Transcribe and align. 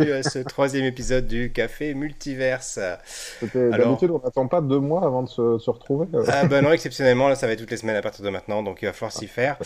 à 0.00 0.22
ce 0.22 0.38
troisième 0.38 0.84
épisode 0.84 1.26
du 1.26 1.50
Café 1.50 1.92
Multiverse. 1.92 2.78
D'habitude, 3.52 4.12
on 4.12 4.20
n'attend 4.20 4.46
pas 4.46 4.60
deux 4.60 4.78
mois 4.78 5.04
avant 5.04 5.24
de 5.24 5.28
se, 5.28 5.70
retrouver. 5.70 6.06
Ah 6.28 6.46
ben 6.46 6.62
non, 6.62 6.70
exceptionnellement, 6.70 7.28
là, 7.28 7.34
ça 7.34 7.48
va 7.48 7.54
être 7.54 7.58
toutes 7.58 7.72
les 7.72 7.78
semaines 7.78 7.96
à 7.96 8.00
partir 8.00 8.24
de 8.24 8.30
maintenant, 8.30 8.62
donc 8.62 8.78
il 8.80 8.86
va 8.86 8.92
falloir 8.92 9.10
s'y 9.10 9.26
faire. 9.26 9.58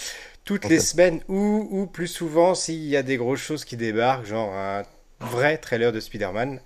Toutes 0.46 0.64
les 0.64 0.80
semaines 0.80 1.21
ou, 1.29 1.68
ou 1.71 1.86
plus 1.86 2.07
souvent 2.07 2.54
s'il 2.54 2.82
y 2.82 2.96
a 2.96 3.02
des 3.02 3.18
grosses 3.18 3.43
choses 3.43 3.66
qui 3.66 3.76
débarquent, 3.76 4.24
genre 4.24 4.54
un 4.54 4.84
vrai 5.21 5.58
trailer 5.58 5.93
de 5.93 6.00
Spider-Man. 6.00 6.60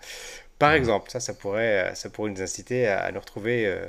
Par 0.61 0.71
exemple, 0.71 1.11
ça, 1.11 1.19
ça 1.19 1.35
pourrait, 1.35 1.91
ça 1.97 2.09
pourrait 2.09 2.31
nous 2.31 2.43
inciter 2.43 2.87
à, 2.87 3.11
nous 3.11 3.19
retrouver 3.19 3.67
euh, 3.67 3.85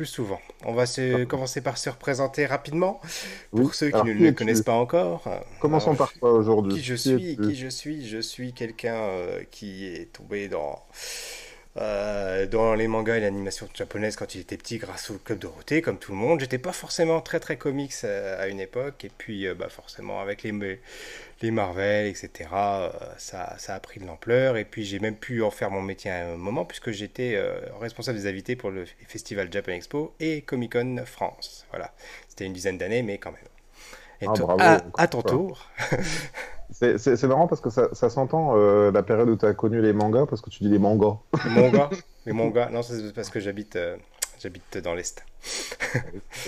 plus 0.00 0.06
souvent. 0.06 0.40
On 0.64 0.72
va 0.72 0.86
se, 0.86 1.24
commencer 1.24 1.60
par 1.60 1.76
se 1.76 1.90
représenter 1.90 2.46
rapidement 2.46 3.02
pour 3.50 3.74
ceux 3.74 3.90
qui 3.90 4.02
ne 4.02 4.14
le 4.14 4.32
connaissent 4.32 4.62
pas 4.62 4.72
encore. 4.72 5.28
Commençons 5.60 5.94
par 5.94 6.10
toi 6.14 6.32
aujourd'hui. 6.32 6.72
Qui 6.72 6.82
je 6.82 6.94
suis 6.94 7.36
Qui 7.36 7.54
je 7.54 7.68
suis? 7.68 8.08
Je 8.08 8.18
suis 8.18 8.54
quelqu'un 8.54 8.94
euh, 8.94 9.42
qui 9.50 9.84
est 9.84 10.10
tombé 10.10 10.48
dans 10.48 10.78
euh, 11.76 12.46
dans 12.46 12.74
les 12.74 12.88
mangas 12.88 13.18
et 13.18 13.20
l'animation 13.20 13.68
japonaise 13.72 14.16
quand 14.16 14.34
il 14.34 14.40
était 14.40 14.56
petit 14.56 14.78
grâce 14.78 15.10
au 15.10 15.18
club 15.18 15.38
Dorothée, 15.38 15.82
comme 15.82 15.98
tout 15.98 16.10
le 16.10 16.18
monde. 16.18 16.40
J'étais 16.40 16.58
pas 16.58 16.72
forcément 16.72 17.20
très 17.20 17.38
très 17.38 17.56
comics 17.56 17.94
euh, 18.02 18.42
à 18.42 18.48
une 18.48 18.58
époque, 18.58 19.04
et 19.04 19.10
puis 19.16 19.46
euh, 19.46 19.54
bah, 19.54 19.68
forcément 19.68 20.20
avec 20.20 20.42
les, 20.42 20.80
les 21.42 21.50
Marvel, 21.52 22.06
etc., 22.06 22.50
ça, 23.18 23.54
ça, 23.58 23.74
a 23.74 23.80
pris 23.80 24.00
de 24.00 24.06
l'ampleur, 24.06 24.56
et 24.56 24.64
puis 24.64 24.84
j'ai 24.84 24.98
même 24.98 25.16
pu 25.16 25.42
en 25.42 25.50
faire 25.52 25.70
mon 25.70 25.82
métier 25.82 26.10
à 26.10 26.32
un 26.32 26.36
moment, 26.36 26.64
puisque 26.64 26.90
j'étais 26.90 27.40
responsable 27.80 28.18
des 28.18 28.26
invités 28.26 28.56
pour 28.56 28.70
le 28.70 28.84
festival 29.06 29.48
Japan 29.52 29.72
Expo 29.72 30.14
et 30.18 30.42
Comic 30.42 30.72
Con 30.72 31.04
France. 31.06 31.66
Voilà, 31.70 31.92
c'était 32.28 32.46
une 32.46 32.52
dizaine 32.52 32.78
d'années, 32.78 33.02
mais 33.02 33.18
quand 33.18 33.32
même. 33.32 33.40
Et 34.20 34.26
ah, 34.26 34.82
à, 34.98 35.08
ton 35.08 35.22
tour. 35.22 35.66
C'est 36.72 37.24
marrant 37.24 37.46
parce 37.46 37.60
que 37.60 37.70
ça, 37.70 37.88
ça 37.92 38.10
s'entend 38.10 38.56
euh, 38.56 38.90
la 38.92 39.02
période 39.02 39.28
où 39.28 39.36
tu 39.36 39.46
as 39.46 39.54
connu 39.54 39.80
les 39.82 39.92
mangas 39.92 40.26
parce 40.26 40.40
que 40.40 40.50
tu 40.50 40.62
dis 40.62 40.70
les 40.70 40.78
mangas. 40.78 41.16
Les 41.44 41.50
mangas 41.50 41.90
Les 42.26 42.32
mangas 42.32 42.70
Non, 42.70 42.82
c'est 42.82 43.12
parce 43.14 43.30
que 43.30 43.40
j'habite 43.40 43.76
euh, 43.76 43.96
j'habite 44.38 44.78
dans 44.78 44.94
l'Est. 44.94 45.24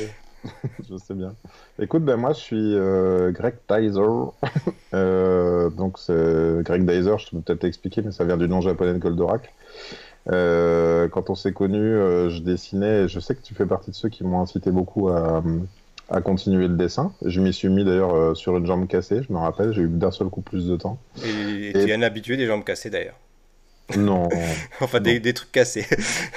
je 0.88 0.96
sais 0.96 1.14
bien. 1.14 1.34
Écoute, 1.78 2.04
ben 2.04 2.16
moi 2.16 2.32
je 2.32 2.40
suis 2.40 2.74
euh, 2.76 3.32
Greg 3.32 3.54
Dyser. 3.68 4.00
donc 5.76 5.98
Greg 6.08 6.86
Dyser, 6.86 7.18
je 7.18 7.30
peux 7.30 7.40
peut-être 7.40 7.60
t'expliquer, 7.60 8.02
mais 8.02 8.12
ça 8.12 8.24
vient 8.24 8.36
du 8.36 8.48
nom 8.48 8.60
japonais 8.60 8.94
de 8.94 8.98
Goldorak. 8.98 9.52
quand 10.26 11.30
on 11.30 11.34
s'est 11.34 11.52
connu, 11.52 11.80
je 11.80 12.40
dessinais. 12.40 13.08
Je 13.08 13.18
sais 13.18 13.34
que 13.34 13.42
tu 13.42 13.54
fais 13.54 13.66
partie 13.66 13.90
de 13.90 13.96
ceux 13.96 14.08
qui 14.08 14.24
m'ont 14.24 14.40
incité 14.40 14.70
beaucoup 14.70 15.08
à, 15.08 15.42
à 16.08 16.20
continuer 16.20 16.68
le 16.68 16.76
dessin. 16.76 17.12
Je 17.24 17.40
m'y 17.40 17.52
suis 17.52 17.68
mis 17.68 17.84
d'ailleurs 17.84 18.14
euh, 18.14 18.34
sur 18.34 18.56
une 18.56 18.66
jambe 18.66 18.86
cassée, 18.86 19.22
je 19.26 19.32
me 19.32 19.38
rappelle, 19.38 19.72
j'ai 19.72 19.82
eu 19.82 19.88
d'un 19.88 20.10
seul 20.10 20.28
coup 20.28 20.42
plus 20.42 20.66
de 20.66 20.76
temps. 20.76 20.98
Et, 21.24 21.72
tu 21.72 21.78
es 21.78 21.94
un 21.94 22.02
habitué 22.02 22.36
des 22.36 22.46
jambes 22.46 22.64
cassées 22.64 22.90
d'ailleurs 22.90 23.18
Non. 23.96 24.28
enfin, 24.80 25.00
Des, 25.00 25.20
des, 25.20 25.32
trucs 25.32 25.52
cassés. 25.52 25.86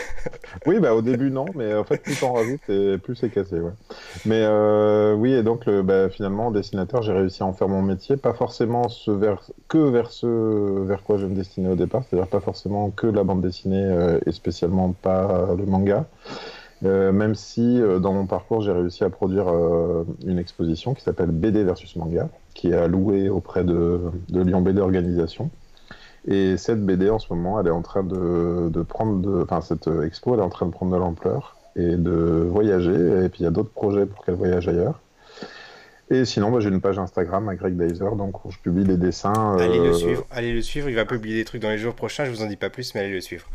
oui, 0.65 0.79
bah 0.79 0.93
au 0.93 1.01
début 1.01 1.29
non, 1.29 1.45
mais 1.55 1.73
en 1.73 1.83
fait 1.83 1.97
plus 1.97 2.17
t'en 2.19 2.33
rajoutes 2.33 2.69
et 2.69 2.97
plus 2.97 3.15
c'est 3.15 3.29
cassé, 3.29 3.59
ouais. 3.59 3.73
Mais 4.25 4.41
euh, 4.43 5.13
oui, 5.13 5.33
et 5.33 5.43
donc 5.43 5.65
le, 5.65 5.81
bah, 5.81 6.09
finalement, 6.09 6.51
dessinateur, 6.51 7.01
j'ai 7.01 7.13
réussi 7.13 7.43
à 7.43 7.45
en 7.45 7.53
faire 7.53 7.67
mon 7.67 7.81
métier, 7.81 8.15
pas 8.15 8.33
forcément 8.33 8.87
ce 8.87 9.11
vers, 9.11 9.41
que 9.67 9.77
vers 9.77 10.11
ce 10.11 10.85
vers 10.85 11.03
quoi 11.03 11.17
je 11.17 11.25
me 11.25 11.35
destinais 11.35 11.69
au 11.69 11.75
départ, 11.75 12.03
c'est-à-dire 12.09 12.29
pas 12.29 12.39
forcément 12.39 12.91
que 12.91 13.07
la 13.07 13.23
bande 13.23 13.41
dessinée 13.41 13.83
euh, 13.83 14.19
et 14.25 14.31
spécialement 14.31 14.93
pas 14.93 15.53
le 15.57 15.65
manga. 15.65 16.05
Euh, 16.83 17.11
même 17.11 17.35
si 17.35 17.81
euh, 17.81 17.99
dans 17.99 18.11
mon 18.11 18.25
parcours 18.25 18.61
j'ai 18.61 18.73
réussi 18.73 19.05
à 19.05 19.09
produire 19.09 19.47
euh, 19.47 20.03
une 20.25 20.37
exposition 20.37 20.93
qui 20.93 21.03
s'appelle 21.03 21.31
BD 21.31 21.63
versus 21.63 21.95
manga, 21.95 22.27
qui 22.53 22.71
est 22.71 22.75
allouée 22.75 23.29
auprès 23.29 23.63
de, 23.63 24.01
de, 24.29 24.41
Lyon 24.41 24.61
BD 24.61 24.81
Organisation. 24.81 25.49
Et 26.27 26.57
cette 26.57 26.85
BD 26.85 27.09
en 27.09 27.19
ce 27.19 27.31
moment, 27.33 27.59
elle 27.59 27.67
est 27.67 27.71
en 27.71 27.81
train 27.81 28.03
de, 28.03 28.69
de 28.69 28.81
prendre, 28.81 29.43
enfin 29.43 29.61
cette 29.61 29.87
expo, 29.87 30.33
elle 30.33 30.41
est 30.41 30.43
en 30.43 30.49
train 30.49 30.65
de 30.65 30.71
prendre 30.71 30.91
de 30.91 30.97
l'ampleur 30.97 31.55
et 31.75 31.95
de 31.95 32.47
voyager. 32.49 33.23
Et 33.23 33.29
puis 33.29 33.41
il 33.41 33.43
y 33.43 33.47
a 33.47 33.51
d'autres 33.51 33.71
projets 33.71 34.05
pour 34.05 34.25
qu'elle 34.25 34.35
voyage 34.35 34.67
ailleurs. 34.67 34.99
Et 36.11 36.25
sinon, 36.25 36.51
bah, 36.51 36.59
j'ai 36.59 36.69
une 36.69 36.81
page 36.81 36.99
Instagram 36.99 37.49
à 37.49 37.55
Greg 37.55 37.75
Dyser, 37.77 38.15
donc 38.15 38.35
je 38.49 38.59
publie 38.59 38.83
des 38.83 38.97
dessins. 38.97 39.55
Allez 39.57 39.79
le 39.79 39.93
suivre, 39.93 40.25
allez 40.29 40.53
le 40.53 40.61
suivre. 40.61 40.89
Il 40.89 40.95
va 40.95 41.05
publier 41.05 41.37
des 41.37 41.45
trucs 41.45 41.61
dans 41.61 41.69
les 41.69 41.79
jours 41.79 41.95
prochains. 41.95 42.25
Je 42.25 42.31
vous 42.31 42.43
en 42.43 42.47
dis 42.47 42.57
pas 42.57 42.69
plus, 42.69 42.93
mais 42.93 43.01
allez 43.01 43.13
le 43.13 43.21
suivre 43.21 43.47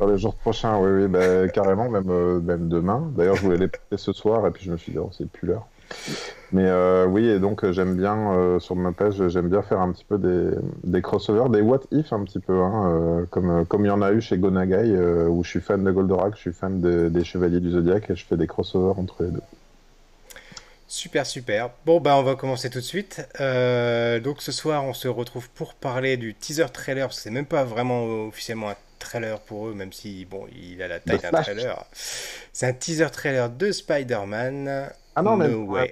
les 0.00 0.18
jours 0.18 0.34
prochains, 0.34 0.78
oui, 0.78 1.02
oui 1.02 1.08
bah, 1.08 1.48
carrément, 1.54 1.88
même, 1.88 2.10
euh, 2.10 2.40
même 2.40 2.68
demain. 2.68 3.10
D'ailleurs, 3.16 3.36
je 3.36 3.42
voulais 3.42 3.58
les 3.58 3.68
porter 3.68 3.96
ce 3.96 4.12
soir 4.12 4.46
et 4.46 4.50
puis 4.50 4.64
je 4.64 4.72
me 4.72 4.76
suis 4.76 4.92
dit, 4.92 4.98
oh, 4.98 5.10
c'est 5.16 5.28
plus 5.28 5.48
l'heure. 5.48 5.66
Mais 6.52 6.64
euh, 6.66 7.06
oui, 7.06 7.28
et 7.28 7.38
donc 7.38 7.64
euh, 7.64 7.72
j'aime 7.72 7.96
bien, 7.96 8.58
sur 8.60 8.76
ma 8.76 8.92
page, 8.92 9.26
j'aime 9.28 9.48
bien 9.48 9.62
faire 9.62 9.80
un 9.80 9.92
petit 9.92 10.04
peu 10.04 10.18
des, 10.18 10.56
des 10.84 11.02
crossovers, 11.02 11.50
des 11.50 11.60
what 11.60 11.80
if 11.90 12.12
un 12.12 12.24
petit 12.24 12.40
peu, 12.40 12.60
hein, 12.60 13.26
comme, 13.30 13.66
comme 13.66 13.84
il 13.84 13.88
y 13.88 13.92
en 13.92 14.02
a 14.02 14.12
eu 14.12 14.20
chez 14.20 14.38
Gonagai, 14.38 14.96
où 15.28 15.44
je 15.44 15.50
suis 15.50 15.60
fan 15.60 15.84
de 15.84 15.90
Goldorak, 15.90 16.34
je 16.36 16.40
suis 16.40 16.52
fan 16.52 16.80
des 16.80 17.24
Chevaliers 17.24 17.60
du 17.60 17.70
Zodiac 17.70 18.10
et 18.10 18.16
je 18.16 18.24
fais 18.24 18.36
des 18.36 18.46
crossovers 18.46 18.98
entre 18.98 19.22
les 19.22 19.30
deux. 19.30 19.42
Super, 20.88 21.24
super. 21.24 21.70
Bon, 21.86 22.00
bah, 22.00 22.18
on 22.18 22.22
va 22.22 22.34
commencer 22.34 22.68
tout 22.68 22.80
de 22.80 22.84
suite. 22.84 23.22
donc, 23.38 24.42
ce 24.42 24.52
soir, 24.52 24.84
on 24.84 24.92
se 24.94 25.08
retrouve 25.08 25.48
pour 25.50 25.74
parler 25.74 26.18
du 26.18 26.34
teaser 26.34 26.66
trailer, 26.72 27.06
parce 27.06 27.16
que 27.16 27.22
c'est 27.22 27.30
même 27.30 27.46
pas 27.46 27.64
vraiment 27.64 28.26
officiellement 28.26 28.70
un 28.70 28.76
trailer 29.02 29.40
pour 29.40 29.68
eux, 29.68 29.74
même 29.74 29.92
si 29.92 30.24
bon, 30.24 30.46
il 30.54 30.82
a 30.82 30.88
la 30.88 31.00
taille 31.00 31.18
d'un 31.18 31.30
trailer. 31.42 31.84
C'est 32.52 32.66
un 32.66 32.72
teaser 32.72 33.10
trailer 33.10 33.50
de 33.50 33.72
Spider-Man. 33.72 34.90
Ah 35.14 35.22
non, 35.22 35.36
mais 35.36 35.48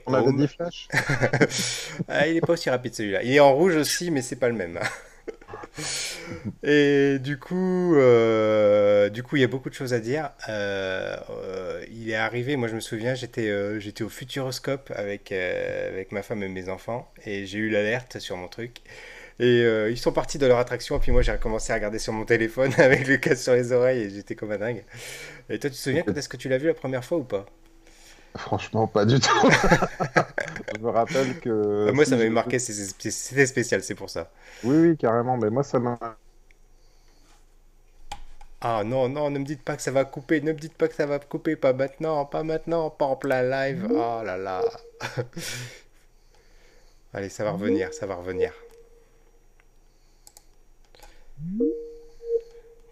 on 0.07 0.15
a 0.15 0.33
dit 0.33 0.49
Flash. 0.49 0.89
ah, 2.09 2.27
il 2.27 2.37
est 2.37 2.41
pas 2.41 2.55
aussi 2.55 2.71
rapide 2.71 2.95
celui-là. 2.95 3.23
Il 3.23 3.35
est 3.35 3.41
en 3.41 3.55
rouge 3.55 3.77
aussi, 3.77 4.11
mais 4.11 4.23
c'est 4.23 4.37
pas 4.37 4.49
le 4.49 4.55
même. 4.55 4.79
Et 6.63 7.19
du 7.19 7.39
coup, 7.39 7.97
euh, 7.97 9.09
du 9.09 9.23
coup, 9.23 9.37
il 9.37 9.43
y 9.43 9.45
a 9.45 9.49
beaucoup 9.49 9.69
de 9.69 9.75
choses 9.75 9.93
à 9.93 10.01
dire. 10.01 10.31
Euh, 10.49 11.17
euh, 11.31 11.85
il 11.91 12.11
est 12.11 12.15
arrivé, 12.15 12.57
moi 12.57 12.69
je 12.69 12.75
me 12.75 12.81
souviens, 12.81 13.15
j'étais 13.15 13.81
j'étais 13.81 14.05
au 14.05 14.09
Futuroscope 14.09 14.93
avec, 14.95 15.33
avec 15.33 16.13
ma 16.13 16.23
femme 16.23 16.43
et 16.43 16.49
mes 16.49 16.69
enfants, 16.69 17.13
et 17.27 17.47
j'ai 17.47 17.59
eu 17.59 17.71
l'alerte 17.71 18.19
sur 18.19 18.37
mon 18.37 18.49
truc. 18.49 18.81
Et 19.41 19.65
euh, 19.65 19.91
ils 19.91 19.97
sont 19.97 20.13
partis 20.13 20.37
de 20.37 20.47
leur 20.47 20.59
attraction, 20.59 20.99
et 20.99 21.01
puis 21.01 21.13
moi 21.13 21.23
j'ai 21.23 21.33
recommencé 21.33 21.73
à 21.73 21.77
regarder 21.77 21.99
sur 21.99 22.13
mon 22.13 22.27
téléphone 22.27 22.73
avec 22.79 23.09
le 23.09 23.17
casque 23.17 23.43
sur 23.43 23.55
les 23.55 23.73
oreilles, 23.73 24.03
et 24.03 24.11
j'étais 24.11 24.35
comme 24.35 24.53
un 24.53 24.59
dingue. 24.59 24.85
Et 25.49 25.59
toi, 25.59 25.71
tu 25.71 25.77
te 25.77 25.81
souviens 25.81 26.03
quand 26.03 26.15
est-ce 26.15 26.29
que 26.29 26.37
tu 26.37 26.51
l'as 26.51 26.59
vu 26.59 26.67
la 26.67 26.75
première 26.75 27.03
fois 27.03 27.17
ou 27.17 27.25
pas? 27.25 27.47
Franchement, 28.37 28.87
pas 28.87 29.07
du 29.07 29.19
tout. 29.19 29.51
je 30.77 30.81
me 30.81 30.91
rappelle 30.91 31.41
que. 31.41 31.87
Ah, 31.89 31.93
moi, 31.93 32.05
ça 32.05 32.17
m'avait 32.17 32.29
marqué, 32.29 32.59
c'était 32.59 33.47
spécial, 33.47 33.83
c'est 33.83 33.95
pour 33.95 34.11
ça. 34.11 34.31
Oui, 34.63 34.77
oui, 34.77 34.97
carrément, 34.99 35.39
mais 35.39 35.49
moi, 35.49 35.63
ça 35.63 35.79
m'a. 35.79 35.99
Ah 38.61 38.83
non, 38.85 39.09
non, 39.09 39.31
ne 39.31 39.39
me 39.39 39.45
dites 39.47 39.63
pas 39.63 39.75
que 39.75 39.83
ça 39.83 39.91
va 39.91 40.05
couper, 40.05 40.43
ne 40.43 40.53
me 40.53 40.59
dites 40.59 40.75
pas 40.75 40.87
que 40.87 40.95
ça 40.95 41.07
va 41.07 41.19
couper, 41.19 41.57
pas 41.57 41.73
maintenant, 41.73 42.27
pas 42.27 42.43
maintenant, 42.43 42.91
pas 42.91 43.07
en 43.07 43.17
plein 43.17 43.43
live. 43.43 43.89
Oh 43.91 44.21
là 44.23 44.37
là. 44.37 44.63
Allez, 47.15 47.31
ça 47.31 47.43
va 47.43 47.53
revenir, 47.53 47.95
ça 47.95 48.05
va 48.05 48.17
revenir. 48.17 48.53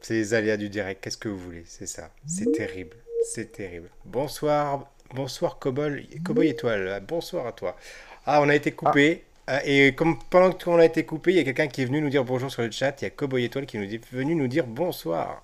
C'est 0.00 0.14
les 0.14 0.34
aléas 0.34 0.56
du 0.56 0.68
direct, 0.68 1.02
qu'est-ce 1.02 1.18
que 1.18 1.28
vous 1.28 1.38
voulez 1.38 1.64
C'est 1.66 1.86
ça, 1.86 2.10
c'est 2.26 2.50
terrible, 2.52 2.96
c'est 3.24 3.52
terrible. 3.52 3.88
Bonsoir, 4.04 4.90
bonsoir 5.14 5.58
Cobol, 5.58 6.02
Cowboy 6.24 6.48
Étoile, 6.48 7.02
bonsoir 7.06 7.46
à 7.46 7.52
toi. 7.52 7.76
Ah, 8.24 8.40
on 8.42 8.48
a 8.48 8.54
été 8.54 8.72
coupé. 8.72 9.24
Ah, 9.46 9.64
et 9.64 9.94
comme 9.94 10.18
pendant 10.30 10.52
qu'on 10.52 10.78
a 10.78 10.84
été 10.84 11.04
coupé, 11.04 11.32
il 11.32 11.36
y 11.36 11.40
a 11.40 11.44
quelqu'un 11.44 11.68
qui 11.68 11.82
est 11.82 11.86
venu 11.86 12.00
nous 12.00 12.10
dire 12.10 12.24
bonjour 12.24 12.50
sur 12.50 12.62
le 12.62 12.70
chat. 12.70 13.00
Il 13.00 13.04
y 13.04 13.06
a 13.06 13.10
Cowboy 13.10 13.44
Étoile 13.44 13.66
qui 13.66 13.76
est 13.76 14.12
venu 14.12 14.34
nous 14.34 14.48
dire 14.48 14.66
bonsoir. 14.66 15.42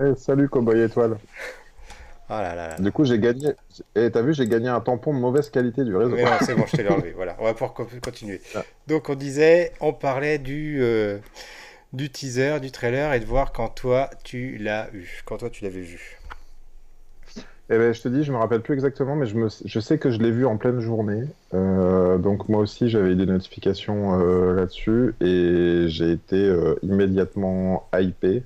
Eh, 0.00 0.14
salut 0.16 0.48
Cowboy 0.48 0.82
Étoile. 0.82 1.18
Oh 2.30 2.34
là 2.34 2.54
là 2.54 2.76
Du 2.78 2.92
coup, 2.92 3.04
j'ai 3.04 3.18
gagné. 3.18 3.48
Et 3.94 4.04
eh, 4.04 4.10
t'as 4.10 4.20
vu, 4.20 4.34
j'ai 4.34 4.46
gagné 4.46 4.68
un 4.68 4.80
tampon 4.80 5.14
de 5.14 5.18
mauvaise 5.18 5.48
qualité 5.48 5.84
du 5.84 5.96
réseau. 5.96 6.16
c'est 6.44 6.54
bon, 6.54 6.66
je 6.66 6.76
t'ai 6.76 6.86
enlevé. 6.88 7.12
Voilà, 7.16 7.36
on 7.38 7.44
va 7.44 7.54
pouvoir 7.54 7.72
continuer. 7.72 8.40
Ah. 8.54 8.64
Donc, 8.86 9.08
on 9.08 9.14
disait, 9.14 9.72
on 9.80 9.94
parlait 9.94 10.38
du. 10.38 10.78
Euh, 10.82 11.18
du 11.92 12.10
teaser, 12.10 12.60
du 12.60 12.70
trailer 12.70 13.12
et 13.14 13.20
de 13.20 13.24
voir 13.24 13.52
quand 13.52 13.68
toi 13.68 14.10
tu 14.24 14.58
l'as 14.58 14.88
eu, 14.92 15.22
quand 15.24 15.38
toi 15.38 15.50
tu 15.50 15.64
l'avais 15.64 15.80
vu. 15.80 16.18
Eh 17.70 17.76
ben, 17.76 17.92
je 17.92 18.00
te 18.00 18.08
dis, 18.08 18.24
je 18.24 18.32
me 18.32 18.38
rappelle 18.38 18.62
plus 18.62 18.72
exactement, 18.72 19.14
mais 19.14 19.26
je, 19.26 19.36
me, 19.36 19.48
je 19.64 19.80
sais 19.80 19.98
que 19.98 20.10
je 20.10 20.18
l'ai 20.18 20.30
vu 20.30 20.46
en 20.46 20.56
pleine 20.56 20.80
journée. 20.80 21.24
Euh, 21.52 22.16
donc 22.16 22.48
moi 22.48 22.60
aussi, 22.60 22.88
j'avais 22.88 23.14
des 23.14 23.26
notifications 23.26 24.18
euh, 24.18 24.54
là-dessus 24.54 25.14
et 25.20 25.84
j'ai 25.88 26.12
été 26.12 26.36
euh, 26.36 26.76
immédiatement 26.82 27.86
hypé, 27.94 28.42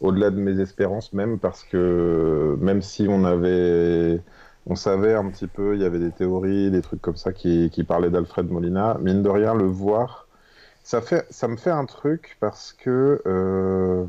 au-delà 0.00 0.30
de 0.30 0.38
mes 0.38 0.58
espérances 0.58 1.12
même, 1.12 1.38
parce 1.38 1.64
que 1.64 2.56
même 2.62 2.80
si 2.80 3.06
on 3.10 3.24
avait, 3.24 4.20
on 4.66 4.74
savait 4.74 5.12
un 5.12 5.28
petit 5.28 5.48
peu, 5.48 5.74
il 5.74 5.82
y 5.82 5.84
avait 5.84 5.98
des 5.98 6.10
théories, 6.10 6.70
des 6.70 6.80
trucs 6.80 7.02
comme 7.02 7.16
ça 7.16 7.32
qui, 7.32 7.68
qui 7.68 7.84
parlaient 7.84 8.10
d'Alfred 8.10 8.50
Molina, 8.50 8.96
mine 9.02 9.22
de 9.22 9.28
rien, 9.28 9.54
le 9.54 9.64
voir 9.64 10.21
ça, 10.82 11.48
me 11.48 11.56
fait 11.56 11.70
un 11.70 11.84
truc 11.84 12.36
parce 12.40 12.72
que 12.72 13.22
euh, 13.26 14.04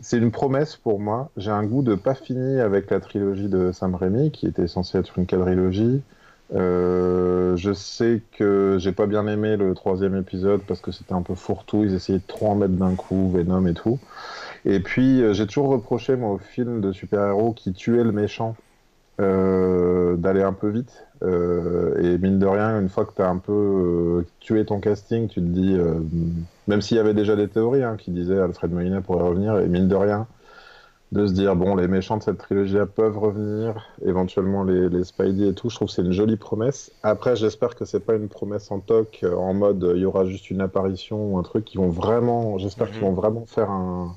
c'est 0.00 0.18
une 0.18 0.30
promesse 0.30 0.76
pour 0.76 1.00
moi. 1.00 1.30
J'ai 1.36 1.50
un 1.50 1.64
goût 1.64 1.82
de 1.82 1.94
pas 1.94 2.14
fini 2.14 2.60
avec 2.60 2.90
la 2.90 3.00
trilogie 3.00 3.48
de 3.48 3.72
Sam 3.72 3.94
Raimi, 3.94 4.30
qui 4.30 4.46
était 4.46 4.68
censée 4.68 4.98
être 4.98 5.18
une 5.18 5.26
quadrilogie. 5.26 6.02
Euh, 6.54 7.56
je 7.56 7.74
sais 7.74 8.22
que 8.32 8.78
j'ai 8.80 8.92
pas 8.92 9.06
bien 9.06 9.26
aimé 9.26 9.56
le 9.56 9.74
troisième 9.74 10.16
épisode 10.16 10.62
parce 10.62 10.80
que 10.80 10.92
c'était 10.92 11.12
un 11.12 11.22
peu 11.22 11.34
fourre-tout. 11.34 11.84
Ils 11.84 11.94
essayaient 11.94 12.18
de 12.18 12.26
trop 12.26 12.48
en 12.48 12.54
mettre 12.54 12.74
d'un 12.74 12.94
coup, 12.94 13.30
Venom 13.30 13.66
et 13.66 13.74
tout. 13.74 13.98
Et 14.64 14.80
puis 14.80 15.22
euh, 15.22 15.34
j'ai 15.34 15.46
toujours 15.46 15.68
reproché 15.68 16.16
moi 16.16 16.30
au 16.30 16.38
film 16.38 16.80
de 16.80 16.92
super-héros 16.92 17.52
qui 17.52 17.72
tuait 17.72 18.04
le 18.04 18.12
méchant 18.12 18.56
euh, 19.20 20.16
d'aller 20.16 20.42
un 20.42 20.52
peu 20.52 20.68
vite. 20.68 21.06
et 21.22 22.18
mine 22.18 22.38
de 22.38 22.46
rien, 22.46 22.80
une 22.80 22.88
fois 22.88 23.04
que 23.04 23.14
tu 23.14 23.22
as 23.22 23.28
un 23.28 23.38
peu 23.38 24.24
tué 24.40 24.64
ton 24.64 24.80
casting, 24.80 25.28
tu 25.28 25.40
te 25.40 25.46
dis, 25.46 25.76
même 26.66 26.80
s'il 26.80 26.96
y 26.96 27.00
avait 27.00 27.14
déjà 27.14 27.36
des 27.36 27.48
théories 27.48 27.82
hein, 27.82 27.96
qui 27.98 28.10
disaient 28.10 28.38
Alfred 28.40 28.72
Molina 28.72 29.00
pourrait 29.00 29.24
revenir, 29.24 29.58
et 29.58 29.68
mine 29.68 29.88
de 29.88 29.96
rien, 29.96 30.26
de 31.12 31.26
se 31.26 31.32
dire 31.32 31.56
bon 31.56 31.74
les 31.74 31.88
méchants 31.88 32.18
de 32.18 32.22
cette 32.22 32.38
trilogie 32.38 32.76
peuvent 32.94 33.18
revenir 33.18 33.86
éventuellement 34.04 34.62
les, 34.62 34.88
les 34.88 35.04
Spidey 35.04 35.48
et 35.48 35.54
tout 35.54 35.70
je 35.70 35.76
trouve 35.76 35.88
que 35.88 35.94
c'est 35.94 36.02
une 36.02 36.12
jolie 36.12 36.36
promesse 36.36 36.92
après 37.02 37.34
j'espère 37.34 37.74
que 37.74 37.84
c'est 37.86 38.00
pas 38.00 38.14
une 38.14 38.28
promesse 38.28 38.70
en 38.70 38.80
toc 38.80 39.20
euh, 39.22 39.34
en 39.34 39.54
mode 39.54 39.90
il 39.94 40.02
y 40.02 40.04
aura 40.04 40.26
juste 40.26 40.50
une 40.50 40.60
apparition 40.60 41.32
ou 41.32 41.38
un 41.38 41.42
truc 41.42 41.64
qui 41.64 41.78
vont 41.78 41.88
vraiment 41.88 42.58
j'espère 42.58 42.90
qu'ils 42.90 43.00
vont 43.00 43.10
mhm. 43.10 43.16
vraiment 43.16 43.46
faire 43.46 43.70
un, 43.70 44.16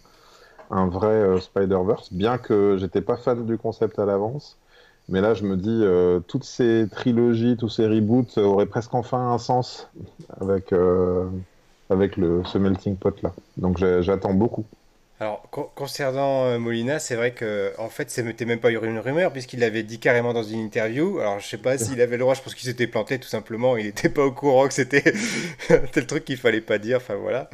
un 0.70 0.88
vrai 0.88 1.08
euh, 1.08 1.40
Spider-Verse 1.40 2.12
bien 2.12 2.38
que 2.38 2.76
j'étais 2.78 3.02
pas 3.02 3.16
fan 3.16 3.46
du 3.46 3.58
concept 3.58 3.98
à 3.98 4.06
l'avance 4.06 4.58
mais 5.12 5.22
là 5.22 5.34
je 5.36 5.44
me 5.44 5.58
dis 5.58 5.82
euh, 5.84 6.20
toutes 6.22 6.44
ces 6.44 6.88
trilogies 6.90 7.58
tous 7.58 7.70
ces 7.70 7.88
reboots 7.88 8.38
auraient 8.38 8.66
presque 8.66 8.94
enfin 8.96 9.32
un 9.32 9.38
sens 9.38 9.90
avec 10.40 10.74
avec 11.90 12.18
le 12.18 12.44
ce 12.46 12.58
melting 12.58 12.98
pot 12.98 13.22
là 13.22 13.34
donc 13.58 13.78
j'attends 13.78 14.34
beaucoup 14.34 14.66
alors, 15.22 15.44
concernant 15.76 16.46
euh, 16.46 16.58
Molina, 16.58 16.98
c'est 16.98 17.16
vrai 17.16 17.30
que 17.30 17.74
en 17.78 17.90
fait, 17.90 18.10
c'était 18.10 18.44
même 18.44 18.60
pas 18.60 18.72
une 18.72 18.98
rumeur 18.98 19.32
puisqu'il 19.32 19.60
l'avait 19.60 19.84
dit 19.84 20.00
carrément 20.00 20.34
dans 20.34 20.42
une 20.42 20.58
interview. 20.58 21.20
Alors, 21.20 21.38
je 21.38 21.48
sais 21.48 21.60
pas 21.60 21.78
s'il 21.78 22.02
avait 22.02 22.18
le 22.18 22.22
droit, 22.22 22.34
je 22.34 22.42
pense 22.42 22.56
qu'il 22.56 22.68
s'était 22.68 22.88
planté 22.88 23.20
tout 23.20 23.28
simplement. 23.28 23.78
Il 23.78 23.86
n'était 23.86 24.10
pas 24.10 24.26
au 24.26 24.32
courant 24.32 24.68
que 24.68 24.74
c'était 24.74 25.14
tel 25.92 26.08
truc 26.08 26.26
qu'il 26.26 26.38
fallait 26.38 26.60
pas 26.60 26.80
dire. 26.80 26.98
Enfin 26.98 27.14
voilà. 27.14 27.52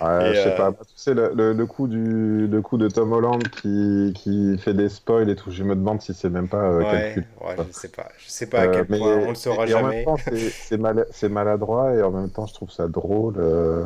Ouais, 0.00 0.32
je 0.32 0.34
sais 0.34 0.52
euh, 0.52 0.56
pas. 0.56 0.70
Tu 0.70 0.92
sais, 0.94 1.12
le, 1.12 1.32
le, 1.34 1.66
coup 1.66 1.88
du 1.88 2.46
le 2.46 2.62
coup 2.62 2.78
de 2.78 2.86
Tom 2.86 3.12
Holland 3.12 3.42
qui, 3.48 4.12
qui 4.14 4.56
fait 4.56 4.74
des 4.74 4.88
spoils 4.88 5.28
et 5.28 5.34
tout. 5.34 5.50
Je 5.50 5.64
me 5.64 5.74
demande 5.74 6.00
si 6.00 6.14
c'est 6.14 6.30
même 6.30 6.46
pas 6.46 6.62
euh, 6.62 6.78
ouais, 6.78 7.16
ouais, 7.40 7.56
je 7.68 7.72
sais 7.76 7.88
pas. 7.88 8.10
Je 8.18 8.30
sais 8.30 8.46
pas 8.46 8.60
à 8.60 8.68
quel 8.68 8.86
point 8.86 9.24
on 9.26 9.30
le 9.30 9.34
saura 9.34 9.66
jamais. 9.66 10.06
c'est 10.52 10.78
mal, 10.78 11.04
maladroit 11.28 11.94
et 11.94 12.00
en 12.02 12.12
même 12.12 12.30
temps, 12.30 12.46
je 12.46 12.54
trouve 12.54 12.70
ça 12.70 12.86
drôle. 12.86 13.34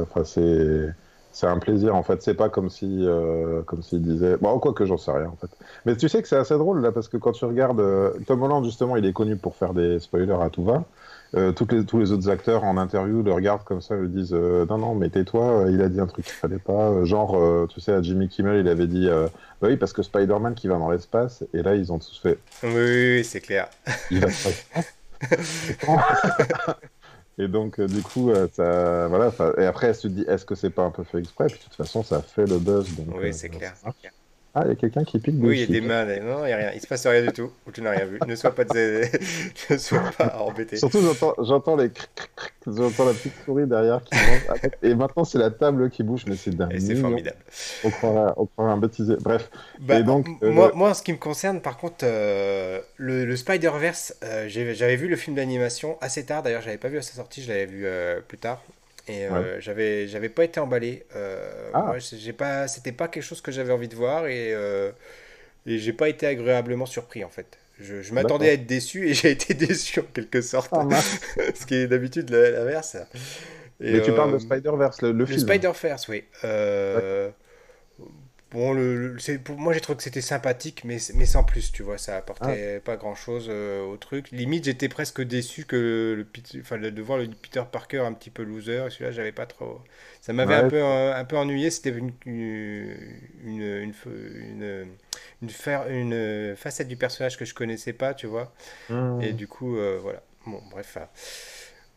Enfin, 0.02 0.22
c'est 0.26 0.92
c'est 1.32 1.46
un 1.46 1.58
plaisir 1.58 1.96
en 1.96 2.02
fait. 2.02 2.22
C'est 2.22 2.34
pas 2.34 2.48
comme 2.48 2.70
si, 2.70 2.86
euh, 3.06 3.62
comme 3.62 3.82
s'il 3.82 4.02
disait. 4.02 4.36
Bon, 4.40 4.58
quoi 4.58 4.72
que 4.72 4.84
j'en 4.84 4.98
sais 4.98 5.10
rien 5.10 5.26
en 5.26 5.36
fait. 5.36 5.50
Mais 5.86 5.96
tu 5.96 6.08
sais 6.08 6.22
que 6.22 6.28
c'est 6.28 6.36
assez 6.36 6.54
drôle 6.54 6.80
là 6.82 6.92
parce 6.92 7.08
que 7.08 7.16
quand 7.16 7.32
tu 7.32 7.44
regardes 7.44 7.80
euh, 7.80 8.12
Tom 8.26 8.42
Holland 8.42 8.64
justement, 8.64 8.96
il 8.96 9.04
est 9.06 9.12
connu 9.12 9.36
pour 9.36 9.56
faire 9.56 9.74
des 9.74 9.98
spoilers 9.98 10.40
à 10.40 10.50
tout 10.50 10.64
va. 10.64 10.84
Euh, 11.34 11.50
toutes 11.52 11.72
les, 11.72 11.86
tous 11.86 11.98
les 11.98 12.12
autres 12.12 12.28
acteurs 12.28 12.62
en 12.62 12.76
interview 12.76 13.22
le 13.22 13.32
regardent 13.32 13.64
comme 13.64 13.80
ça, 13.80 13.94
le 13.94 14.06
disent 14.06 14.34
non 14.34 14.76
non 14.76 14.94
mais 14.94 15.08
tais-toi, 15.08 15.64
il 15.70 15.80
a 15.80 15.88
dit 15.88 15.98
un 15.98 16.06
truc 16.06 16.26
qu'il 16.26 16.34
fallait 16.34 16.58
pas. 16.58 17.04
genre 17.04 17.66
tu 17.68 17.80
sais 17.80 17.92
à 17.92 18.02
Jimmy 18.02 18.28
Kimmel 18.28 18.60
il 18.60 18.68
avait 18.68 18.86
dit 18.86 19.08
bah 19.08 19.68
oui 19.68 19.76
parce 19.76 19.94
que 19.94 20.02
Spider-Man 20.02 20.54
qui 20.54 20.68
va 20.68 20.76
dans 20.76 20.90
l'espace 20.90 21.42
et 21.54 21.62
là 21.62 21.74
ils 21.74 21.90
ont 21.90 21.98
tous 21.98 22.20
fait. 22.22 22.38
Oui, 22.62 23.16
oui, 23.16 23.24
c'est 23.24 23.40
clair. 23.40 23.68
Il 24.10 24.20
va 24.20 24.28
Et 27.42 27.48
donc, 27.48 27.80
euh, 27.80 27.88
du 27.88 28.02
coup, 28.02 28.30
euh, 28.30 28.46
ça, 28.52 29.08
voilà. 29.08 29.32
Et 29.58 29.66
après, 29.66 29.88
elle 29.88 29.96
se 29.96 30.06
dit, 30.06 30.24
est-ce 30.28 30.44
que 30.44 30.54
c'est 30.54 30.70
pas 30.70 30.84
un 30.84 30.90
peu 30.90 31.02
fait 31.02 31.18
exprès? 31.18 31.46
Puis 31.46 31.58
de 31.58 31.64
toute 31.64 31.74
façon, 31.74 32.04
ça 32.04 32.22
fait 32.22 32.46
le 32.46 32.58
buzz. 32.58 32.88
Donc, 32.94 33.16
oui, 33.16 33.28
euh, 33.28 33.32
c'est 33.32 33.48
clair. 33.48 33.74
Ah, 34.54 34.62
il 34.66 34.68
y 34.68 34.72
a 34.72 34.74
quelqu'un 34.74 35.04
qui 35.04 35.18
pique 35.18 35.36
Oui, 35.38 35.56
il 35.56 35.60
y 35.60 35.62
a 35.64 35.80
des 35.80 35.86
mains. 35.86 36.04
Non, 36.04 36.44
il 36.44 36.48
n'y 36.48 36.52
a 36.52 36.56
rien. 36.56 36.70
Il 36.74 36.80
se 36.80 36.86
passe 36.86 37.06
rien 37.06 37.22
du 37.22 37.32
tout. 37.32 37.50
Ou 37.66 37.70
tu 37.70 37.80
n'as 37.80 37.92
rien 37.92 38.04
vu. 38.04 38.18
Ne 38.26 38.36
sois 38.36 38.54
pas, 38.54 38.64
ne 39.70 39.76
sois 39.78 40.10
pas 40.18 40.36
embêté. 40.40 40.76
Surtout, 40.76 41.00
j'entends 41.38 41.76
les 41.76 41.90
j'entends 42.66 43.06
la 43.06 43.14
petite 43.14 43.32
souris 43.44 43.66
derrière 43.66 44.02
qui 44.04 44.16
Et 44.82 44.94
maintenant, 44.94 45.24
c'est 45.24 45.38
la 45.38 45.50
table 45.50 45.88
qui 45.88 46.02
bouge, 46.02 46.24
mais 46.26 46.36
c'est 46.36 46.54
dingue. 46.54 46.74
Et 46.74 46.80
c'est 46.80 46.96
formidable. 46.96 47.38
On 47.82 47.90
croirait, 47.90 48.32
on 48.36 48.64
un 48.64 48.76
bêtisier. 48.76 49.16
Bref. 49.20 49.50
Bah, 49.80 49.98
et 49.98 50.02
donc, 50.02 50.26
euh, 50.42 50.52
moi, 50.52 50.72
moi, 50.74 50.90
en 50.90 50.94
ce 50.94 51.02
qui 51.02 51.12
me 51.12 51.18
concerne, 51.18 51.60
par 51.60 51.78
contre, 51.78 52.04
euh, 52.04 52.80
le, 52.96 53.34
Spider-Verse, 53.34 54.16
euh, 54.22 54.48
j'avais 54.48 54.96
vu 54.96 55.08
le 55.08 55.16
film 55.16 55.34
d'animation 55.36 55.96
assez 56.02 56.26
tard. 56.26 56.42
D'ailleurs, 56.42 56.62
j'avais 56.62 56.76
pas 56.76 56.88
vu 56.88 56.98
à 56.98 57.02
sa 57.02 57.14
sortie, 57.14 57.42
je 57.42 57.48
l'avais 57.48 57.66
vu 57.66 57.86
plus 58.28 58.38
tard. 58.38 58.62
Et 59.08 59.26
euh, 59.26 59.60
j'avais 59.60 60.06
j'avais 60.06 60.28
pas 60.28 60.44
été 60.44 60.60
emballé. 60.60 61.04
Euh, 61.16 61.70
ah. 61.74 61.94
j'ai 61.98 62.32
pas 62.32 62.68
c'était 62.68 62.92
pas 62.92 63.08
quelque 63.08 63.24
chose 63.24 63.40
que 63.40 63.50
j'avais 63.50 63.72
envie 63.72 63.88
de 63.88 63.96
voir 63.96 64.26
et 64.26 64.52
euh, 64.54 64.92
et 65.66 65.78
j'ai 65.78 65.92
pas 65.92 66.08
été 66.08 66.26
agréablement 66.26 66.86
surpris 66.86 67.24
en 67.24 67.28
fait. 67.28 67.58
Je, 67.80 68.00
je 68.00 68.14
m'attendais 68.14 68.50
à 68.50 68.52
être 68.52 68.66
déçu 68.66 69.08
et 69.08 69.14
j'ai 69.14 69.32
été 69.32 69.54
déçu 69.54 70.00
en 70.00 70.04
quelque 70.14 70.40
sorte. 70.40 70.70
Ah, 70.72 70.86
Ce 71.54 71.66
qui 71.66 71.74
est 71.74 71.88
d'habitude 71.88 72.30
l'inverse. 72.30 72.96
Mais 73.80 74.00
tu 74.02 74.12
parles 74.12 74.32
de 74.34 74.38
Spider-Verse, 74.38 75.02
le, 75.02 75.10
le, 75.10 75.26
film. 75.26 75.40
Spider-Verse, 75.40 76.06
oui. 76.06 76.22
Bon, 78.52 78.74
le, 78.74 79.16
pour 79.42 79.58
moi 79.58 79.72
j'ai 79.72 79.80
trouvé 79.80 79.96
que 79.96 80.02
c'était 80.02 80.20
sympathique, 80.20 80.82
mais, 80.84 80.98
mais 81.14 81.24
sans 81.24 81.42
plus, 81.42 81.72
tu 81.72 81.82
vois, 81.82 81.96
ça 81.96 82.18
apportait 82.18 82.76
ah. 82.76 82.80
pas 82.80 82.96
grand 82.96 83.14
chose 83.14 83.46
euh, 83.48 83.82
au 83.82 83.96
truc. 83.96 84.30
Limite, 84.30 84.64
j'étais 84.64 84.90
presque 84.90 85.22
déçu 85.22 85.64
que 85.64 86.14
le, 86.16 86.60
enfin, 86.60 86.76
de 86.78 87.02
voir 87.02 87.18
le 87.18 87.28
Peter 87.28 87.62
Parker 87.70 88.00
un 88.00 88.12
petit 88.12 88.28
peu 88.28 88.42
loser, 88.42 88.84
et 88.86 88.90
celui-là, 88.90 89.10
j'avais 89.10 89.32
pas 89.32 89.46
trop. 89.46 89.80
Ça 90.20 90.34
m'avait 90.34 90.54
un, 90.54 90.68
peu, 90.68 90.76
euh, 90.76 91.14
un, 91.14 91.24
peu 91.24 91.36
ennuyé, 91.36 91.70
c'était 91.70 91.90
une, 91.90 92.12
une, 92.26 92.94
une, 93.44 93.92
une, 94.52 94.86
une, 95.88 96.56
facette 96.56 96.88
du 96.88 96.96
personnage 96.96 97.38
que 97.38 97.46
je 97.46 97.54
connaissais 97.54 97.94
pas, 97.94 98.12
tu 98.12 98.26
vois. 98.26 98.52
Mmh. 98.90 99.22
Et 99.22 99.32
du 99.32 99.48
coup, 99.48 99.78
euh, 99.78 99.98
voilà. 100.02 100.22
Bon, 100.46 100.60
bref. 100.70 100.98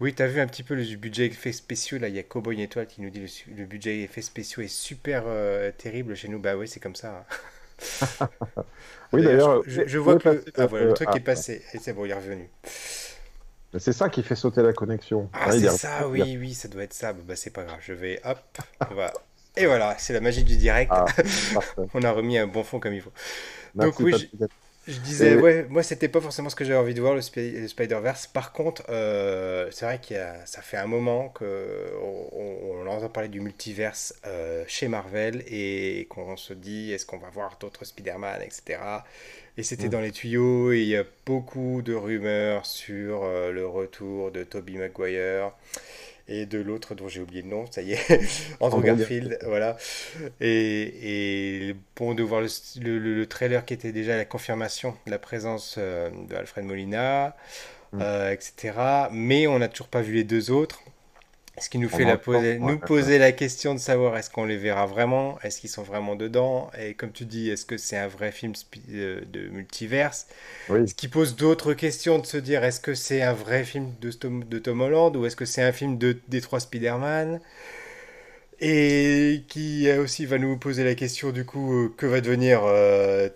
Oui, 0.02 0.14
tu 0.14 0.22
as 0.22 0.28
vu 0.28 0.42
un 0.42 0.48
petit 0.48 0.64
peu 0.64 0.76
le 0.76 0.84
budget 0.96 1.28
effets 1.28 1.54
spéciaux. 1.54 1.98
Là, 1.98 2.10
il 2.10 2.16
y 2.16 2.20
a 2.20 2.24
Cowboy 2.24 2.62
Étoile 2.62 2.88
qui 2.88 3.02
nous 3.02 3.10
dit 3.10 3.22
le, 3.22 3.56
le 3.56 3.66
budget 3.66 4.02
effets 4.02 4.22
spéciaux 4.22 4.62
est 4.62 4.68
super 4.68 5.24
euh, 5.26 5.72
terrible 5.72 6.16
chez 6.16 6.28
nous. 6.28 6.40
Bah 6.40 6.58
oui, 6.58 6.68
c'est 6.68 6.82
comme 6.82 6.96
ça. 6.96 7.26
Hein. 8.20 8.28
oui, 9.14 9.24
d'ailleurs. 9.24 9.62
Je, 9.66 9.98
vois 9.98 10.20
que 10.20 10.30
le, 10.30 10.46
ah, 10.58 10.66
voilà, 10.66 10.86
le 10.88 10.94
truc 10.94 11.10
est 11.16 11.22
passé. 11.22 11.62
Et 11.74 11.78
c'est 11.80 11.94
bon, 11.94 12.06
il 12.06 12.12
est 12.12 12.16
revenu. 12.16 12.50
C'est 13.78 13.94
ça 13.94 14.10
qui 14.10 14.24
fait 14.24 14.36
sauter 14.36 14.62
la 14.62 14.74
connexion. 14.74 15.30
Ah, 15.34 15.52
c'est 15.52 15.70
ça, 15.70 16.08
oui, 16.08 16.38
oui, 16.40 16.54
ça 16.54 16.68
doit 16.68 16.84
être 16.84 16.94
ça. 16.94 17.14
Bah, 17.14 17.36
c'est 17.36 17.52
pas 17.52 17.64
grave. 17.64 17.80
Je 17.82 17.94
vais, 17.94 18.20
hop, 18.26 18.40
on 18.90 18.96
va. 18.96 19.14
Et 19.58 19.66
voilà, 19.66 19.96
c'est 19.98 20.14
la 20.14 20.20
magie 20.20 20.44
du 20.44 20.58
direct. 20.58 20.92
Ah, 20.94 21.06
on 21.94 22.04
a 22.04 22.12
remis 22.12 22.38
un 22.38 22.48
bon 22.48 22.64
fond 22.64 22.80
comme 22.80 22.94
il 22.94 23.02
faut. 23.02 23.14
Donc, 23.74 24.00
oui, 24.00 24.30
je 24.88 25.00
disais, 25.00 25.36
ouais, 25.36 25.66
moi 25.70 25.82
c'était 25.82 26.08
pas 26.08 26.22
forcément 26.22 26.50
ce 26.50 26.56
que 26.56 26.64
j'avais 26.64 26.80
envie 26.80 26.94
de 26.94 27.02
voir, 27.02 27.16
le, 27.16 27.22
Spider-Verse. 27.22 28.28
Par 28.28 28.52
contre, 28.52 28.84
euh, 28.90 29.68
c'est 29.72 29.86
vrai 29.86 30.00
que 30.00 30.16
ça 30.46 30.62
fait 30.62 30.78
un 30.78 30.86
moment 30.86 31.30
qu'on 31.30 31.46
on, 32.32 32.88
entend 32.88 33.10
parler 33.10 33.30
du 33.30 33.42
multiverse 33.42 34.14
euh, 34.28 34.64
chez 34.68 34.88
Marvel 34.88 35.44
et 35.48 36.06
qu'on 36.10 36.38
se 36.38 36.54
dit 36.54 36.92
est-ce 36.92 37.06
qu'on 37.06 37.18
va 37.18 37.30
voir 37.30 37.58
d'autres 37.60 37.84
Spider-Man, 37.84 38.42
etc. 38.44 38.80
Et 39.58 39.64
c'était 39.64 39.88
mm. 39.88 39.92
dans 39.92 40.02
les 40.02 40.12
tuyaux 40.12 40.72
et 40.72 40.82
il 40.82 40.88
y 40.88 40.98
a 40.98 41.04
beaucoup 41.26 41.82
de 41.82 41.94
rumeurs 41.94 42.66
sur 42.66 43.24
euh, 43.24 43.52
le 43.52 43.66
retour 43.66 44.32
de 44.32 44.44
Tobey 44.44 44.74
Maguire 44.74 45.52
et 46.28 46.46
de 46.46 46.60
l'autre 46.60 46.96
dont 46.96 47.08
j'ai 47.08 47.22
oublié 47.22 47.42
le 47.42 47.50
nom, 47.50 47.66
ça 47.70 47.82
y 47.82 47.94
est, 47.94 48.20
Andrew 48.60 48.82
Garfield, 48.82 49.38
voilà. 49.46 49.78
Et, 50.42 51.70
et, 51.70 51.76
bon, 51.96 52.14
de 52.14 52.24
voir 52.24 52.42
le, 52.42 52.98
le, 52.98 53.26
trailer 53.28 53.66
qui 53.66 53.74
était 53.74 53.92
déjà 53.92 54.18
la 54.18 54.26
confirmation 54.26 54.96
de 55.06 55.12
la 55.12 55.20
présence 55.20 55.76
euh, 55.78 56.10
de 56.28 56.36
Alfred 56.36 56.66
Molina, 56.66 57.36
mm. 57.92 58.00
euh, 58.02 58.32
etc. 58.32 58.74
Mais 59.12 59.48
on 59.48 59.60
n'a 59.60 59.68
toujours 59.68 59.88
pas 59.88 60.02
vu 60.02 60.14
les 60.14 60.24
deux 60.24 60.52
autres. 60.52 60.82
Ce 61.58 61.70
qui 61.70 61.78
nous 61.78 61.90
fait 61.90 62.04
la 62.04 62.18
poser, 62.18 62.60
nous 62.60 62.80
poser 62.80 63.18
la 63.18 63.32
question 63.32 63.74
de 63.74 63.80
savoir 63.80 64.18
est-ce 64.18 64.30
qu'on 64.30 64.46
les 64.46 64.58
verra 64.58 64.86
vraiment, 64.86 65.40
est-ce 65.42 65.62
qu'ils 65.62 65.70
sont 65.70 65.84
vraiment 65.84 66.16
dedans, 66.16 66.70
et 66.78 66.94
comme 66.96 67.12
tu 67.14 67.26
dis, 67.26 67.50
est-ce 67.50 67.66
que 67.66 67.78
c'est 67.78 67.98
un 67.98 68.08
vrai 68.08 68.32
film 68.34 68.54
euh, 68.90 69.22
de 69.32 69.48
multiverse? 69.48 70.28
Ce 70.86 70.94
qui 70.94 71.08
pose 71.08 71.36
d'autres 71.36 71.74
questions 71.74 72.20
de 72.20 72.26
se 72.26 72.38
dire 72.38 72.64
est-ce 72.64 72.82
que 72.82 72.94
c'est 72.94 73.22
un 73.22 73.34
vrai 73.34 73.64
film 73.64 73.94
de, 74.02 74.12
de 74.12 74.60
Tom 74.60 74.82
Holland 74.82 75.16
ou 75.16 75.26
est-ce 75.26 75.36
que 75.38 75.46
c'est 75.46 75.64
un 75.64 75.72
film 75.72 75.98
de, 75.98 76.20
des 76.28 76.42
trois 76.42 76.60
Spider-Man? 76.60 77.40
Et 78.62 79.44
qui 79.50 79.92
aussi 79.92 80.26
va 80.26 80.38
nous 80.38 80.58
poser 80.58 80.84
la 80.84 80.96
question 80.96 81.32
du 81.32 81.46
coup 81.46 81.74
euh, 81.74 81.94
que 81.98 82.06
va 82.06 82.22
devenir 82.22 82.62
euh, 82.64 83.30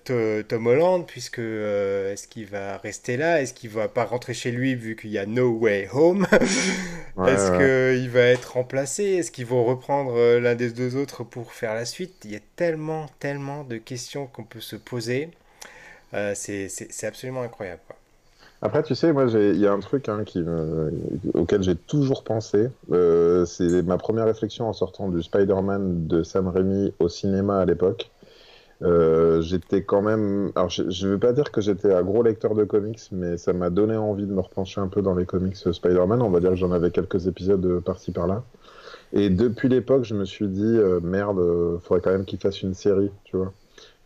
Tom 0.43 0.67
Holland 0.67 1.05
puisque 1.05 1.39
euh, 1.39 2.13
est-ce 2.13 2.27
qu'il 2.27 2.45
va 2.45 2.77
rester 2.77 3.17
là? 3.17 3.41
Est-ce 3.41 3.53
qu'il 3.53 3.69
va 3.69 3.89
pas 3.89 4.05
rentrer 4.05 4.33
chez 4.33 4.51
lui 4.51 4.75
vu 4.75 4.95
qu'il 4.95 5.09
y 5.09 5.17
a 5.17 5.25
No 5.25 5.49
Way 5.49 5.89
Home? 5.93 6.25
Est-ce 7.27 7.51
qu'il 7.99 8.09
va 8.09 8.21
être 8.21 8.53
remplacé? 8.53 9.03
Est-ce 9.03 9.31
qu'ils 9.31 9.45
vont 9.45 9.65
reprendre 9.65 10.37
l'un 10.37 10.55
des 10.55 10.69
deux 10.69 10.95
autres 10.95 11.25
pour 11.25 11.51
faire 11.51 11.75
la 11.75 11.83
suite? 11.83 12.13
Il 12.23 12.31
y 12.31 12.37
a 12.37 12.41
tellement 12.55 13.07
tellement 13.19 13.65
de 13.65 13.77
questions 13.77 14.25
qu'on 14.27 14.45
peut 14.45 14.61
se 14.61 14.77
poser. 14.77 15.29
C'est 16.33 17.03
absolument 17.03 17.41
incroyable 17.41 17.81
quoi. 17.87 17.98
Après, 18.61 18.83
tu 18.83 18.93
sais, 18.93 19.13
moi, 19.13 19.27
il 19.33 19.57
y 19.57 19.67
a 19.67 19.71
un 19.71 19.79
truc 19.79 20.09
hein, 20.09 20.23
qui 20.25 20.43
auquel 21.33 21.63
j'ai 21.63 21.75
toujours 21.75 22.23
pensé. 22.23 22.69
Euh, 22.91 23.45
c'est 23.45 23.83
ma 23.83 23.97
première 23.97 24.25
réflexion 24.25 24.67
en 24.67 24.73
sortant 24.73 25.07
du 25.07 25.23
Spider-Man 25.23 26.07
de 26.07 26.23
Sam 26.23 26.49
Raimi 26.49 26.93
au 26.99 27.07
cinéma 27.07 27.59
à 27.59 27.65
l'époque. 27.65 28.11
Euh, 28.81 29.41
j'étais 29.41 29.83
quand 29.83 30.01
même. 30.01 30.51
Alors, 30.55 30.69
je 30.69 30.83
ne 30.83 31.11
veux 31.11 31.17
pas 31.17 31.31
dire 31.31 31.51
que 31.51 31.61
j'étais 31.61 31.93
un 31.93 32.01
gros 32.03 32.21
lecteur 32.21 32.53
de 32.53 32.65
comics, 32.65 32.99
mais 33.13 33.37
ça 33.37 33.53
m'a 33.53 33.69
donné 33.69 33.95
envie 33.95 34.25
de 34.25 34.33
me 34.33 34.41
repencher 34.41 34.81
un 34.81 34.87
peu 34.87 35.01
dans 35.01 35.15
les 35.15 35.25
comics 35.25 35.55
Spider-Man. 35.55 36.21
On 36.21 36.29
va 36.29 36.41
dire 36.41 36.51
que 36.51 36.57
j'en 36.57 36.71
avais 36.71 36.91
quelques 36.91 37.27
épisodes 37.27 37.79
par-ci 37.79 38.11
par-là. 38.11 38.43
Et 39.13 39.29
depuis 39.29 39.69
l'époque, 39.69 40.03
je 40.03 40.15
me 40.15 40.25
suis 40.25 40.49
dit, 40.49 40.61
euh, 40.63 40.99
merde, 41.01 41.39
il 41.39 41.79
faudrait 41.81 42.01
quand 42.01 42.11
même 42.11 42.25
qu'il 42.25 42.39
fasse 42.39 42.61
une 42.61 42.73
série, 42.73 43.09
tu 43.23 43.37
vois. 43.37 43.53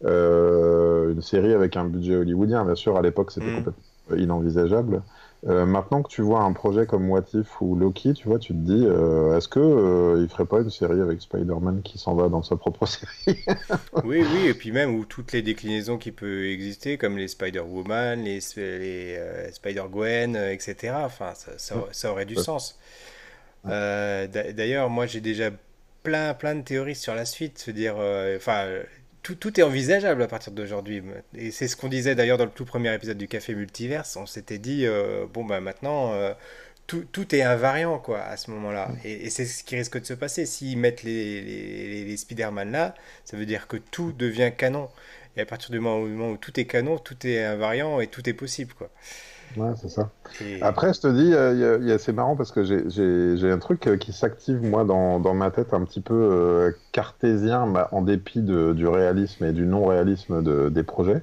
une 0.03 1.21
série 1.21 1.53
avec 1.53 1.75
un 1.75 1.85
budget 1.85 2.17
hollywoodien, 2.17 2.63
bien 2.65 2.75
sûr, 2.75 2.97
à 2.97 3.01
l'époque, 3.01 3.31
c'était 3.31 3.47
mm. 3.47 3.55
complètement 3.55 3.92
inenvisageable. 4.15 5.01
Euh, 5.45 5.65
maintenant 5.65 6.01
que 6.03 6.09
tu 6.09 6.21
vois 6.21 6.41
un 6.41 6.53
projet 6.53 6.85
comme 6.85 7.09
What 7.09 7.25
If 7.33 7.59
ou 7.59 7.75
Loki, 7.75 8.13
tu 8.13 8.29
vois, 8.29 8.39
tu 8.39 8.53
te 8.53 8.57
dis, 8.59 8.85
euh, 8.85 9.37
est-ce 9.37 9.49
que 9.49 9.59
euh, 9.59 10.21
il 10.21 10.29
ferait 10.29 10.45
pas 10.45 10.61
une 10.61 10.69
série 10.69 11.01
avec 11.01 11.21
Spider-Man 11.21 11.81
qui 11.83 11.97
s'en 11.97 12.15
va 12.15 12.29
dans 12.29 12.43
sa 12.43 12.55
propre 12.55 12.85
série? 12.85 13.43
Oui, 14.05 14.23
oui, 14.33 14.47
et 14.47 14.53
puis 14.53 14.71
même 14.71 14.95
où 14.95 15.03
toutes 15.03 15.33
les 15.33 15.41
déclinaisons 15.41 15.97
qui 15.97 16.11
peuvent 16.11 16.45
exister, 16.45 16.97
comme 16.97 17.17
les 17.17 17.27
Spider-Woman, 17.27 18.23
les, 18.23 18.39
les 18.55 19.51
Spider-Gwen, 19.51 20.37
etc. 20.37 20.93
Enfin, 21.03 21.33
ça, 21.35 21.75
ça, 21.91 22.11
aurait 22.11 22.25
du 22.25 22.35
sens. 22.35 22.79
D'ailleurs, 23.65 24.89
moi, 24.89 25.07
j'ai 25.07 25.19
déjà 25.19 25.49
plein, 26.03 26.33
plein 26.33 26.55
de 26.55 26.61
théories 26.61 26.95
sur 26.95 27.15
la 27.15 27.25
suite, 27.25 27.59
se 27.59 27.71
dire, 27.71 27.95
enfin 28.37 28.65
tout, 29.23 29.59
est 29.59 29.63
envisageable 29.63 30.21
à 30.21 30.27
partir 30.27 30.51
d'aujourd'hui. 30.51 31.01
Et 31.33 31.51
c'est 31.51 31.69
ce 31.69 31.77
qu'on 31.77 31.87
disait 31.87 32.13
d'ailleurs 32.13 32.37
dans 32.37 32.45
le 32.45 32.51
tout 32.51 32.65
premier 32.65 32.93
épisode 32.93 33.17
du 33.17 33.29
Café 33.29 33.55
Multiverse. 33.55 34.17
On 34.17 34.25
s'était 34.25 34.57
dit, 34.57 34.85
euh, 34.85 35.25
bon, 35.33 35.45
ben 35.45 35.61
maintenant, 35.61 36.11
euh, 36.11 36.33
tout, 36.87 37.05
tout, 37.09 37.33
est 37.33 37.41
invariant, 37.41 37.99
quoi, 37.99 38.21
à 38.21 38.35
ce 38.35 38.51
moment-là. 38.51 38.89
Mm. 38.89 38.97
Et, 39.05 39.29
c'est 39.29 39.45
ce 39.45 39.63
qui 39.63 39.77
risque 39.77 39.99
de 39.99 40.05
se 40.05 40.13
passer. 40.13 40.45
S'ils 40.45 40.77
mettent 40.77 41.03
les, 41.03 41.41
les, 41.41 42.03
les 42.03 42.17
Spider-Man 42.17 42.71
là, 42.71 42.95
ça 43.23 43.37
veut 43.37 43.45
dire 43.45 43.67
que 43.67 43.77
tout 43.77 44.11
devient 44.11 44.51
canon. 44.57 44.89
Et 45.37 45.41
à 45.41 45.45
partir 45.45 45.71
du 45.71 45.79
moment 45.79 46.29
où 46.29 46.37
tout 46.37 46.59
est 46.59 46.65
canon, 46.65 46.97
tout 46.97 47.25
est 47.25 47.43
invariant 47.43 48.01
et 48.01 48.07
tout 48.07 48.29
est 48.29 48.33
possible, 48.33 48.73
quoi. 48.73 48.91
Ouais, 49.55 49.71
c'est 49.79 49.89
ça. 49.89 50.09
Après, 50.61 50.93
je 50.93 51.01
te 51.01 51.07
dis, 51.07 51.33
euh, 51.33 51.97
c'est 51.99 52.13
marrant 52.13 52.35
parce 52.35 52.51
que 52.51 52.63
j'ai 52.63 53.51
un 53.51 53.59
truc 53.59 53.87
euh, 53.87 53.97
qui 53.97 54.11
s'active, 54.11 54.61
moi, 54.63 54.83
dans, 54.83 55.19
dans, 55.19 55.33
ma 55.33 55.51
tête, 55.51 55.73
un 55.73 55.83
petit 55.83 56.01
peu 56.01 56.13
euh, 56.13 56.71
cartésien, 56.91 57.67
bah, 57.67 57.87
en 57.91 58.01
dépit 58.01 58.41
de, 58.41 58.73
du 58.73 58.87
réalisme 58.87 59.45
et 59.45 59.53
du 59.53 59.65
non-réalisme 59.65 60.41
de, 60.41 60.69
des 60.69 60.83
projets. 60.83 61.21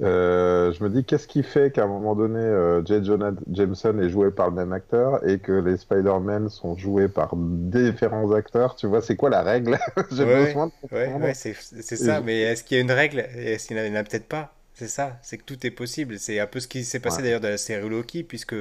je 0.00 0.82
me 0.82 0.88
dis, 0.88 1.04
qu'est-ce 1.04 1.28
qui 1.28 1.42
fait 1.42 1.70
qu'à 1.70 1.84
un 1.84 1.88
moment 1.88 2.14
donné, 2.14 2.40
J. 2.86 3.04
Jonah 3.04 3.32
Jameson 3.50 3.98
est 3.98 4.08
joué 4.08 4.30
par 4.30 4.48
le 4.48 4.54
même 4.54 4.72
acteur 4.72 5.26
et 5.28 5.38
que 5.38 5.52
les 5.52 5.76
Spider-Man 5.76 6.48
sont 6.48 6.76
joués 6.76 7.08
par 7.08 7.34
différents 7.36 8.32
acteurs? 8.32 8.76
Tu 8.76 8.86
vois, 8.86 9.02
c'est 9.02 9.16
quoi 9.16 9.28
la 9.28 9.42
règle? 9.42 9.78
J'ai 10.10 10.24
besoin 10.24 10.68
de 10.68 10.96
ouais, 10.96 11.34
c'est 11.34 11.54
ça, 11.96 12.22
mais 12.22 12.40
est-ce 12.40 12.64
qu'il 12.64 12.78
y 12.78 12.80
a 12.80 12.82
une 12.82 12.92
règle? 12.92 13.18
Est-ce 13.18 13.66
qu'il 13.68 13.76
n'y 13.76 13.90
en 13.90 14.00
a 14.00 14.04
peut-être 14.04 14.28
pas? 14.28 14.57
C'est 14.78 14.86
ça, 14.86 15.18
c'est 15.22 15.38
que 15.38 15.42
tout 15.42 15.66
est 15.66 15.72
possible. 15.72 16.20
C'est 16.20 16.38
un 16.38 16.46
peu 16.46 16.60
ce 16.60 16.68
qui 16.68 16.84
s'est 16.84 17.00
passé 17.00 17.20
d'ailleurs 17.20 17.40
dans 17.40 17.48
la 17.48 17.58
série 17.58 17.88
Loki, 17.88 18.22
puisque 18.22 18.54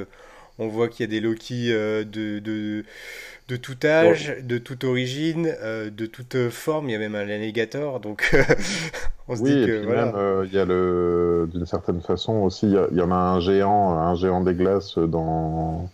on 0.57 0.67
voit 0.67 0.88
qu'il 0.88 1.05
y 1.05 1.07
a 1.07 1.12
des 1.12 1.19
Loki 1.19 1.71
euh, 1.71 2.03
de, 2.03 2.39
de, 2.39 2.83
de, 3.50 3.55
tout 3.55 3.77
âge, 3.83 4.36
de 4.41 4.57
toute 4.57 4.83
origine, 4.83 5.53
euh, 5.62 5.91
de 5.91 6.07
toute 6.07 6.50
forme. 6.50 6.89
Il 6.89 6.93
y 6.93 6.95
a 6.95 6.97
même 6.97 7.13
un 7.13 7.29
alligator, 7.29 8.00
donc 8.00 8.36
on 9.27 9.36
se 9.36 9.43
dit 9.43 9.67
que 9.67 9.86
voilà. 9.86 10.15
Euh, 10.15 10.47
il 10.47 10.53
y 10.55 10.57
a 10.57 10.65
le, 10.65 11.47
d'une 11.53 11.67
certaine 11.67 12.01
façon 12.01 12.33
aussi, 12.38 12.65
il 12.65 12.97
y, 12.97 13.01
en 13.01 13.12
a 13.12 13.15
un 13.15 13.39
géant, 13.39 13.91
un 13.91 14.15
géant 14.15 14.41
des 14.41 14.55
glaces 14.55 14.97
dans 14.97 15.88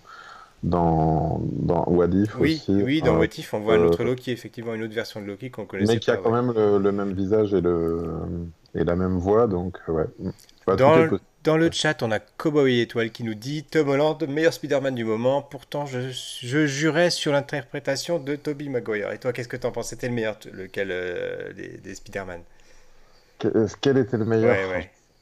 dans, 0.63 1.41
dans 1.51 1.83
Wadif 1.87 2.37
oui, 2.39 2.53
aussi. 2.53 2.81
Oui, 2.81 3.01
dans 3.01 3.17
Wadif, 3.17 3.53
on 3.53 3.59
voit 3.59 3.73
un 3.73 3.83
autre 3.83 4.05
Loki, 4.05 4.31
effectivement, 4.31 4.73
une 4.73 4.83
autre 4.83 4.93
version 4.93 5.21
de 5.21 5.25
Loki 5.25 5.51
qu'on 5.51 5.65
connaissait 5.65 5.95
Mais 5.95 5.99
qui 5.99 6.11
a 6.11 6.15
quand 6.15 6.31
même 6.31 6.53
le, 6.55 6.77
le, 6.77 6.91
même 6.93 7.11
visage 7.11 7.53
et 7.53 7.59
le, 7.59 8.05
et 8.75 8.83
la 8.83 8.95
même 8.95 9.17
voix, 9.17 9.47
donc 9.47 9.77
ouais. 9.87 10.05
dans, 10.65 11.07
dans, 11.43 11.57
le 11.57 11.69
chat, 11.71 12.01
on 12.01 12.11
a 12.11 12.19
Cowboy 12.19 12.79
Étoile 12.79 13.11
qui 13.11 13.23
nous 13.23 13.35
dit 13.35 13.63
Tom 13.63 13.89
Holland, 13.89 14.17
meilleur 14.27 14.53
Spider-Man 14.53 14.95
du 14.95 15.03
moment. 15.03 15.41
Pourtant, 15.41 15.85
je, 15.85 16.09
je 16.09 16.65
jurais 16.65 17.09
sur 17.09 17.31
l'interprétation 17.33 18.17
de 18.19 18.35
Tobey 18.35 18.69
Maguire. 18.69 19.11
Et 19.11 19.19
toi, 19.19 19.31
qu'est-ce 19.31 19.47
que 19.47 19.57
t'en 19.57 19.71
penses? 19.71 19.89
C'était 19.89 20.07
le 20.07 20.15
meilleur, 20.15 20.39
lequel 20.51 20.89
euh, 20.91 21.53
des, 21.53 21.77
des 21.77 21.95
Spider-Man? 21.95 22.41
Euh, 23.45 23.67
Quel 23.81 23.97
était 23.97 24.17
le 24.17 24.25
meilleur? 24.25 24.55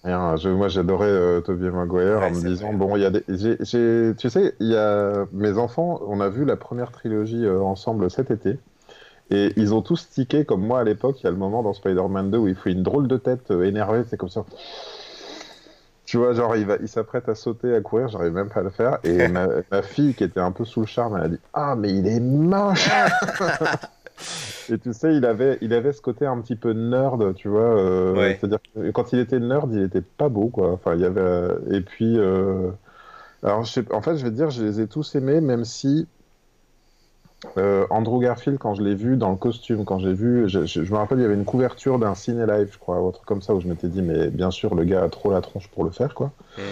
Rien, 0.04 0.36
je, 0.36 0.50
moi 0.50 0.68
j'adorais 0.68 1.06
euh, 1.06 1.42
Tobey 1.42 1.70
Maguire 1.70 2.22
en 2.22 2.32
me 2.32 2.42
disant 2.42 2.74
bon 2.74 2.96
il 2.96 3.04
y 3.04 3.06
a 3.06 3.12
des 3.12 3.22
tu 3.22 4.30
sais 4.30 4.56
il 4.60 4.68
y 4.68 4.76
a 4.76 5.28
mes 5.32 5.60
enfants 5.60 6.02
on 6.08 6.20
a 6.22 6.30
vu 6.30 6.44
la 6.44 6.56
première 6.56 6.92
trilogie 6.92 7.48
ensemble 7.48 8.10
cet 8.10 8.32
été 8.32 8.58
et 9.32 9.54
ils 9.56 9.74
ont 9.74 9.82
tous 9.82 10.10
tiqué, 10.10 10.44
comme 10.44 10.62
moi 10.62 10.82
à 10.82 10.84
l'époque, 10.84 11.22
il 11.22 11.24
y 11.24 11.28
a 11.28 11.32
le 11.32 11.38
moment 11.38 11.64
dans 11.64 11.74
Spider-Man 11.74 12.32
2 12.32 12.38
où 12.38 12.48
il 12.50 12.56
fait 12.56 12.74
une 12.74 12.84
drôle 12.84 13.08
de 13.08 13.16
tête 13.16 13.50
euh, 13.50 13.64
énervée, 13.64 14.04
c'est 14.10 14.18
comme 14.18 14.30
ça. 14.30 14.46
Tu 16.06 16.18
vois, 16.18 16.34
genre, 16.34 16.58
il, 16.58 16.66
va, 16.66 16.76
il 16.82 16.90
s'apprête 16.90 17.30
à 17.30 17.36
sauter, 17.36 17.74
à 17.74 17.80
courir, 17.80 18.10
j'arrive 18.10 18.34
même 18.34 18.50
pas 18.50 18.60
à 18.60 18.64
le 18.64 18.70
faire. 18.70 18.98
Et 19.06 19.28
ma, 19.30 19.82
fille, 19.82 20.14
qui 20.14 20.26
était 20.26 20.42
un 20.42 20.52
peu 20.52 20.66
sous 20.66 20.82
le 20.82 20.86
charme, 20.86 21.16
elle 21.16 21.24
a 21.24 21.28
dit 21.30 21.40
Ah, 21.54 21.76
mais 21.78 21.94
il 21.94 22.08
est 22.08 22.20
moche 22.20 22.90
Et 24.70 24.78
tu 24.78 24.94
sais, 24.94 25.16
il 25.16 25.26
avait, 25.26 25.58
il 25.62 25.74
avait 25.74 25.94
ce 25.94 26.02
côté 26.02 26.26
un 26.26 26.40
petit 26.42 26.56
peu 26.56 26.74
nerd, 26.74 27.34
tu 27.36 27.48
vois. 27.48 27.78
Euh, 27.78 28.34
c'est-à-dire 28.38 28.60
que 28.76 28.92
quand 28.92 29.14
il 29.14 29.20
était 29.20 29.40
nerd, 29.40 29.74
il 29.74 29.82
était 29.82 30.02
pas 30.02 30.30
beau, 30.30 30.48
quoi. 30.48 30.74
Enfin, 30.74 30.96
il 30.96 31.02
y 31.02 31.06
avait. 31.06 31.48
Et 31.72 31.80
puis. 31.82 32.18
Euh, 32.18 32.70
alors, 33.44 33.66
en 33.92 34.02
fait, 34.02 34.18
je 34.18 34.24
vais 34.24 34.30
te 34.30 34.36
dire, 34.36 34.50
je 34.50 34.64
les 34.64 34.82
ai 34.82 34.88
tous 34.88 35.16
aimés, 35.16 35.42
même 35.42 35.66
si 35.66 36.08
euh, 37.58 37.86
Andrew 37.90 38.20
Garfield, 38.20 38.60
quand 38.60 38.76
je 38.76 38.84
l'ai 38.84 38.96
vu 38.96 39.18
dans 39.18 39.32
le 39.32 39.36
costume, 39.36 39.84
quand 39.86 40.00
j'ai 40.00 40.14
vu, 40.14 40.48
je, 40.48 40.80
me 40.80 40.98
rappelle, 40.98 41.20
il 41.20 41.24
y 41.24 41.26
avait 41.26 41.36
une 41.36 41.46
couverture 41.46 42.00
d'un 42.00 42.16
ciné 42.16 42.46
live, 42.46 42.70
je 42.72 42.78
crois, 42.78 43.02
ou 43.02 43.08
autre 43.08 43.24
comme 43.26 43.42
ça, 43.42 43.54
où 43.54 43.60
je 43.60 43.68
m'étais 43.68 43.88
dit, 43.88 44.02
mais 44.02 44.30
bien 44.30 44.52
sûr, 44.52 44.76
le 44.76 44.84
gars 44.84 45.04
a 45.04 45.10
trop 45.10 45.32
la 45.32 45.42
tronche 45.42 45.68
pour 45.70 45.84
le 45.84 45.92
faire, 45.92 46.14
quoi. 46.14 46.32
Mhm. 46.58 46.64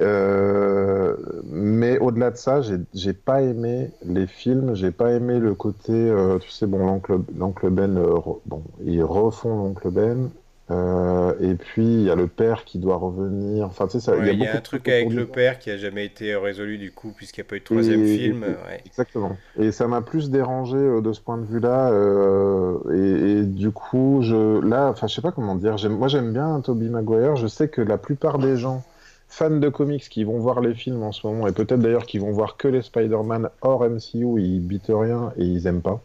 Euh, 0.00 1.16
mais 1.44 1.98
au-delà 1.98 2.30
de 2.30 2.36
ça, 2.36 2.60
j'ai 2.62 3.12
pas 3.12 3.42
aimé 3.42 3.90
les 4.04 4.26
films, 4.26 4.74
j'ai 4.74 4.90
pas 4.90 5.12
aimé 5.12 5.38
le 5.38 5.54
côté, 5.54 5.92
euh, 5.92 6.38
tu 6.38 6.50
sais, 6.50 6.66
bon, 6.66 7.00
l'oncle 7.36 7.70
Ben, 7.70 8.02
bon, 8.46 8.64
ils 8.84 9.04
refont 9.04 9.56
l'oncle 9.56 9.90
Ben, 9.90 10.30
euh, 10.72 11.34
et 11.40 11.54
puis 11.54 11.84
il 11.84 12.02
y 12.02 12.10
a 12.10 12.14
le 12.14 12.26
père 12.26 12.64
qui 12.64 12.78
doit 12.78 12.96
revenir. 12.96 13.66
Enfin, 13.66 13.86
tu 13.86 13.92
sais, 13.92 14.00
ça, 14.00 14.16
il 14.16 14.38
y 14.38 14.46
a, 14.46 14.56
un 14.56 14.60
truc 14.60 14.88
avec 14.88 15.12
le 15.12 15.26
père 15.26 15.58
qui 15.58 15.70
a 15.70 15.76
jamais 15.76 16.04
été 16.04 16.34
résolu 16.34 16.78
du 16.78 16.92
coup, 16.92 17.12
puisqu'il 17.14 17.40
n'y 17.40 17.46
a 17.46 17.48
pas 17.48 17.56
eu 17.56 17.60
de 17.60 17.64
troisième 17.64 18.04
film. 18.04 18.44
Exactement. 18.86 19.36
Et 19.58 19.72
ça 19.72 19.86
m'a 19.86 20.00
plus 20.00 20.30
dérangé 20.30 20.76
euh, 20.76 21.00
de 21.00 21.12
ce 21.12 21.20
point 21.20 21.38
de 21.38 21.44
vue-là. 21.44 21.90
Euh, 21.90 23.40
et, 23.40 23.44
du 23.44 23.70
coup, 23.70 24.20
je, 24.22 24.60
là, 24.66 24.88
enfin, 24.90 25.06
je 25.06 25.14
sais 25.14 25.22
pas 25.22 25.32
comment 25.32 25.54
dire. 25.54 25.76
Moi, 25.90 26.08
j'aime 26.08 26.32
bien 26.32 26.60
Toby 26.60 26.88
Maguire. 26.88 27.36
Je 27.36 27.46
sais 27.46 27.68
que 27.68 27.82
la 27.82 27.98
plupart 27.98 28.38
des 28.38 28.56
gens 28.56 28.82
fans 29.28 29.50
de 29.50 29.68
comics 29.70 30.08
qui 30.08 30.24
vont 30.24 30.38
voir 30.38 30.60
les 30.60 30.74
films 30.74 31.02
en 31.02 31.12
ce 31.12 31.26
moment, 31.26 31.46
et 31.46 31.52
peut-être 31.52 31.80
d'ailleurs 31.80 32.04
qui 32.04 32.18
vont 32.18 32.32
voir 32.32 32.58
que 32.58 32.68
les 32.68 32.82
Spider-Man 32.82 33.48
hors 33.62 33.82
MCU, 33.88 34.38
ils 34.38 34.60
bitent 34.60 34.90
rien 34.90 35.32
et 35.38 35.44
ils 35.44 35.66
aiment 35.66 35.80
pas. 35.80 36.02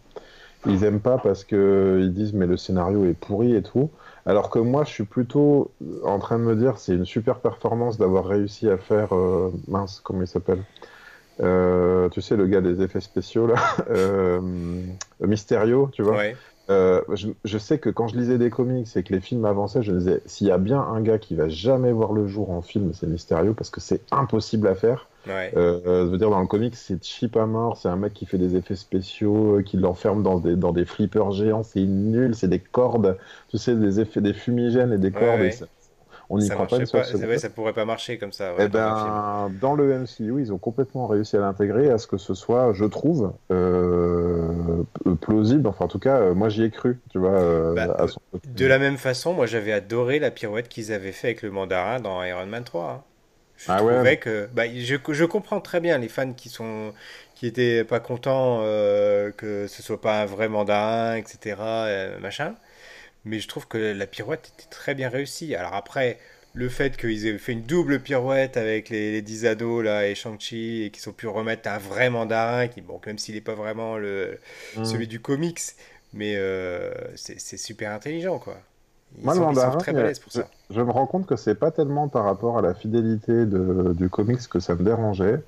Ils 0.65 0.83
aiment 0.83 1.01
pas 1.01 1.17
parce 1.17 1.43
que 1.43 1.99
ils 2.01 2.13
disent 2.13 2.33
mais 2.33 2.47
le 2.47 2.57
scénario 2.57 3.05
est 3.05 3.13
pourri 3.13 3.53
et 3.55 3.61
tout. 3.61 3.89
Alors 4.27 4.49
que 4.49 4.59
moi, 4.59 4.83
je 4.83 4.89
suis 4.91 5.05
plutôt 5.05 5.71
en 6.03 6.19
train 6.19 6.37
de 6.37 6.43
me 6.43 6.53
dire, 6.53 6.77
c'est 6.77 6.93
une 6.93 7.05
super 7.05 7.39
performance 7.39 7.97
d'avoir 7.97 8.25
réussi 8.25 8.69
à 8.69 8.77
faire, 8.77 9.15
euh, 9.15 9.53
mince, 9.69 10.01
comment 10.03 10.21
il 10.21 10.27
s'appelle? 10.27 10.61
Euh, 11.39 12.09
Tu 12.09 12.21
sais, 12.21 12.35
le 12.35 12.45
gars 12.45 12.59
des 12.59 12.81
effets 12.81 12.99
spéciaux, 12.99 13.47
là, 13.47 13.55
euh, 13.89 14.41
Mysterio, 15.21 15.89
tu 15.93 16.03
vois? 16.03 16.17
Je, 16.69 17.57
sais 17.57 17.79
que 17.79 17.89
quand 17.89 18.07
je 18.07 18.17
lisais 18.17 18.37
des 18.37 18.49
comics 18.49 18.87
et 18.95 19.03
que 19.03 19.13
les 19.13 19.21
films 19.21 19.45
avançaient, 19.45 19.81
je 19.81 19.91
me 19.91 19.99
disais, 19.99 20.21
s'il 20.25 20.47
y 20.47 20.51
a 20.51 20.57
bien 20.57 20.81
un 20.81 21.01
gars 21.01 21.17
qui 21.17 21.35
va 21.35 21.47
jamais 21.47 21.91
voir 21.91 22.13
le 22.13 22.27
jour 22.27 22.51
en 22.51 22.61
film, 22.61 22.91
c'est 22.93 23.07
Mysterio, 23.07 23.53
parce 23.53 23.69
que 23.69 23.79
c'est 23.81 24.01
impossible 24.11 24.67
à 24.67 24.75
faire. 24.75 25.07
Ouais. 25.27 25.51
Euh, 25.55 26.05
je 26.05 26.11
veux 26.11 26.17
dire, 26.17 26.29
dans 26.29 26.39
le 26.39 26.47
comics, 26.47 26.75
c'est 26.75 27.03
cheap 27.03 27.35
à 27.35 27.45
mort. 27.45 27.77
C'est 27.77 27.89
un 27.89 27.95
mec 27.95 28.13
qui 28.13 28.25
fait 28.25 28.37
des 28.37 28.55
effets 28.55 28.75
spéciaux, 28.75 29.57
euh, 29.57 29.61
qui 29.61 29.77
l'enferme 29.77 30.23
dans 30.23 30.39
des, 30.39 30.55
dans 30.55 30.71
des 30.71 30.85
flippers 30.85 31.31
géants. 31.31 31.63
C'est 31.63 31.81
nul. 31.81 32.35
C'est 32.35 32.47
des 32.47 32.59
cordes, 32.59 33.17
tu 33.49 33.57
sais, 33.57 33.75
des 33.75 33.99
effets, 33.99 34.21
des 34.21 34.33
fumigènes 34.33 34.93
et 34.93 34.97
des 34.97 35.11
cordes. 35.11 35.49
On 36.29 36.37
n'y 36.39 36.49
croit 36.49 36.67
pas, 36.67 36.79
pas 36.79 37.37
ça 37.37 37.49
pourrait 37.49 37.73
pas 37.73 37.85
marcher 37.85 38.17
comme 38.17 38.31
ça. 38.31 38.51
et 38.51 38.63
eh 38.63 38.67
ben, 38.67 39.51
dans 39.61 39.75
le 39.75 39.99
MCU, 39.99 40.41
ils 40.41 40.51
ont 40.51 40.57
complètement 40.57 41.07
réussi 41.07 41.37
à 41.37 41.39
l'intégrer, 41.39 41.89
à 41.89 41.97
ce 41.97 42.07
que 42.07 42.17
ce 42.17 42.33
soit, 42.33 42.73
je 42.73 42.85
trouve, 42.85 43.33
euh, 43.51 44.83
plausible. 45.21 45.67
Enfin, 45.67 45.85
en 45.85 45.87
tout 45.87 45.99
cas, 45.99 46.33
moi, 46.33 46.49
j'y 46.49 46.63
ai 46.63 46.69
cru, 46.69 46.99
tu 47.11 47.19
vois. 47.19 47.73
Bah, 47.73 48.07
de 48.45 48.65
la 48.65 48.79
même 48.79 48.97
façon, 48.97 49.33
moi, 49.33 49.45
j'avais 49.45 49.71
adoré 49.71 50.19
la 50.19 50.31
pirouette 50.31 50.67
qu'ils 50.67 50.91
avaient 50.91 51.11
fait 51.11 51.27
avec 51.27 51.41
le 51.41 51.51
mandarin 51.51 51.99
dans 51.99 52.23
Iron 52.23 52.45
Man 52.45 52.63
3. 52.63 53.03
Je 53.57 53.71
ah 53.71 53.77
trouvais 53.77 54.17
que 54.17 54.47
bah, 54.53 54.63
je, 54.67 54.95
je, 55.09 55.25
comprends 55.25 55.59
très 55.59 55.79
bien 55.79 55.97
les 55.97 56.09
fans 56.09 56.31
qui 56.31 56.47
sont 56.47 56.93
qui 57.33 57.47
étaient 57.47 57.83
pas 57.83 57.99
contents 57.99 58.59
euh, 58.61 59.31
que 59.31 59.65
ce 59.67 59.81
soit 59.81 59.99
pas 59.99 60.21
un 60.21 60.25
vrai 60.25 60.47
mandarin, 60.47 61.15
etc. 61.15 61.55
Euh, 61.59 62.19
machin. 62.19 62.53
Mais 63.27 63.39
je 63.39 63.47
trouve 63.47 63.67
que 63.67 63.77
la 63.77 64.07
pirouette 64.07 64.51
était 64.57 64.69
très 64.69 64.95
bien 64.95 65.09
réussie. 65.09 65.55
Alors 65.55 65.73
après, 65.75 66.19
le 66.53 66.69
fait 66.69 66.97
qu'ils 66.97 67.27
aient 67.27 67.37
fait 67.37 67.53
une 67.53 67.63
double 67.63 67.99
pirouette 67.99 68.57
avec 68.57 68.89
les, 68.89 69.11
les 69.11 69.21
10 69.21 69.45
ados 69.45 69.83
là 69.83 70.07
et 70.07 70.15
Shang-Chi 70.15 70.83
et 70.83 70.91
qu'ils 70.91 71.07
ont 71.09 71.13
pu 71.13 71.27
remettre 71.27 71.69
un 71.69 71.77
vrai 71.77 72.09
mandarin, 72.09 72.67
qui 72.67 72.81
bon 72.81 72.99
même 73.05 73.17
s'il 73.19 73.35
n'est 73.35 73.41
pas 73.41 73.53
vraiment 73.55 73.97
le 73.97 74.39
mmh. 74.75 74.85
celui 74.85 75.07
du 75.07 75.19
comics, 75.19 75.61
mais 76.13 76.35
euh, 76.35 76.91
c'est 77.15 77.57
super 77.57 77.91
intelligent 77.91 78.39
quoi. 78.39 78.57
Ils 79.17 79.23
Moi, 79.23 79.33
le 79.33 79.39
sont, 79.39 79.45
mandarin, 79.45 79.77
très 79.77 79.93
balèzes 79.93 80.19
pour 80.19 80.31
je, 80.33 80.81
me 80.81 80.91
rends 80.91 81.05
compte 81.07 81.25
que 81.25 81.35
c'est 81.37 81.55
pas 81.55 81.71
tellement 81.71 82.09
par 82.09 82.25
rapport 82.25 82.57
à 82.57 82.61
la 82.61 82.73
fidélité 82.73 83.45
de- 83.45 83.93
du 83.93 84.09
comics 84.09 84.47
que 84.49 84.59
ça 84.59 84.75
me 84.75 84.83
dérangeait. 84.83 85.39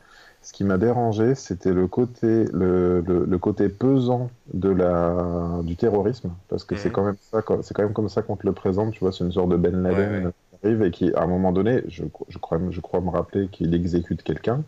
Ce 0.42 0.54
qui 0.54 0.64
m'a 0.64 0.78
dérangé, 0.78 1.36
c'était 1.36 1.74
le 1.74 1.88
côté, 1.88 2.46
le, 2.54 3.02
le- 3.02 3.26
le 3.26 3.38
côté 3.38 3.68
pesant 3.68 4.30
de 4.54 4.70
la, 4.70 5.60
du 5.64 5.76
terrorisme, 5.76 6.32
parce 6.48 6.64
que 6.64 6.76
c'est 6.76 6.90
Mhm. 6.90 6.92
quand 6.92 7.04
même 7.06 7.18
ça, 7.20 7.42
c'est 7.62 7.74
quand 7.74 7.84
même 7.84 7.92
comme 7.94 8.08
ça 8.10 8.22
qu'on 8.22 8.38
te 8.38 8.46
le 8.48 8.54
présente. 8.54 8.94
Tu 8.94 9.00
vois, 9.02 9.12
c'est 9.12 9.26
une 9.26 9.34
sorte 9.34 9.50
de 9.50 9.58
Ben 9.58 9.84
Laden 9.84 10.08
Ouais, 10.08 10.24
ouais. 10.26 10.32
qui 10.32 10.66
arrive 10.66 10.82
et 10.84 10.92
qui, 10.92 11.14
à 11.14 11.24
un 11.24 11.28
moment 11.28 11.52
donné, 11.52 11.84
je, 11.90 12.06
je 12.30 12.38
crois, 12.38 12.58
je 12.70 12.80
crois 12.80 13.02
me 13.02 13.10
rappeler 13.10 13.50
qu'il 13.50 13.74
exécute 13.74 14.24
quelqu'un, 14.24 14.64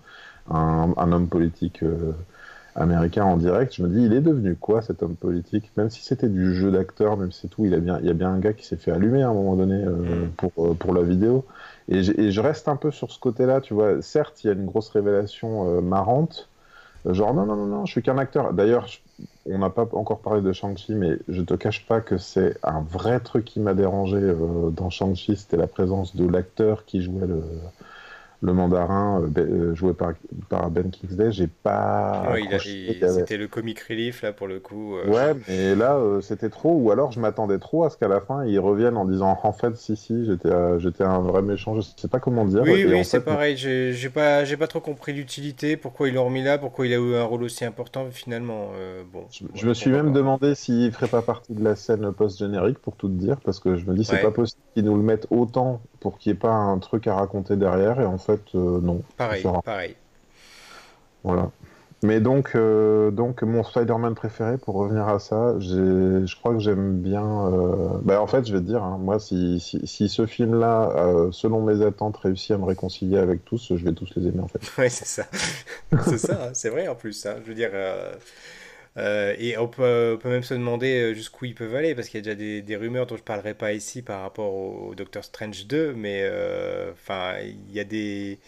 un, 0.50 0.94
un 0.98 1.12
homme 1.14 1.30
politique 1.30 1.84
euh, 1.84 2.12
américain 2.76 3.26
en 3.26 3.38
direct. 3.38 3.76
Je 3.76 3.84
me 3.84 3.90
dis, 3.90 4.04
il 4.06 4.14
est 4.14 4.22
devenu 4.22 4.56
quoi 4.56 4.82
cet 4.82 5.04
homme 5.04 5.16
politique? 5.16 5.72
Même 5.78 5.90
si 5.90 6.04
c'était 6.04 6.30
du 6.30 6.54
jeu 6.54 6.72
d'acteur, 6.72 7.18
même 7.18 7.32
si 7.32 7.42
c'est 7.42 7.48
tout, 7.50 7.66
il, 7.66 7.74
a 7.74 7.80
bien, 7.80 8.00
il 8.00 8.06
y 8.06 8.10
a 8.10 8.14
bien 8.14 8.30
un 8.32 8.40
gars 8.40 8.54
qui 8.54 8.66
s'est 8.66 8.78
fait 8.78 8.92
allumer 8.92 9.24
à 9.24 9.30
un 9.30 9.34
moment 9.34 9.56
donné 9.56 9.84
euh, 9.84 9.94
Mhm. 10.06 10.38
pour, 10.38 10.52
euh, 10.60 10.74
pour 10.76 10.94
la 10.94 11.04
vidéo. 11.04 11.46
Et, 11.92 12.32
je 12.32 12.42
reste 12.42 12.70
un 12.70 12.78
peu 12.78 12.90
sur 12.90 13.12
ce 13.12 13.20
côté-là, 13.20 13.60
tu 13.60 13.74
vois. 13.74 14.02
Certes, 14.02 14.44
il 14.44 14.48
y 14.48 14.50
a 14.50 14.54
une 14.54 14.66
grosse 14.66 14.90
révélation 14.90 15.68
euh, 15.68 15.82
marrante. 15.82 16.50
Genre, 17.06 17.34
non, 17.34 17.46
non, 17.46 17.56
non, 17.56 17.66
non, 17.66 17.86
je 17.86 17.92
suis 17.92 18.02
qu'un 18.02 18.18
acteur. 18.18 18.54
D'ailleurs, 18.54 18.88
on 19.46 19.58
n'a 19.58 19.70
pas 19.70 19.88
encore 19.94 20.20
parlé 20.20 20.42
de 20.42 20.54
Shang-Chi, 20.54 20.94
mais 20.94 21.18
je 21.28 21.42
te 21.42 21.56
cache 21.56 21.86
pas 21.88 22.00
que 22.00 22.18
c'est 22.18 22.56
un 22.64 22.82
vrai 22.82 23.20
truc 23.20 23.44
qui 23.44 23.60
m'a 23.60 23.74
dérangé 23.74 24.18
euh, 24.18 24.70
dans 24.70 24.90
Shang-Chi, 24.90 25.36
c'était 25.36 25.58
la 25.58 25.68
présence 25.68 26.16
de 26.16 26.28
l'acteur 26.28 26.86
qui 26.86 27.02
jouait 27.02 27.28
le, 27.28 27.44
le 28.42 28.54
mandarin, 28.54 29.22
euh, 29.22 29.28
Ben- 29.28 29.48
euh, 29.50 29.76
joué 29.76 29.94
par, 29.94 30.14
par 30.50 30.70
Ben 30.72 30.90
Kingsley. 30.90 31.32
J'ai 31.32 31.48
pas. 31.48 32.24
Ouais, 32.32 32.44
C'était 32.60 33.38
le 33.38 33.48
comic 33.48 33.80
relief 33.82 34.22
là 34.22 34.34
pour 34.34 34.48
le 34.48 34.60
coup. 34.60 34.96
euh. 34.98 35.08
Ouais, 35.08 35.34
mais 35.48 35.76
là, 35.76 35.96
euh, 35.98 36.22
c'était 36.22 36.50
trop. 36.50 36.74
Ou 36.74 36.92
alors, 36.92 37.12
je 37.12 37.20
m'attendais 37.20 37.60
trop 37.60 37.84
à 37.84 37.90
ce 37.90 37.98
qu'à 37.98 38.08
la 38.08 38.22
fin, 38.22 38.46
ils 38.46 38.60
reviennent 38.60 38.98
en 38.98 39.06
disant 39.06 39.38
en 39.44 39.52
fait, 39.54 39.76
si, 39.76 39.96
si, 39.96 40.26
j'étais 40.26 40.50
euh, 40.50 40.80
j'étais 40.80 41.04
un 41.04 41.20
vrai 41.20 41.42
méchant. 41.42 41.76
Je 41.76 41.82
sais 41.82 42.08
pas 42.08 42.20
comment 42.20 42.46
dire. 42.46 42.64
Oui, 42.64 42.86
oui, 42.86 43.04
c'est 43.06 43.20
fait, 43.20 43.26
pareil. 43.26 43.58
J'ai 43.58 44.10
pas, 44.10 44.46
j'ai 44.46 44.58
pas 44.58 44.68
trop 44.68 44.82
compris 44.82 45.14
l'utilité, 45.14 45.78
pourquoi 45.78 46.08
ils 46.10 46.14
l'ont 46.14 46.26
remis 46.26 46.44
là, 46.44 46.58
pourquoi 46.58 46.86
il 46.88 46.94
a 46.94 46.98
eu 46.98 47.16
un 47.16 47.24
rôle 47.24 47.44
aussi 47.44 47.66
important 47.66 48.10
finalement. 48.12 48.72
bon, 49.12 49.26
Je, 49.56 49.66
me 49.68 49.74
suis 49.74 49.90
même 49.92 50.14
demandé 50.14 50.56
s'il 50.56 50.92
ferait 50.92 51.08
pas 51.08 51.22
partie 51.22 51.54
de 51.54 51.64
la 51.64 51.76
scène 51.76 52.12
post-générique, 52.14 52.80
pour 52.80 52.96
tout 52.96 53.08
te 53.08 53.14
dire, 53.14 53.40
parce 53.42 53.60
que 53.60 53.76
je 53.78 53.86
me 53.86 53.96
dis, 53.96 54.04
c'est 54.06 54.14
Ouais. 54.14 54.22
pas 54.22 54.32
possible 54.32 54.62
qu'ils 54.76 54.86
nous 54.86 54.96
le 54.96 55.04
mettent 55.04 55.28
autant 55.32 55.82
pour 56.00 56.18
qu'il 56.18 56.32
n'y 56.32 56.38
ait 56.38 56.40
pas 56.40 56.54
un 56.54 56.78
truc 56.80 57.08
à 57.08 57.16
raconter 57.16 57.56
derrière, 57.56 58.00
et 58.00 58.06
en 58.06 58.18
fait, 58.18 58.31
euh, 58.56 58.80
non. 58.82 59.02
Pareil, 59.18 59.44
pareil. 59.64 59.96
Voilà. 61.24 61.52
Mais 62.04 62.20
donc, 62.20 62.56
euh, 62.56 63.12
donc 63.12 63.44
mon 63.44 63.64
Spider-Man 63.64 64.16
préféré, 64.16 64.58
pour 64.58 64.74
revenir 64.74 65.08
à 65.08 65.20
ça, 65.20 65.54
je 65.60 66.36
crois 66.36 66.54
que 66.54 66.60
j'aime 66.60 66.98
bien. 67.00 67.24
euh, 67.54 67.90
bah, 68.02 68.20
en 68.22 68.26
fait, 68.26 68.44
je 68.48 68.54
vais 68.54 68.60
te 68.60 68.66
dire, 68.66 68.84
hein, 68.84 68.98
moi, 69.00 69.20
si, 69.20 69.60
si, 69.60 69.86
si 69.86 70.10
ce 70.10 70.26
film-là, 70.26 70.92
euh, 70.96 71.32
selon 71.32 71.62
mes 71.62 71.86
attentes, 71.86 72.18
réussit 72.18 72.52
à 72.52 72.58
me 72.58 72.66
réconcilier 72.66 73.18
avec 73.20 73.46
tous, 73.46 73.76
je 73.76 73.86
vais 73.86 73.94
tous 73.94 74.10
les 74.16 74.28
aimer, 74.28 74.40
en 74.42 74.48
fait. 74.48 74.62
Ouais, 74.80 74.90
c'est 74.90 75.06
ça. 75.06 75.26
C'est 76.00 76.18
ça, 76.18 76.48
hein, 76.48 76.50
c'est 76.54 76.70
vrai 76.70 76.88
en 76.88 76.96
plus. 76.96 77.24
hein. 77.28 77.36
Je 77.44 77.50
veux 77.50 77.56
dire, 77.56 77.70
euh, 78.98 79.36
et 79.38 79.58
on 79.58 79.68
peut, 79.68 80.20
peut 80.22 80.30
même 80.30 80.44
se 80.44 80.54
demander 80.54 81.12
euh, 81.12 81.14
jusqu'où 81.14 81.46
ils 81.46 81.56
peuvent 81.56 81.76
aller, 81.76 81.96
parce 81.96 82.10
qu'il 82.10 82.26
y 82.26 82.30
a 82.30 82.36
déjà 82.36 82.62
des, 82.62 82.76
rumeurs 82.76 83.06
dont 83.08 83.16
je 83.16 83.24
parlerai 83.24 83.54
pas 83.54 83.74
ici 83.74 84.02
par 84.02 84.22
rapport 84.22 84.54
au, 84.54 84.90
au 84.90 84.96
Doctor 84.96 85.24
Strange 85.24 85.66
2, 85.68 85.94
mais 85.94 86.22
euh, 86.24 86.92
enfin, 86.92 87.38
il 87.42 87.72
y 87.72 87.80
a 87.80 87.84
des... 87.86 88.40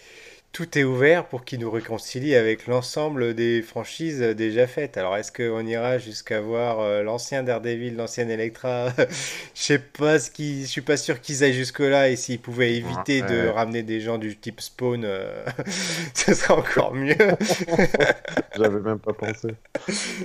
Tout 0.53 0.77
est 0.77 0.83
ouvert 0.83 1.25
pour 1.25 1.45
qu'ils 1.45 1.59
nous 1.61 1.71
réconcilient 1.71 2.35
avec 2.35 2.67
l'ensemble 2.67 3.33
des 3.33 3.63
franchises 3.63 4.21
déjà 4.21 4.67
faites. 4.67 4.97
Alors, 4.97 5.17
est-ce 5.17 5.31
qu'on 5.31 5.65
ira 5.65 5.97
jusqu'à 5.97 6.41
voir 6.41 6.79
euh, 6.79 7.01
l'ancien 7.01 7.41
Daredevil, 7.41 7.95
l'ancienne 7.95 8.29
Elektra? 8.29 8.89
Je 9.55 9.61
sais 9.61 9.79
pas 9.79 10.19
ce 10.19 10.29
qui, 10.29 10.61
je 10.61 10.67
suis 10.67 10.81
pas 10.81 10.95
sûr 10.95 11.21
qu'ils 11.21 11.43
aillent 11.43 11.53
jusque-là, 11.55 12.09
et 12.09 12.15
s'ils 12.15 12.39
pouvaient 12.39 12.75
éviter 12.75 13.21
de 13.23 13.47
Ouais. 13.47 13.49
ramener 13.49 13.81
des 13.81 13.99
gens 13.99 14.19
du 14.19 14.37
type 14.37 14.61
Spawn, 14.61 15.03
euh, 15.05 15.43
ce 16.13 16.35
serait 16.35 16.53
encore 16.53 16.93
mieux. 16.93 17.15
J'avais 18.55 18.79
même 18.79 18.99
pas 18.99 19.13
pensé. 19.13 19.55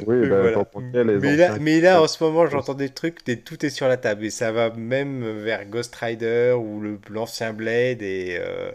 Oui, 0.07 0.29
bah, 0.29 0.41
voilà. 0.43 0.59
est, 0.95 1.05
les 1.05 1.19
Mais 1.21 1.37
là, 1.37 1.57
mais 1.59 1.81
là, 1.81 2.03
en 2.03 2.07
ce 2.07 2.23
moment, 2.23 2.47
j'entends 2.47 2.75
des 2.75 2.91
trucs, 2.91 3.25
des- 3.25 3.39
tout 3.41 3.65
est 3.65 3.71
sur 3.71 3.89
la 3.89 3.97
table. 3.97 4.27
Et 4.27 4.31
ça 4.31 4.53
va 4.53 4.71
même 4.71 5.39
vers 5.43 5.65
Ghost 5.65 5.95
Rider 5.97 6.55
ou 6.59 6.83
l'ancien 7.11 7.55
Blade. 7.55 8.03
Et, 8.03 8.37
euh, 8.39 8.71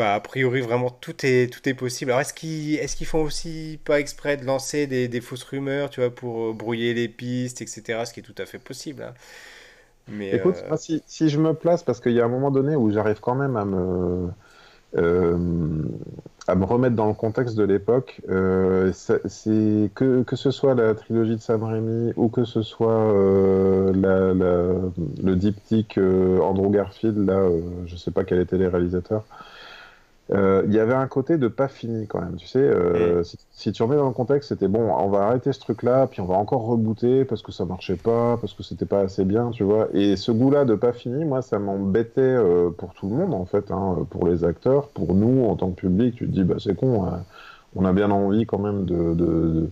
enfin, 0.00 0.14
a 0.14 0.20
priori, 0.20 0.60
vraiment, 0.60 0.90
tout 0.90 1.14
est, 1.26 1.52
tout 1.52 1.68
est 1.68 1.74
possible. 1.74 2.10
Alors, 2.12 2.20
est-ce 2.22 2.34
qu'ils, 2.34 2.76
est-ce 2.76 2.96
qu'ils 2.96 3.06
font 3.06 3.22
aussi 3.22 3.78
pas 3.84 4.00
exprès 4.00 4.36
de 4.36 4.44
lancer 4.44 4.86
des, 4.86 5.08
des 5.08 5.20
fausses 5.20 5.44
rumeurs, 5.44 5.90
tu 5.90 6.00
vois, 6.00 6.14
pour 6.14 6.50
euh, 6.50 6.52
brouiller 6.52 6.94
les 6.94 7.08
pistes, 7.08 7.62
etc. 7.62 8.06
Ce 8.06 8.12
qui 8.14 8.20
est 8.20 8.22
tout 8.22 8.34
à 8.38 8.46
fait 8.46 8.58
possible. 8.58 9.02
hein. 9.02 9.14
Mais, 10.08 10.32
Écoute, 10.32 10.64
euh, 10.64 10.70
moi, 10.70 10.76
si, 10.76 11.02
si 11.06 11.28
je 11.28 11.38
me 11.40 11.54
place, 11.54 11.82
parce 11.82 12.00
qu'il 12.00 12.12
y 12.12 12.20
a 12.20 12.24
un 12.24 12.28
moment 12.28 12.50
donné 12.52 12.76
où 12.76 12.90
j'arrive 12.90 13.18
quand 13.20 13.34
même 13.34 13.56
à 13.56 13.64
me, 13.64 14.28
euh, 14.96 15.84
à 16.48 16.54
me 16.56 16.64
remettre 16.64 16.96
dans 16.96 17.08
le 17.08 17.14
contexte 17.14 17.56
de 17.56 17.64
l'époque, 17.64 18.20
euh, 18.30 18.92
c'est 18.94 19.90
que, 19.94 20.22
que 20.22 20.36
ce 20.36 20.50
soit 20.52 20.74
la 20.74 20.94
trilogie 20.94 21.36
de 21.36 21.40
Sam 21.42 21.64
Raimi 21.64 22.12
ou 22.16 22.28
que 22.28 22.44
ce 22.44 22.62
soit 22.62 23.92
la, 23.94 24.34
la- 24.34 24.74
le 25.22 25.36
diptyque 25.36 25.98
Andrew 25.98 26.70
Garfield, 26.70 27.18
là, 27.18 27.48
je 27.86 27.96
sais 27.96 28.10
pas 28.12 28.24
quels 28.24 28.40
étaient 28.40 28.58
les 28.58 28.68
réalisateurs. 28.68 29.24
Euh, 30.32 30.62
Il 30.68 30.72
y 30.74 30.78
avait 30.78 30.94
un 30.94 31.08
côté 31.08 31.38
de 31.38 31.48
pas 31.48 31.66
fini 31.66 32.06
quand 32.06 32.20
même, 32.20 32.36
tu 32.36 32.46
sais. 32.46 32.60
euh, 32.60 33.24
si, 33.24 33.36
si 33.50 33.72
tu 33.72 33.82
remets 33.82 33.96
dans 33.96 34.06
le 34.06 34.12
contexte, 34.14 34.50
c'était 34.50 34.68
bon, 34.68 34.80
on 34.92 35.08
va 35.10 35.22
arrêter 35.26 35.52
ce 35.52 35.58
truc-là, 35.58 36.06
puis 36.06 36.20
on 36.20 36.26
va 36.26 36.36
encore 36.36 36.62
rebooter 36.66 37.24
parce 37.24 37.42
que 37.42 37.50
ça 37.50 37.64
marchait 37.64 37.96
pas, 37.96 38.36
parce 38.38 38.54
que 38.54 38.62
c'était 38.62 38.86
pas 38.86 39.00
assez 39.00 39.24
bien, 39.24 39.50
tu 39.50 39.64
vois. 39.64 39.88
Et 39.92 40.14
ce 40.16 40.30
goût-là 40.30 40.64
de 40.64 40.76
pas 40.76 40.92
fini, 40.92 41.24
moi, 41.24 41.42
ça 41.42 41.58
m'embêtait 41.58 42.20
euh, 42.20 42.70
pour 42.70 42.94
tout 42.94 43.08
le 43.08 43.16
monde 43.16 43.34
en 43.34 43.44
fait, 43.44 43.72
hein, 43.72 44.06
pour 44.10 44.26
les 44.28 44.44
acteurs, 44.44 44.90
pour 44.90 45.14
nous 45.14 45.44
en 45.46 45.56
tant 45.56 45.70
que 45.72 45.80
public. 45.80 46.14
Tu 46.16 46.26
te 46.26 46.32
dis, 46.32 46.44
bah 46.44 46.56
c'est 46.60 46.76
con, 46.76 47.04
hein, 47.06 47.26
on 47.74 47.84
a 47.84 47.92
bien 47.92 48.10
envie 48.12 48.46
quand 48.46 48.58
même 48.58 48.84
de, 48.84 49.14
de- 49.14 49.14
de- 49.14 49.70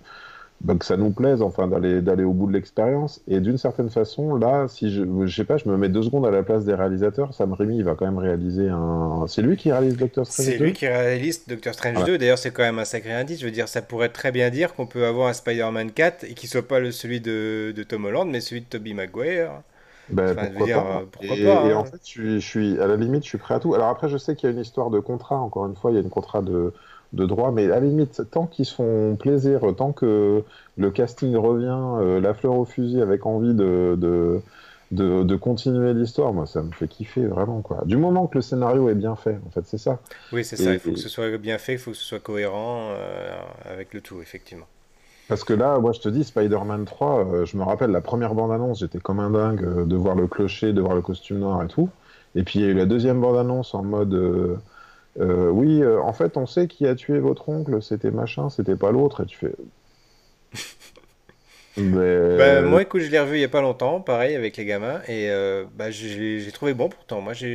bah, 0.61 0.75
que 0.77 0.85
ça 0.85 0.97
nous 0.97 1.13
plaise, 1.13 1.43
enfin 1.43 1.69
d'aller 1.69 2.03
d'aller 2.03 2.25
au 2.25 2.33
bout 2.33 2.47
de 2.49 2.53
l'expérience. 2.53 3.23
Et 3.29 3.41
d'une 3.41 3.59
certaine 3.59 3.91
façon, 3.91 4.35
là, 4.37 4.67
si 4.69 4.91
je, 4.93 5.05
je 5.27 5.35
sais 5.37 5.45
pas, 5.45 5.57
je 5.57 5.69
me 5.69 5.77
mets 5.77 5.89
deux 5.89 6.03
secondes 6.03 6.27
à 6.27 6.31
la 6.31 6.43
place 6.43 6.65
des 6.65 6.75
réalisateurs. 6.75 7.35
Sam 7.35 7.53
Raimi, 7.53 7.77
il 7.79 7.85
va 7.85 7.95
quand 7.95 8.07
même 8.07 8.19
réaliser 8.19 8.69
un. 8.69 9.27
C'est 9.29 9.43
lui 9.43 9.57
qui 9.57 9.71
réalise 9.73 9.97
Doctor 9.97 10.27
Strange 10.27 10.49
C'est 10.49 10.59
2? 10.59 10.65
lui 10.65 10.73
qui 10.73 10.87
réalise 10.87 11.47
Doctor 11.47 11.75
Strange 11.75 11.99
Voilà. 11.99 12.05
2. 12.05 12.19
D'ailleurs, 12.19 12.39
c'est 12.39 12.51
quand 12.53 12.63
même 12.63 12.79
un 12.79 12.85
sacré 12.85 13.13
indice. 13.13 13.41
Je 13.41 13.45
veux 13.47 13.51
dire, 13.51 13.69
ça 13.69 13.83
pourrait 13.83 14.11
très 14.11 14.31
bien 14.33 14.51
dire 14.51 14.75
qu'on 14.75 14.87
peut 14.87 15.07
avoir 15.07 15.29
un 15.29 15.33
Spider-Man 15.33 15.93
4 15.93 16.25
et 16.25 16.35
qu'il 16.35 16.49
soit 16.49 16.67
pas 16.67 16.81
le, 16.81 16.93
celui 16.93 17.21
de, 17.21 17.73
de 17.75 17.83
Tom 17.83 18.05
Holland, 18.05 18.29
mais 18.31 18.41
celui 18.41 18.63
de 18.63 18.67
Tobey 18.67 18.95
Maguire. 18.95 19.63
Ben, 20.09 20.35
Enfin, 20.35 20.47
pourquoi 20.53 20.69
dire, 20.69 20.85
pas. 20.85 21.03
euh, 21.03 21.07
pourquoi 21.11 21.37
et, 21.37 21.43
pas, 21.43 21.67
et 21.67 21.73
hein. 21.73 21.77
en 21.77 21.85
fait, 21.85 21.99
je 22.03 22.09
suis, 22.09 22.41
je 22.41 22.47
suis, 22.47 22.81
à 22.81 22.87
la 22.87 22.97
limite, 22.97 23.25
je 23.25 23.29
suis 23.29 23.39
prêt 23.39 23.55
à 23.55 23.61
tout. 23.61 23.75
Alors 23.75 23.89
après, 23.89 24.09
je 24.09 24.17
sais 24.17 24.35
qu'il 24.37 24.49
y 24.49 24.53
a 24.53 24.55
une 24.55 24.61
histoire 24.61 24.89
de 24.91 25.01
contrat, 25.01 25.37
encore 25.39 25.67
une 25.67 25.77
fois, 25.77 25.91
il 25.91 25.95
y 25.95 25.99
a 25.99 26.01
une 26.01 26.09
contrat 26.11 26.41
de, 26.43 26.73
de 27.13 27.25
droit, 27.27 27.53
mais 27.53 27.65
à 27.67 27.69
la 27.69 27.81
limite, 27.81 28.23
tant 28.31 28.47
qu'ils 28.47 28.67
se 28.67 28.75
font 28.75 29.17
plaisir, 29.17 29.61
tant 29.77 29.93
que 29.93 30.45
le 30.77 30.91
casting 30.91 31.35
revient, 31.37 31.69
euh, 32.01 32.21
la 32.21 32.35
fleur 32.35 32.57
au 32.57 32.65
fusil 32.65 33.01
avec 33.01 33.25
envie 33.27 33.55
de, 33.55 33.97
de, 33.99 34.43
de, 34.91 35.23
de 35.23 35.37
continuer 35.37 35.93
l'histoire, 35.93 36.33
moi, 36.33 36.47
ça 36.47 36.63
me 36.63 36.71
fait 36.73 36.89
kiffer 36.89 37.27
vraiment, 37.27 37.61
quoi. 37.61 37.83
Du 37.85 37.97
moment 37.97 38.27
que 38.27 38.39
le 38.39 38.43
scénario 38.43 38.89
est 38.89 38.95
bien 38.95 39.17
fait, 39.17 39.39
en 39.47 39.51
fait, 39.51 39.63
c'est 39.65 39.79
ça. 39.79 39.99
Oui, 40.33 40.45
c'est 40.45 40.57
ça. 40.57 40.73
Il 40.73 40.81
faut 40.81 40.93
que 40.93 40.99
ce 40.99 41.09
soit 41.09 41.37
bien 41.39 41.59
fait, 41.59 41.75
il 41.75 41.79
faut 41.79 41.91
que 41.91 41.97
ce 41.97 42.05
soit 42.05 42.21
cohérent 42.21 42.91
euh, 42.93 43.39
avec 43.65 43.93
le 43.93 44.01
tout, 44.01 44.21
effectivement. 44.21 44.67
Parce 45.29 45.45
que 45.45 45.53
là, 45.53 45.79
moi, 45.79 45.93
je 45.93 46.01
te 46.01 46.09
dis, 46.09 46.25
Spider-Man 46.25 46.87
3, 46.87 47.19
euh, 47.19 47.45
je 47.45 47.57
me 47.59 47.63
rappelle 47.63 47.91
la 47.91 48.01
première 48.01 48.35
bande-annonce, 48.35 48.81
j'étais 48.81 48.99
comme 48.99 49.21
un 49.21 49.31
dingue 49.31 49.63
euh, 49.63 49.85
de 49.85 49.97
voir 49.97 50.15
le 50.15 50.27
clocher, 50.27 50.73
de 50.73 50.81
voir 50.81 50.95
le 50.95 51.03
costume 51.03 51.39
noir 51.39 51.63
et 51.63 51.69
tout. 51.69 51.91
Et 52.35 52.43
puis, 52.43 52.61
il 52.61 52.65
y 52.65 52.69
a 52.69 52.71
eu 52.71 52.75
la 52.75 52.87
deuxième 52.87 53.21
bande-annonce 53.21 53.75
en 53.75 53.83
mode 53.83 54.59
euh, 55.21 55.51
Oui, 55.51 55.83
euh, 55.83 56.01
en 56.01 56.13
fait, 56.13 56.37
on 56.37 56.47
sait 56.47 56.69
qui 56.69 56.87
a 56.87 56.95
tué 56.95 57.19
votre 57.19 57.49
oncle, 57.49 57.83
c'était 57.83 58.11
machin, 58.11 58.51
c'était 58.51 58.77
pas 58.77 58.93
l'autre. 58.93 59.23
Et 59.23 59.27
tu 59.27 59.39
fais. 59.39 59.53
Mais. 61.77 62.37
Bah, 62.37 62.63
moi, 62.63 62.83
écoute, 62.83 63.03
je 63.03 63.11
l'ai 63.11 63.21
revu 63.21 63.37
il 63.37 63.41
y 63.41 63.45
a 63.45 63.49
pas 63.49 63.61
longtemps, 63.61 64.01
pareil, 64.01 64.35
avec 64.35 64.57
les 64.57 64.65
gamins, 64.65 65.01
et 65.07 65.31
euh, 65.31 65.65
bah, 65.77 65.91
j'ai 65.91 66.51
trouvé 66.53 66.75
bon 66.75 66.89
pourtant. 66.89 67.21
Moi, 67.21 67.33
je, 67.33 67.47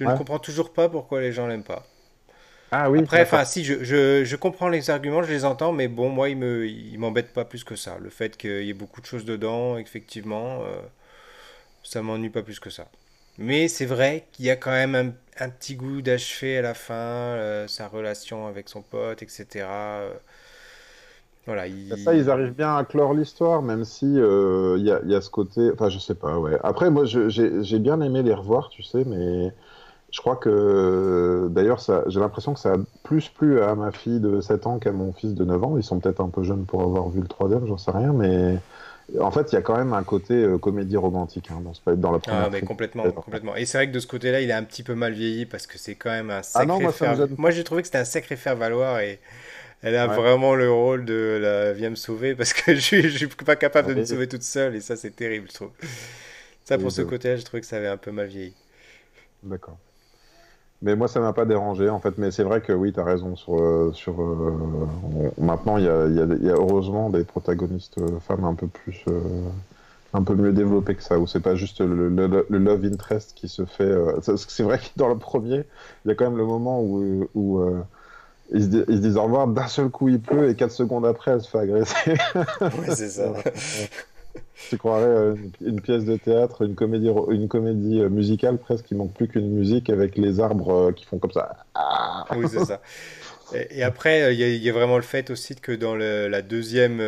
ne 0.00 0.16
comprends 0.16 0.38
toujours 0.38 0.72
pas 0.72 0.88
pourquoi 0.88 1.20
les 1.20 1.32
gens 1.32 1.46
l'aiment 1.46 1.62
pas. 1.62 1.86
Ah 2.74 2.90
oui, 2.90 3.00
Après, 3.00 3.20
enfin, 3.20 3.44
si, 3.44 3.64
je, 3.64 3.84
je, 3.84 4.24
je 4.24 4.36
comprends 4.36 4.68
les 4.68 4.88
arguments, 4.88 5.22
je 5.22 5.30
les 5.30 5.44
entends, 5.44 5.72
mais 5.72 5.88
bon, 5.88 6.08
moi, 6.08 6.30
il 6.30 6.38
me, 6.38 6.66
il 6.66 6.98
m'embête 6.98 7.34
pas 7.34 7.44
plus 7.44 7.64
que 7.64 7.76
ça. 7.76 7.98
Le 8.00 8.08
fait 8.08 8.38
qu'il 8.38 8.64
y 8.64 8.70
ait 8.70 8.74
beaucoup 8.74 9.02
de 9.02 9.06
choses 9.06 9.26
dedans, 9.26 9.76
effectivement, 9.76 10.62
euh, 10.62 10.80
ça 11.82 12.00
m'ennuie 12.00 12.30
pas 12.30 12.42
plus 12.42 12.60
que 12.60 12.70
ça. 12.70 12.86
Mais 13.38 13.68
c'est 13.68 13.86
vrai 13.86 14.26
qu'il 14.32 14.46
y 14.46 14.50
a 14.50 14.56
quand 14.56 14.70
même 14.70 15.14
un, 15.38 15.48
petit 15.48 15.74
goût 15.74 16.02
d'achevé 16.02 16.58
à 16.58 16.62
la 16.62 16.74
fin, 16.74 16.94
euh, 16.94 17.66
sa 17.66 17.88
relation 17.88 18.46
avec 18.46 18.68
son 18.68 18.82
pote, 18.82 19.22
etc. 19.22 19.66
euh, 19.66 20.12
voilà, 21.46 21.66
il... 21.66 21.96
Ça, 21.98 22.14
ils 22.14 22.30
arrivent 22.30 22.54
bien 22.54 22.76
à 22.76 22.84
clore 22.84 23.14
l'histoire, 23.14 23.62
même 23.62 23.84
si 23.84 24.06
euh, 24.06 24.76
il 24.78 24.84
y 24.84 24.92
a, 24.92 25.00
y 25.04 25.14
a 25.14 25.20
ce 25.20 25.30
côté. 25.30 25.70
Enfin, 25.72 25.88
je 25.88 25.98
sais 25.98 26.14
pas, 26.14 26.38
ouais. 26.38 26.56
Après, 26.62 26.90
moi, 26.90 27.04
j'ai 27.04 27.28
j'ai 27.30 27.78
bien 27.80 28.00
aimé 28.00 28.22
les 28.22 28.34
revoir, 28.34 28.68
tu 28.68 28.82
sais, 28.84 29.04
mais 29.04 29.52
je 30.12 30.20
crois 30.20 30.36
que. 30.36 31.48
D'ailleurs, 31.50 31.80
j'ai 32.06 32.20
l'impression 32.20 32.54
que 32.54 32.60
ça 32.60 32.74
a 32.74 32.76
plus 33.02 33.28
plu 33.28 33.60
à 33.60 33.74
ma 33.74 33.90
fille 33.90 34.20
de 34.20 34.40
7 34.40 34.66
ans 34.68 34.78
qu'à 34.78 34.92
mon 34.92 35.12
fils 35.12 35.34
de 35.34 35.44
9 35.44 35.64
ans. 35.64 35.76
Ils 35.76 35.82
sont 35.82 35.98
peut-être 35.98 36.20
un 36.20 36.28
peu 36.28 36.44
jeunes 36.44 36.64
pour 36.64 36.82
avoir 36.82 37.08
vu 37.08 37.20
le 37.20 37.28
troisième, 37.28 37.66
j'en 37.66 37.78
sais 37.78 37.90
rien, 37.90 38.12
mais 38.12 38.58
En 39.20 39.30
fait, 39.30 39.52
il 39.52 39.54
y 39.54 39.58
a 39.58 39.62
quand 39.62 39.76
même 39.76 39.92
un 39.92 40.02
côté 40.04 40.34
euh, 40.34 40.58
comédie 40.58 40.96
romantique 40.96 41.50
hein, 41.50 41.62
dans, 41.62 41.96
dans 41.96 42.12
la 42.12 42.18
première. 42.18 42.44
Ah, 42.44 42.50
mais 42.50 42.62
complètement, 42.62 43.10
complètement. 43.10 43.56
Et 43.56 43.66
c'est 43.66 43.78
vrai 43.78 43.88
que 43.88 43.92
de 43.92 44.00
ce 44.00 44.06
côté-là, 44.06 44.40
il 44.40 44.48
est 44.48 44.54
un 44.54 44.62
petit 44.62 44.82
peu 44.82 44.94
mal 44.94 45.12
vieilli 45.12 45.44
parce 45.44 45.66
que 45.66 45.78
c'est 45.78 45.94
quand 45.94 46.10
même 46.10 46.30
un 46.30 46.42
sacré. 46.42 46.62
Ah 46.62 46.66
non, 46.66 46.80
moi, 46.80 46.92
faire... 46.92 47.26
moi 47.36 47.50
j'ai 47.50 47.64
trouvé 47.64 47.82
que 47.82 47.88
c'était 47.88 47.98
un 47.98 48.04
sacré 48.04 48.36
faire 48.36 48.56
valoir 48.56 49.00
et 49.00 49.20
elle 49.82 49.96
a 49.96 50.06
vraiment 50.06 50.54
le 50.54 50.70
rôle 50.70 51.04
de 51.04 51.38
la 51.42 51.72
viens 51.72 51.90
me 51.90 51.96
sauver 51.96 52.34
parce 52.34 52.52
que 52.52 52.74
je 52.74 52.80
suis, 52.80 53.02
je 53.02 53.16
suis 53.16 53.26
pas 53.26 53.56
capable 53.56 53.94
de 53.94 54.00
me 54.00 54.04
sauver 54.04 54.28
toute 54.28 54.44
seule 54.44 54.76
et 54.76 54.80
ça 54.80 54.96
c'est 54.96 55.14
terrible, 55.14 55.48
je 55.48 55.54
trouve. 55.54 55.70
Ça 56.64 56.78
pour 56.78 56.92
ce 56.92 57.02
côté-là, 57.02 57.36
j'ai 57.36 57.44
trouvé 57.44 57.60
que 57.60 57.66
ça 57.66 57.76
avait 57.76 57.88
un 57.88 57.96
peu 57.96 58.12
mal 58.12 58.28
vieilli. 58.28 58.54
D'accord. 59.42 59.78
Mais 60.82 60.96
moi, 60.96 61.06
ça 61.06 61.20
m'a 61.20 61.32
pas 61.32 61.44
dérangé, 61.44 61.88
en 61.88 62.00
fait. 62.00 62.18
Mais 62.18 62.30
c'est 62.30 62.42
vrai 62.42 62.60
que 62.60 62.72
oui, 62.72 62.92
tu 62.92 63.00
as 63.00 63.04
raison. 63.04 63.36
Sur, 63.36 63.60
euh, 63.60 63.92
sur, 63.94 64.20
euh, 64.20 64.88
maintenant, 65.38 65.76
il 65.76 65.84
y 65.84 65.88
a, 65.88 66.06
y, 66.08 66.20
a, 66.20 66.24
y 66.24 66.50
a, 66.50 66.54
heureusement 66.54 67.08
des 67.08 67.24
protagonistes 67.24 67.98
euh, 67.98 68.18
femmes 68.20 68.44
un 68.44 68.54
peu 68.54 68.66
plus. 68.66 69.04
un 70.14 70.22
peu 70.22 70.34
mieux 70.34 70.52
développées 70.52 70.94
que 70.94 71.02
ça, 71.02 71.18
où 71.18 71.26
c'est 71.26 71.40
pas 71.40 71.54
juste 71.54 71.80
le, 71.80 72.08
le, 72.08 72.58
love 72.58 72.84
interest 72.84 73.32
qui 73.34 73.48
se 73.48 73.64
fait. 73.64 73.92
c'est 74.20 74.62
vrai 74.62 74.78
que 74.78 74.84
dans 74.96 75.08
le 75.08 75.16
premier, 75.16 75.64
il 76.04 76.08
y 76.08 76.10
a 76.10 76.14
quand 76.14 76.24
même 76.24 76.36
le 76.36 76.44
moment 76.44 76.82
où, 76.82 77.26
où 77.34 77.64
ils, 78.52 78.62
se, 78.64 78.92
disent 78.92 79.16
au 79.16 79.22
revoir, 79.22 79.46
d'un 79.46 79.68
seul 79.68 79.88
coup 79.88 80.08
il 80.08 80.20
pleut 80.20 80.50
et 80.50 80.54
4 80.54 80.70
secondes 80.70 81.06
après 81.06 81.30
elle 81.30 81.40
se 81.40 81.48
fait 81.48 81.60
agresser. 81.60 82.10
ouais, 82.60 82.94
c'est 82.94 83.08
ça. 83.08 83.32
Tu 84.70 84.78
croirais 84.78 85.04
euh, 85.04 85.34
une, 85.60 85.80
pièce 85.80 86.04
de 86.04 86.16
théâtre, 86.16 86.62
une 86.62 86.74
comédie, 86.74 87.10
une 87.30 87.48
comédie 87.48 88.00
euh, 88.00 88.08
musicale 88.08 88.58
presque, 88.58 88.86
qui 88.86 88.94
manque 88.94 89.12
plus 89.14 89.28
qu'une 89.28 89.50
musique 89.50 89.90
avec 89.90 90.16
les 90.16 90.40
arbres 90.40 90.72
euh, 90.72 90.92
qui 90.92 91.04
font 91.04 91.18
comme 91.18 91.32
ça. 91.32 91.64
Ah 91.74 92.24
oui, 92.36 92.46
c'est 92.48 92.64
ça. 92.64 92.80
Et, 93.70 93.82
après, 93.82 94.34
il 94.34 94.40
y, 94.40 94.70
a 94.70 94.72
vraiment 94.72 94.96
le 94.96 95.02
fait 95.02 95.28
aussi 95.28 95.54
que 95.56 95.72
dans 95.72 95.94
la 95.94 96.40
deuxième 96.40 97.02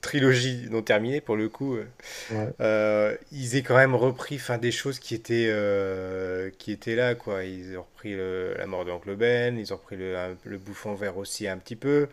trilogie 0.00 0.66
non 0.68 0.82
terminée, 0.82 1.20
pour 1.20 1.36
le 1.36 1.48
coup, 1.48 1.76
ils 2.32 3.56
aient 3.56 3.62
quand 3.62 3.76
même 3.76 3.94
repris 3.94 4.38
fin, 4.38 4.58
des 4.58 4.72
choses 4.72 4.98
qui 4.98 5.14
étaient, 5.14 5.54
qui 6.58 6.72
étaient 6.72 6.96
là. 6.96 7.14
Quoi. 7.14 7.44
Ils 7.44 7.78
ont 7.78 7.82
repris 7.82 8.16
la 8.16 8.66
mort 8.66 8.84
d'Oncle 8.84 9.14
Ben, 9.14 9.56
ils 9.56 9.72
ont 9.72 9.76
repris 9.76 9.94
le, 9.94 10.16
le 10.42 10.58
bouffon 10.58 10.94
vert 10.94 11.18
aussi 11.18 11.46
un 11.46 11.58
petit 11.58 11.76
peu. 11.76 12.08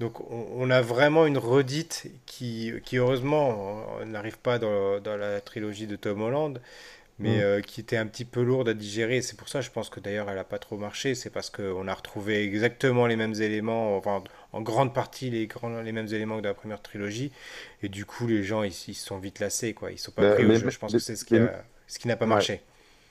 Donc 0.00 0.20
on, 0.30 0.70
a 0.70 0.80
vraiment 0.82 1.24
une 1.24 1.38
redite 1.38 2.10
qui, 2.26 2.72
qui 2.84 2.96
heureusement 2.96 3.86
n'arrive 4.04 4.38
pas 4.38 4.58
dans, 4.58 5.00
dans, 5.00 5.16
la 5.16 5.40
trilogie 5.40 5.86
de 5.86 5.94
Tom 5.94 6.20
Holland, 6.20 6.60
mais 7.20 7.36
mm. 7.36 7.40
euh, 7.40 7.60
qui 7.60 7.80
était 7.80 7.96
un 7.96 8.06
petit 8.06 8.24
peu 8.24 8.42
lourde 8.42 8.68
à 8.68 8.74
digérer. 8.74 9.22
C'est 9.22 9.36
pour 9.36 9.48
ça, 9.48 9.60
je 9.60 9.70
pense 9.70 9.90
que 9.90 10.00
d'ailleurs 10.00 10.28
elle 10.28 10.34
n'a 10.34 10.44
pas 10.44 10.58
trop 10.58 10.76
marché. 10.76 11.14
C'est 11.14 11.30
parce 11.30 11.48
qu'on 11.48 11.86
a 11.86 11.94
retrouvé 11.94 12.42
exactement 12.42 13.06
les 13.06 13.14
mêmes 13.14 13.34
éléments, 13.34 13.96
enfin 13.96 14.24
en 14.52 14.62
grande 14.62 14.92
partie 14.92 15.30
les, 15.30 15.46
grands, 15.46 15.80
les 15.80 15.92
mêmes 15.92 16.08
éléments 16.08 16.38
que 16.38 16.42
dans 16.42 16.48
la 16.48 16.54
première 16.54 16.82
trilogie. 16.82 17.30
Et 17.82 17.88
du 17.88 18.04
coup, 18.04 18.26
les 18.26 18.42
gens 18.42 18.64
ils, 18.64 18.72
se 18.72 18.92
sont 18.94 19.18
vite 19.18 19.38
lassés. 19.38 19.74
Quoi. 19.74 19.92
Ils 19.92 19.98
sont 19.98 20.12
pas 20.12 20.34
pris 20.34 20.44
au 20.44 20.54
jeu. 20.54 20.70
Je 20.70 20.78
pense 20.78 20.92
que 20.92 20.98
c'est 20.98 21.14
ce 21.14 21.24
qui, 21.24 21.36
ce 21.86 21.98
qui 22.00 22.08
n'a 22.08 22.16
pas 22.16 22.26
marché 22.26 22.62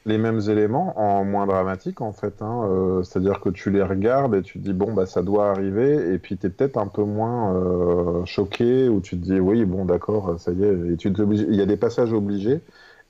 les 0.06 0.18
mêmes 0.18 0.42
éléments 0.50 1.00
en 1.00 1.24
moins 1.24 1.46
dramatique 1.46 2.02
en 2.02 2.12
fait. 2.12 2.42
Hein, 2.42 2.68
euh, 2.70 3.04
C'est-à-dire 3.04 3.40
que 3.40 3.50
tu 3.50 3.70
les 3.72 3.84
regardes 3.84 4.36
et 4.36 4.42
tu 4.42 4.60
te 4.60 4.64
dis 4.64 4.74
bon 4.74 4.94
bah 4.94 5.06
ça 5.06 5.22
doit 5.22 5.50
arriver 5.50 6.14
et 6.14 6.20
puis 6.20 6.38
tu 6.38 6.48
es 6.48 6.50
peut-être 6.50 6.78
un 6.78 6.88
peu 6.88 7.04
moins 7.04 7.56
euh, 7.56 8.26
choqué 8.26 8.90
ou 8.90 9.00
tu 9.00 9.18
te 9.18 9.24
dis 9.24 9.40
oui 9.40 9.66
bon 9.66 9.86
d'accord 9.86 10.40
ça 10.40 10.52
y 10.52 10.64
est 10.64 10.94
et 10.94 10.98
tu 10.98 11.10
il 11.10 11.56
y 11.56 11.62
a 11.62 11.66
des 11.66 11.78
passages 11.78 12.14
obligés 12.14 12.62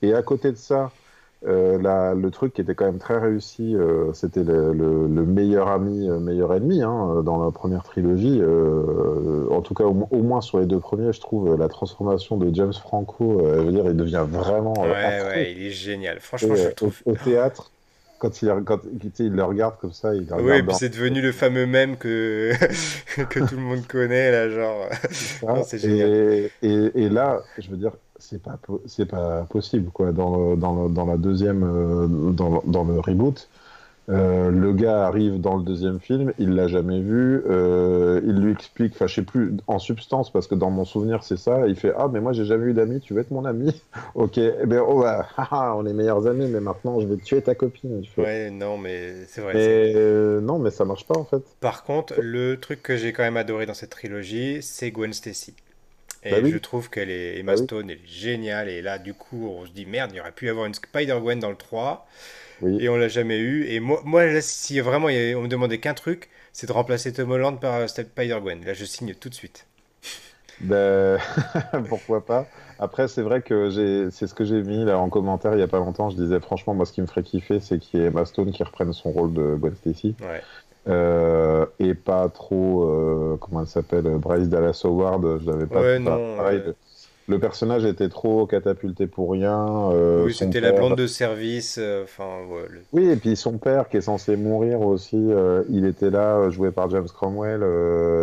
et 0.02 0.14
à 0.14 0.22
côté 0.22 0.52
de 0.52 0.56
ça 0.56 0.90
euh, 1.46 2.14
le 2.14 2.30
truc 2.30 2.54
qui 2.54 2.60
était 2.62 2.74
quand 2.74 2.86
même 2.86 2.98
très 2.98 3.18
réussi, 3.18 3.76
c'était 4.14 4.44
le, 4.44 5.26
meilleur 5.26 5.68
ami, 5.68 6.08
meilleur 6.08 6.54
ennemi 6.54 6.82
hein, 6.82 7.22
dans 7.22 7.44
la 7.44 7.50
première 7.50 7.82
trilogie. 7.82 8.40
En 9.64 9.66
tout 9.66 9.74
cas, 9.74 9.84
au, 9.84 10.22
moins 10.22 10.42
sur 10.42 10.60
les 10.60 10.66
deux 10.66 10.78
premiers, 10.78 11.10
je 11.14 11.20
trouve 11.20 11.56
la 11.56 11.68
transformation 11.68 12.36
de 12.36 12.54
James 12.54 12.74
Franco, 12.74 13.38
veut 13.38 13.72
dire, 13.72 13.86
il 13.86 13.96
devient 13.96 14.26
vraiment. 14.28 14.74
Ouais, 14.74 15.22
ouais, 15.22 15.52
il 15.56 15.66
est 15.66 15.70
génial. 15.70 16.20
Franchement, 16.20 16.54
je 16.54 16.68
trouve. 16.68 16.94
Au, 17.06 17.14
théâtre, 17.14 17.70
quand 18.18 18.42
il, 18.42 18.52
quand, 18.66 18.78
il 19.18 19.32
le 19.32 19.42
regarde 19.42 19.76
comme 19.80 19.94
ça, 19.94 20.14
il 20.14 20.26
Oui, 20.38 20.62
puis 20.62 20.74
c'est 20.74 20.90
devenu 20.90 21.22
le 21.22 21.32
fameux 21.32 21.64
mème 21.64 21.96
que, 21.96 22.52
que 23.30 23.40
tout 23.40 23.54
le 23.54 23.62
monde 23.62 23.86
connaît, 23.86 24.30
là, 24.30 24.50
genre. 24.50 24.86
c'est 25.64 25.78
génial. 25.78 26.10
et, 26.10 26.50
et, 26.62 27.08
là, 27.08 27.40
je 27.56 27.70
veux 27.70 27.78
dire, 27.78 27.92
c'est 28.18 28.42
pas 28.42 28.58
c'est 28.86 29.06
pas 29.06 29.46
possible 29.48 29.90
quoi 29.90 30.12
dans 30.12 30.36
le, 30.36 30.56
dans, 30.56 30.84
le, 30.84 30.88
dans 30.92 31.06
la 31.06 31.16
deuxième 31.16 31.62
euh, 31.64 32.32
dans, 32.32 32.62
dans, 32.66 32.84
le 32.84 33.00
reboot 33.00 33.48
euh, 34.10 34.50
le 34.50 34.72
gars 34.72 35.06
arrive 35.06 35.40
dans 35.40 35.56
le 35.56 35.62
deuxième 35.62 35.98
film 35.98 36.32
il 36.38 36.54
l'a 36.54 36.68
jamais 36.68 37.00
vu 37.00 37.42
euh, 37.48 38.20
il 38.24 38.34
lui 38.34 38.52
explique 38.52 38.92
enfin 38.94 39.06
je 39.06 39.14
sais 39.14 39.22
plus 39.22 39.52
en 39.66 39.78
substance 39.78 40.30
parce 40.30 40.46
que 40.46 40.54
dans 40.54 40.70
mon 40.70 40.84
souvenir 40.84 41.22
c'est 41.24 41.38
ça 41.38 41.66
il 41.66 41.74
fait 41.74 41.92
ah 41.96 42.08
mais 42.12 42.20
moi 42.20 42.34
j'ai 42.34 42.44
jamais 42.44 42.66
eu 42.66 42.74
d'amis 42.74 43.00
tu 43.00 43.14
veux 43.14 43.20
être 43.20 43.30
mon 43.30 43.44
ami? 43.44 43.82
Ok 44.14 44.36
eh 44.38 44.66
ben 44.66 44.82
oh 44.86 45.00
bah, 45.00 45.26
on 45.76 45.86
est 45.86 45.92
meilleurs 45.94 46.26
amis 46.26 46.46
mais 46.48 46.60
maintenant 46.60 47.00
je 47.00 47.06
vais 47.06 47.16
tuer 47.16 47.40
ta 47.40 47.54
copine 47.54 48.02
ouais 48.18 48.50
non 48.50 48.76
mais 48.76 49.24
c'est 49.26 49.40
vrai 49.40 49.54
mais, 49.54 50.40
non 50.42 50.58
mais 50.58 50.70
ça 50.70 50.84
marche 50.84 51.06
pas 51.06 51.18
en 51.18 51.24
fait. 51.24 51.42
Par 51.60 51.84
contre 51.84 52.20
le 52.20 52.60
truc 52.60 52.82
que 52.82 52.96
j'ai 52.96 53.12
quand 53.12 53.22
même 53.22 53.38
adoré 53.38 53.64
dans 53.64 53.74
cette 53.74 53.90
trilogie 53.90 54.58
c'est 54.60 54.90
Gwen 54.90 55.12
Stacy. 55.12 55.54
Et 56.24 56.30
bah 56.30 56.48
je 56.48 56.56
trouve 56.56 56.88
qu'elle 56.88 57.10
est 57.10 57.38
Emma 57.38 57.52
bah 57.52 57.62
Stone, 57.62 57.90
elle 57.90 57.98
est 57.98 58.06
géniale. 58.06 58.68
Et 58.70 58.80
là, 58.80 58.98
du 58.98 59.12
coup, 59.12 59.46
on 59.46 59.66
se 59.66 59.72
dit 59.72 59.84
merde, 59.84 60.10
il 60.12 60.16
y 60.16 60.20
aurait 60.20 60.32
pu 60.32 60.46
y 60.46 60.48
avoir 60.48 60.64
une 60.66 60.72
Spider-Gwen 60.72 61.38
dans 61.38 61.50
le 61.50 61.56
3. 61.56 62.06
Et 62.80 62.88
on 62.88 62.96
l'a 62.96 63.08
jamais 63.08 63.38
eu. 63.38 63.66
Et 63.66 63.80
moi, 63.80 64.00
moi 64.04 64.26
là, 64.26 64.40
si 64.40 64.80
vraiment 64.80 65.06
on 65.06 65.42
me 65.42 65.48
demandait 65.48 65.78
qu'un 65.78 65.94
truc, 65.94 66.28
c'est 66.52 66.66
de 66.66 66.72
remplacer 66.72 67.12
Tom 67.12 67.30
Holland 67.30 67.60
par 67.60 67.74
euh, 67.74 67.86
Spider-Gwen. 67.86 68.64
Là, 68.64 68.74
je 68.74 68.84
signe 68.84 69.14
tout 69.14 69.28
de 69.28 69.34
suite. 69.34 69.66
Ben, 70.60 71.18
pourquoi 71.88 72.24
pas 72.24 72.46
Après, 72.78 73.08
c'est 73.08 73.22
vrai 73.22 73.42
que 73.42 73.70
c'est 74.10 74.26
ce 74.26 74.34
que 74.34 74.44
j'ai 74.44 74.62
mis 74.62 74.84
là 74.84 74.98
en 74.98 75.08
commentaire 75.08 75.54
il 75.54 75.60
y 75.60 75.62
a 75.62 75.68
pas 75.68 75.78
longtemps. 75.78 76.10
Je 76.10 76.16
disais 76.16 76.40
franchement, 76.40 76.74
moi, 76.74 76.86
ce 76.86 76.92
qui 76.92 77.00
me 77.00 77.06
ferait 77.06 77.24
kiffer, 77.24 77.60
c'est 77.60 77.78
qu'il 77.78 78.00
y 78.00 78.02
ait 78.02 78.06
Emma 78.06 78.24
Stone 78.24 78.52
qui 78.52 78.62
reprenne 78.62 78.92
son 78.92 79.10
rôle 79.10 79.32
de 79.32 79.56
Gwen 79.56 79.74
Stacy. 79.74 80.14
Ouais. 80.20 80.42
Euh, 80.86 81.64
et 81.78 81.94
pas 81.94 82.28
trop, 82.28 82.84
euh, 82.84 83.38
comment 83.40 83.62
elle 83.62 83.66
s'appelle, 83.66 84.04
Bryce 84.18 84.48
Dallas 84.48 84.82
Howard, 84.84 85.40
je 85.40 85.50
l'avais 85.50 85.66
pas, 85.66 85.80
pareil, 86.36 86.62
le, 87.28 87.38
personnage 87.38 87.84
était 87.84 88.08
trop 88.08 88.46
catapulté 88.46 89.06
pour 89.06 89.32
rien. 89.32 89.90
Euh, 89.92 90.24
oui, 90.24 90.34
c'était 90.34 90.60
la 90.60 90.72
blonde 90.72 90.96
de 90.96 91.06
service. 91.06 91.80
Enfin, 92.02 92.38
Oui, 92.92 93.08
et 93.08 93.16
puis 93.16 93.36
son 93.36 93.58
père 93.58 93.88
qui 93.88 93.96
est 93.96 94.02
censé 94.02 94.36
mourir 94.36 94.80
aussi, 94.80 95.30
il 95.68 95.86
était 95.86 96.10
là, 96.10 96.50
joué 96.50 96.70
par 96.70 96.90
James 96.90 97.08
Cromwell, 97.08 97.62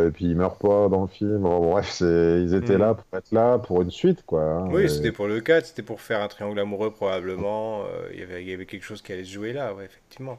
et 0.08 0.12
puis 0.12 0.26
il 0.26 0.36
meurt 0.36 0.60
pas 0.60 0.90
dans 0.90 1.02
le 1.02 1.08
film. 1.08 1.40
Bon, 1.40 1.72
bref, 1.72 1.98
ils 2.02 2.54
étaient 2.54 2.76
mm. 2.76 2.80
là 2.80 2.94
pour 2.94 3.18
être 3.18 3.32
là 3.32 3.58
pour 3.58 3.82
une 3.82 3.92
suite, 3.92 4.24
quoi. 4.26 4.44
Hein, 4.44 4.70
oui, 4.72 4.90
c'était 4.90 5.12
pour 5.12 5.28
le 5.28 5.42
4, 5.42 5.66
c'était 5.66 5.82
pour 5.82 6.02
faire 6.02 6.22
un 6.22 6.28
triangle 6.28 6.60
amoureux 6.60 6.92
probablement. 6.92 7.84
il, 8.14 8.20
y 8.20 8.24
avait, 8.24 8.44
il 8.44 8.50
y 8.50 8.54
avait 8.54 8.66
quelque 8.66 8.86
chose 8.86 9.02
qui 9.02 9.14
allait 9.14 9.24
se 9.24 9.32
jouer 9.32 9.54
là, 9.54 9.74
ouais, 9.74 9.86
effectivement. 9.86 10.38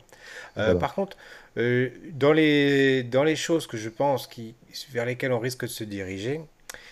Par 0.54 0.94
contre, 0.94 1.16
euh, 1.58 1.90
dans, 2.12 2.32
les, 2.32 3.02
dans 3.02 3.24
les 3.24 3.36
choses 3.36 3.66
que 3.66 3.76
je 3.76 3.88
pense 3.88 4.26
qui, 4.26 4.54
vers 4.90 5.04
lesquelles 5.04 5.32
on 5.32 5.38
risque 5.38 5.62
de 5.62 5.70
se 5.70 5.84
diriger, 5.84 6.40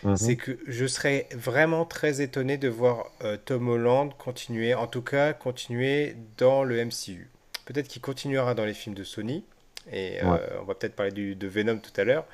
mhm. 0.03 0.17
c'est 0.17 0.37
que 0.37 0.59
je 0.67 0.87
serais 0.87 1.29
vraiment 1.35 1.85
très 1.85 2.21
étonné 2.21 2.59
de 2.59 2.69
voir 2.69 3.11
euh, 3.23 3.37
Tom 3.45 3.69
Holland 3.69 4.13
continuer, 4.19 4.75
en 4.75 4.87
tout 4.87 5.03
cas 5.03 5.33
continuer 5.33 6.17
dans 6.37 6.65
le 6.65 6.85
MCU. 6.85 7.29
Peut-être 7.65 7.89
qu'il 7.89 8.03
continuera 8.03 8.55
dans 8.55 8.65
les 8.65 8.75
films 8.75 8.95
de 8.95 9.05
Sony. 9.05 9.45
Et 9.93 10.23
euh, 10.23 10.37
on 10.61 10.65
va 10.65 10.75
peut-être 10.75 10.95
parler 10.95 11.11
du, 11.11 11.35
de 11.35 11.49
Venom 11.49 11.79
tout 11.79 11.99
à 11.99 12.05
l'heure. 12.05 12.27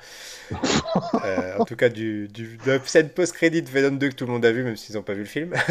en 0.51 1.63
tout 1.65 1.77
cas, 1.77 1.89
du, 1.89 2.27
du, 2.27 2.57
de 2.57 2.79
cette 2.85 3.15
post-crédit 3.15 3.61
de 3.61 3.69
Venom 3.69 3.95
2 3.95 4.09
que 4.09 4.15
tout 4.15 4.25
le 4.25 4.33
monde 4.33 4.45
a 4.45 4.51
vu, 4.51 4.63
même 4.63 4.75
s'ils 4.75 4.95
n'ont 4.95 5.01
pas 5.01 5.13
vu 5.13 5.21
le 5.21 5.25
film. 5.25 5.53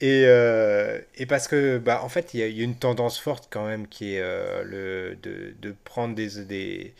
Et, 0.00 0.24
euh, 0.26 1.00
et, 1.16 1.26
parce 1.26 1.48
que, 1.48 1.78
bah, 1.78 2.00
en 2.02 2.08
fait, 2.08 2.32
il 2.32 2.40
y, 2.40 2.60
a 2.60 2.64
une 2.64 2.76
tendance 2.76 3.18
forte 3.18 3.48
quand 3.50 3.66
même 3.66 3.86
qui 3.88 4.14
est 4.14 4.20
euh, 4.20 4.64
le, 4.64 5.16
de, 5.16 5.54
de, 5.60 5.74
prendre 5.84 6.14
des, 6.14 6.44
des, 6.44 6.94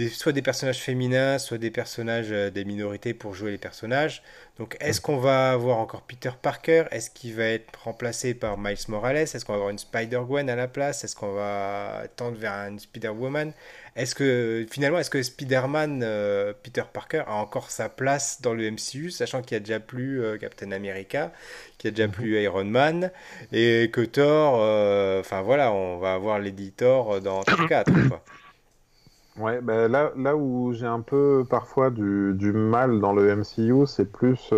des, 0.00 0.08
soit 0.08 0.32
des 0.32 0.42
personnages 0.42 0.78
féminins, 0.80 1.38
soit 1.38 1.58
des 1.58 1.70
personnages 1.70 2.32
euh, 2.32 2.50
des 2.50 2.64
minorités 2.64 3.12
pour 3.12 3.34
jouer 3.34 3.50
les 3.50 3.58
personnages. 3.58 4.22
Donc, 4.58 4.76
est-ce 4.80 5.00
qu'on 5.00 5.18
va 5.18 5.52
avoir 5.52 5.78
encore 5.78 6.02
Peter 6.02 6.30
Parker? 6.40 6.84
Est-ce 6.90 7.10
qu'il 7.10 7.34
va 7.34 7.44
être 7.44 7.78
remplacé 7.84 8.32
par 8.34 8.56
Miles 8.56 8.78
Morales? 8.88 9.16
Est-ce 9.16 9.44
qu'on 9.44 9.52
va 9.52 9.58
avoir 9.58 9.70
une 9.70 9.78
Spider-Gwen 9.78 10.48
à 10.48 10.56
la 10.56 10.68
place? 10.68 11.04
Est-ce 11.04 11.16
qu'on 11.16 11.32
va 11.32 12.04
tendre 12.16 12.36
vers 12.38 12.52
une 12.68 12.78
Spider-Woman? 12.78 13.52
Est-ce 13.96 14.14
que 14.14 14.66
finalement, 14.70 14.98
est-ce 14.98 15.10
que 15.10 15.22
Spider-Man, 15.22 16.02
euh, 16.02 16.54
Peter 16.62 16.84
Parker, 16.90 17.24
a 17.26 17.34
encore 17.34 17.70
sa 17.70 17.88
place 17.88 18.40
dans 18.40 18.54
le 18.54 18.70
MCU, 18.70 19.10
sachant 19.10 19.42
qu'il 19.42 19.52
y 19.52 19.56
a 19.56 19.60
déjà 19.60 19.80
plus 19.80 20.22
euh, 20.22 20.38
Captain 20.38 20.72
America, 20.72 21.32
qu'il 21.76 21.90
y 21.90 21.92
a 21.92 21.96
déjà 21.96 22.06
mhm. 22.06 22.12
plus 22.12 22.40
Iron 22.40 22.64
Man, 22.64 23.10
et 23.52 23.90
que 23.92 24.02
Thor, 24.02 24.54
enfin 25.20 25.42
voilà, 25.42 25.72
on 25.72 25.98
va 25.98 26.14
avoir 26.14 26.38
l'éditeur 26.38 27.20
dans 27.20 27.42
Thor 27.42 27.68
4. 27.68 28.08
Quoi. 28.08 28.24
Ouais, 29.40 29.60
ben 29.62 29.90
là, 29.90 30.12
là 30.16 30.36
où 30.36 30.72
j'ai 30.72 30.86
un 30.86 31.00
peu 31.00 31.44
parfois 31.48 31.90
du, 31.90 32.34
du 32.34 32.52
mal 32.52 33.00
dans 33.00 33.12
le 33.12 33.34
MCU, 33.34 33.86
c'est 33.86 34.10
plus 34.10 34.52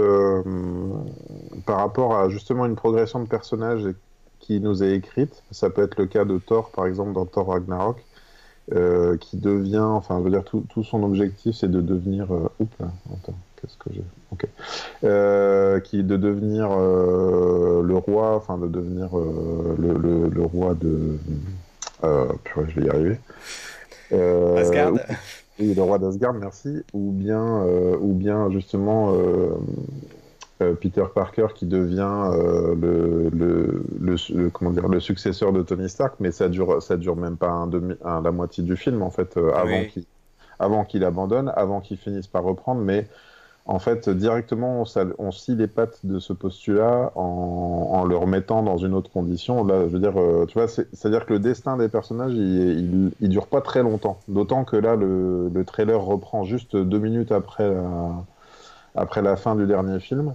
par 1.67 1.77
rapport 1.79 2.17
à 2.17 2.29
justement 2.29 2.67
une 2.67 2.77
progression 2.77 3.21
de 3.21 3.29
personnage 3.29 3.95
qui 4.41 4.61
nous 4.61 4.83
est 4.83 4.95
écrite. 4.95 5.43
Ça 5.53 5.71
peut 5.71 5.83
être 5.83 5.99
le 5.99 6.07
cas 6.07 6.25
de 6.25 6.39
Thor, 6.39 6.71
par 6.71 6.87
exemple, 6.87 7.13
dans 7.13 7.25
Thor 7.27 7.49
Ragnarok 7.49 8.05
euh, 8.73 9.17
qui 9.17 9.37
devient, 9.37 9.79
enfin, 9.79 10.19
je 10.19 10.25
veux 10.25 10.31
dire, 10.31 10.45
tout, 10.45 10.65
tout 10.69 10.85
son 10.85 11.03
objectif, 11.03 11.57
c'est 11.57 11.71
de 11.71 11.81
devenir. 11.81 12.33
Euh, 12.33 12.49
oups, 12.61 12.79
là, 12.79 12.89
attends, 13.13 13.35
qu'est-ce 13.57 13.77
que 13.77 13.91
j'ai? 13.93 14.05
Ok. 14.31 14.47
Euh, 15.05 15.81
qui 15.81 16.03
de 16.05 16.17
devenir 16.17 16.69
euh, 16.71 17.83
le 17.83 17.97
roi, 17.97 18.37
enfin, 18.37 18.59
de 18.59 18.69
devenir 18.69 19.17
euh, 19.19 19.77
le, 19.79 19.95
le, 19.95 20.29
le, 20.29 20.43
roi 20.43 20.75
de. 20.75 21.19
Euh, 22.05 22.27
purée, 22.45 22.67
je 22.69 22.81
vais 22.81 22.87
y 22.87 22.91
arriver. 22.91 23.19
Asgard. 24.13 24.93
Oui, 25.59 25.75
le 25.75 25.83
roi 25.83 25.99
d'Asgard, 25.99 26.35
merci. 26.35 26.83
Ou 26.93 27.11
bien, 27.13 27.65
ou 28.01 28.13
bien 28.15 28.51
justement. 28.51 29.15
Peter 30.81 31.05
Parker 31.13 31.49
qui 31.57 31.67
devient 31.67 32.31
euh, 32.33 32.77
le, 32.81 33.31
le, 33.31 33.83
le, 34.33 34.51
comment 34.51 34.71
dire, 34.71 34.87
le 34.87 35.01
successeur 35.01 35.53
de 35.53 35.61
Tony 35.63 35.89
Stark, 35.89 36.15
mais 36.21 36.31
ça 36.31 36.49
dure, 36.49 36.81
ça 36.81 36.97
dure 36.97 37.17
même 37.17 37.37
pas 37.37 37.51
un 37.51 37.67
demi, 37.67 37.95
un, 38.05 38.23
la 38.23 38.31
moitié 38.31 38.63
du 38.63 38.77
film 38.77 39.03
en 39.03 39.11
fait, 39.11 39.37
euh, 39.37 39.53
avant 39.55 39.81
Oui. 39.81 39.89
qu'il 39.89 40.05
avant 40.61 40.85
qu'il 40.85 41.03
abandonne, 41.03 41.53
avant 41.57 41.81
qu'il 41.81 41.97
finisse 41.97 42.29
par 42.29 42.45
reprendre, 42.45 42.81
mais 42.81 43.09
en 43.67 43.79
fait 43.79 44.09
directement 44.09 44.85
on, 45.19 45.31
scie 45.31 45.55
les 45.57 45.69
pattes 45.69 46.05
de 46.05 46.19
ce 46.19 46.33
postulat 46.33 47.13
en, 47.15 48.05
le 48.05 48.17
remettant 48.17 48.63
dans 48.63 48.77
une 48.79 48.95
autre 48.95 49.11
condition. 49.11 49.65
Là, 49.65 49.83
je 49.87 49.93
veux 49.93 50.01
dire, 50.01 50.21
euh, 50.21 50.47
tu 50.47 50.55
vois, 50.55 50.69
c'est- 50.69 50.89
c'est-à-dire 50.93 51.27
que 51.27 51.35
le 51.35 51.39
destin 51.39 51.77
des 51.77 51.89
personnages, 51.89 52.33
il, 52.35 53.13
il, 53.21 53.29
dure 53.29 53.47
pas 53.47 53.61
très 53.61 53.83
longtemps. 53.83 54.19
D'autant 54.29 54.65
que 54.65 54.77
là, 54.77 54.97
le, 54.97 55.49
le 55.49 55.65
trailer 55.65 56.01
reprend 56.03 56.45
juste 56.45 56.77
deux 56.77 56.99
minutes 56.99 57.33
après 57.33 57.69
la, 57.73 58.25
après 58.95 59.23
la 59.23 59.37
fin 59.37 59.55
du 59.57 59.67
dernier 59.67 60.01
film. 60.01 60.35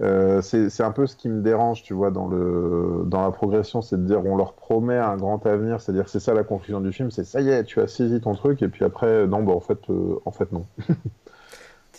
Euh, 0.00 0.42
c'est 0.42 0.70
c'est 0.70 0.82
un 0.82 0.92
peu 0.92 1.06
ce 1.06 1.16
qui 1.16 1.28
me 1.28 1.42
dérange, 1.42 1.82
tu 1.82 1.94
vois, 1.94 2.10
dans, 2.10 2.28
le, 2.28 3.02
dans 3.06 3.22
la 3.22 3.30
progression, 3.32 3.82
c'est 3.82 3.96
de 3.98 4.06
dire 4.06 4.24
on 4.26 4.36
leur 4.36 4.54
promet 4.54 4.96
un 4.98 5.16
grand 5.16 5.44
avenir, 5.46 5.80
c'est-à-dire 5.80 6.08
c'est 6.08 6.20
ça 6.20 6.34
la 6.34 6.44
conclusion 6.44 6.80
du 6.80 6.92
film, 6.92 7.10
c'est 7.10 7.24
ça 7.24 7.40
y 7.42 7.50
est, 7.50 7.64
tu 7.64 7.80
as 7.80 7.86
saisi 7.88 8.20
ton 8.20 8.34
truc, 8.34 8.62
et 8.62 8.68
puis 8.68 8.84
après, 8.84 9.26
non, 9.26 9.42
bah 9.42 9.52
en 9.52 9.60
fait, 9.60 9.78
euh, 9.90 10.16
en 10.24 10.32
fait 10.32 10.52
non. 10.52 10.66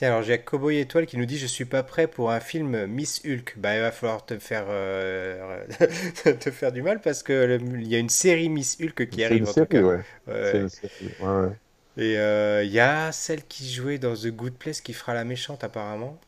Tiens, 0.01 0.07
alors 0.09 0.23
j'ai 0.23 0.39
Cowboy 0.39 0.79
Étoile 0.79 1.05
qui 1.05 1.15
nous 1.15 1.25
dit 1.27 1.37
Je 1.37 1.45
suis 1.45 1.65
pas 1.65 1.83
prêt 1.83 2.07
pour 2.07 2.31
un 2.31 2.39
film 2.39 2.87
Miss 2.87 3.21
Hulk. 3.23 3.53
Bah, 3.57 3.75
il 3.75 3.81
va 3.81 3.91
falloir 3.91 4.25
te 4.25 4.39
faire, 4.39 4.65
euh, 4.67 5.63
te 6.39 6.49
faire 6.49 6.71
du 6.71 6.81
mal 6.81 6.99
parce 7.01 7.21
que 7.21 7.31
le- 7.33 7.79
il 7.79 7.87
y 7.87 7.93
a 7.93 7.99
une 7.99 8.09
série 8.09 8.49
Miss 8.49 8.79
Hulk 8.81 9.07
qui 9.09 9.21
C'est 9.21 9.25
arrive 9.25 9.41
une 9.41 9.45
série, 9.45 9.83
ouais. 9.83 9.99
Ouais. 10.27 10.51
C'est 10.51 10.57
une 10.57 10.69
série, 10.69 11.13
ouais, 11.19 11.27
ouais. 11.27 11.55
Et 11.97 12.17
euh, 12.17 12.63
il 12.63 12.71
y 12.71 12.79
a 12.79 13.11
celle 13.11 13.45
qui 13.45 13.71
jouait 13.71 13.99
dans 13.99 14.15
The 14.15 14.27
Good 14.27 14.55
Place 14.55 14.81
qui 14.81 14.93
fera 14.93 15.13
la 15.13 15.23
méchante 15.23 15.63
apparemment. 15.63 16.19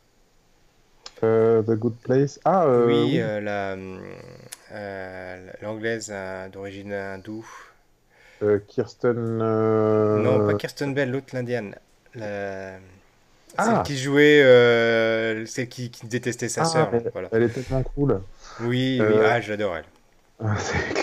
Euh, 1.23 1.63
The 1.63 1.71
Good 1.71 1.95
Place. 2.03 2.39
Ah, 2.45 2.67
oui, 2.85 2.93
oui. 2.93 3.17
la, 3.17 3.75
l'anglaise 5.61 6.09
euh, 6.11 6.49
d'origine 6.49 6.93
hindoue. 6.93 7.47
Kirsten. 8.67 9.37
Non, 9.37 10.39
pas 10.45 10.53
Kirsten 10.53 10.93
Bell, 10.93 11.11
l'autre 11.11 11.33
l'indienne. 11.35 11.75
La... 12.15 12.79
Celle 13.57 13.73
Ah. 13.77 13.83
qui 13.85 13.97
jouait, 13.97 14.41
euh, 14.43 15.45
celle 15.45 15.67
qui, 15.67 15.91
qui 15.91 16.07
détestait 16.07 16.49
sa 16.49 16.61
Ah, 16.61 16.65
sœur. 16.65 16.89
elle, 16.93 17.09
Voilà. 17.13 17.29
elle 17.31 17.43
est 17.43 17.49
tellement 17.49 17.83
cool. 17.83 18.21
Oui, 18.61 18.97
oui, 18.99 19.01
Euh, 19.01 19.27
ah, 19.29 19.41
j'adore 19.41 19.77
elle. 19.77 19.85
Ah. 20.45 20.55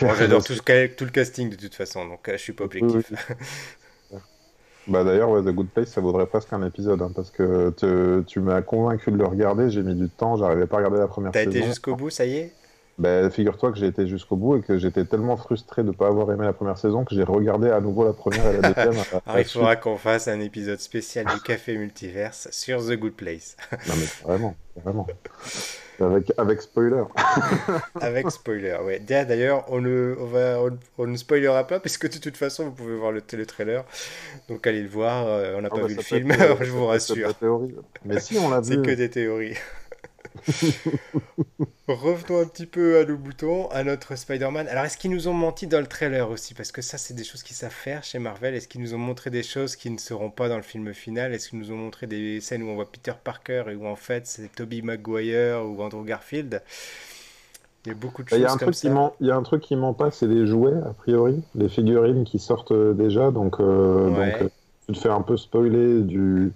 Bon, 0.03 0.15
j'adore 0.19 0.43
tout, 0.45 0.55
le 0.55 1.11
casting 1.11 1.49
de 1.51 1.57
toute 1.57 1.75
façon, 1.75 2.07
donc 2.07 2.29
euh, 2.29 2.33
je 2.33 2.39
suis 2.43 2.53
pas 2.53 2.65
Oui, 2.65 2.83
objectif. 2.83 3.23
oui. 3.31 4.19
Bah 4.89 5.05
d'ailleurs, 5.05 5.31
ouais, 5.31 5.43
The 5.43 5.55
Good 5.55 5.69
Place, 5.69 5.89
ça 5.89 6.01
vaudrait 6.01 6.27
presque 6.27 6.53
un 6.53 6.67
épisode, 6.67 7.01
hein, 7.03 7.13
parce 7.15 7.31
que 7.31 7.71
te- 7.71 8.23
tu 8.23 8.41
m'as 8.41 8.63
convaincu 8.63 9.13
de 9.13 9.17
le 9.19 9.27
regarder, 9.27 9.71
j'ai 9.71 9.83
mis 9.83 9.95
du 9.95 10.09
temps, 10.09 10.37
j'arrivais 10.37 10.67
pas 10.67 10.77
à 10.77 10.79
regarder 10.79 10.99
la 10.99 11.07
première 11.07 11.31
T'as 11.33 11.43
été 11.43 11.63
jusqu'au 11.63 11.95
bout, 11.95 12.11
ça 12.11 12.25
y 12.25 12.37
est? 12.39 12.53
Bah, 13.01 13.31
figure-toi 13.31 13.73
que 13.73 13.79
j'ai 13.79 13.87
été 13.87 14.07
jusqu'au 14.07 14.37
bout 14.37 14.57
et 14.59 14.61
que 14.61 14.77
j'étais 14.77 15.07
tellement 15.07 15.39
frustré 15.39 15.83
de 15.83 15.89
ne 15.89 15.93
pas 15.93 16.09
avoir 16.09 16.31
aimé 16.33 16.45
la 16.45 16.53
première 16.53 16.77
saison 16.77 17.05
que 17.07 17.15
j'ai 17.15 17.23
regardé 17.23 17.71
à 17.71 17.81
nouveau 17.81 18.05
la 18.05 18.13
première 18.13 18.47
et 18.49 18.61
la 18.61 18.73
deuxième. 18.75 19.03
à- 19.13 19.17
à 19.17 19.31
Alors, 19.31 19.39
il 19.41 19.45
faudra 19.47 19.77
qu'on 19.77 19.97
fasse 19.97 20.29
un 20.29 20.39
épisode 20.41 20.79
spécial 20.81 21.25
du 21.25 21.41
Café 21.41 21.77
Multiverse 21.79 22.49
sur 22.51 22.81
The 22.87 22.93
Good 22.99 23.15
Place. 23.15 23.57
Non 23.89 23.95
mais 23.97 24.07
vraiment, 24.25 24.55
vraiment. 24.85 25.07
Avec, 25.99 26.33
avec 26.39 26.63
spoiler. 26.63 27.03
Avec 28.01 28.31
spoiler, 28.31 28.77
ouais. 28.85 29.01
D'a- 29.01 29.25
D'ailleurs, 29.27 29.65
on 29.69 29.81
ne, 29.83 30.15
on 30.19 30.27
va, 30.27 30.59
on, 30.63 30.79
on 30.97 31.07
ne 31.07 31.17
spoilera 31.17 31.67
pas, 31.67 31.79
parce 31.81 31.99
que 31.99 32.07
de 32.07 32.17
toute 32.19 32.37
façon, 32.39 32.65
vous 32.65 32.71
pouvez 32.73 32.97
voir 32.97 33.13
le, 33.13 33.23
le 33.33 33.47
trailer. 33.47 33.85
Donc 34.49 34.67
allez 34.67 34.83
le 34.83 34.89
voir, 34.89 35.27
euh, 35.27 35.55
on 35.59 35.63
n'a 35.63 35.69
Ah, 35.71 35.75
pas 35.75 35.83
bah, 35.83 35.87
vu 35.89 35.95
le 35.97 36.03
film, 36.03 36.31
être, 36.33 36.41
euh, 36.43 36.65
je 36.65 36.71
vous 36.71 36.87
rassure. 36.87 37.35
théorie. 37.37 37.75
Mais 38.07 38.19
si, 38.21 38.39
on 38.39 38.49
l'a 38.49 38.63
C'est 38.63 38.77
vu. 38.77 38.83
que 38.83 38.91
des 38.93 39.11
théories. 39.11 39.57
Revenons 41.89 42.41
un 42.41 42.47
petit 42.47 42.67
peu 42.67 42.99
à 43.01 43.05
nos 43.05 43.17
boutons, 43.19 43.69
à 43.71 43.83
notre 43.83 44.15
Spider-Man. 44.17 44.69
Alors, 44.69 44.85
est-ce 44.85 44.97
qu'ils 44.97 45.11
nous 45.11 45.27
ont 45.27 45.35
menti 45.35 45.67
dans 45.67 45.81
le 45.81 45.87
trailer 45.89 46.31
aussi? 46.31 46.55
Parce 46.55 46.71
que 46.71 46.83
ça, 46.83 46.99
c'est 46.99 47.15
des 47.15 47.25
choses 47.25 47.43
qu'ils 47.43 47.57
savent 47.57 47.73
faire 47.73 48.05
chez 48.05 48.21
Marvel. 48.21 48.55
Est-ce 48.55 48.69
qu'ils 48.69 48.81
nous 48.81 48.95
ont 48.95 48.99
montré 48.99 49.31
des 49.31 49.43
choses 49.43 49.75
qui 49.75 49.91
ne 49.91 49.99
seront 49.99 50.31
pas 50.31 50.49
dans 50.49 50.57
le 50.57 50.63
film 50.63 50.95
final? 50.95 51.35
Est-ce 51.35 51.49
qu'ils 51.49 51.59
nous 51.59 51.73
ont 51.73 51.77
montré 51.77 52.07
des 52.07 52.41
scènes 52.41 52.63
où 52.63 52.69
on 52.69 52.77
voit 52.77 52.91
Peter 52.91 53.13
Parker 53.23 53.65
et 53.71 53.75
où 53.75 53.87
en 53.87 53.97
fait 53.97 54.27
c'est 54.29 54.55
Tobey 54.55 54.83
Maguire 54.83 55.65
ou 55.67 55.83
Andrew 55.83 56.05
Garfield? 56.05 56.63
Il 57.85 57.89
y 57.89 57.93
a 57.93 57.95
beaucoup 57.95 58.23
de 58.23 58.31
Bah, 58.31 58.37
Il 58.39 58.43
y 58.43 58.45
a 58.45 58.51
choses 58.51 58.53
un 58.53 58.57
comme 58.57 58.73
truc 58.73 58.79
qui 58.79 58.89
ment, 58.91 59.15
il 59.21 59.27
y 59.27 59.31
a 59.31 59.37
un 59.37 59.43
truc 59.43 59.63
qui 59.63 59.75
ment 59.77 59.93
pas, 59.95 60.11
c'est 60.11 60.27
les 60.29 60.47
jouets, 60.47 60.75
a 60.87 60.93
priori, 60.95 61.43
les 61.55 61.69
figurines 61.69 62.25
qui 62.25 62.39
sortent 62.39 62.71
euh, 62.73 62.95
déjà, 62.95 63.31
donc, 63.33 63.59
euh, 63.61 64.09
Ouais. 64.09 64.11
donc 64.11 64.41
euh, 64.43 64.49
tu 64.87 64.95
te 64.95 64.99
fais 64.99 65.09
un 65.09 65.23
peu 65.23 65.37
spoiler 65.37 66.03
du, 66.03 66.53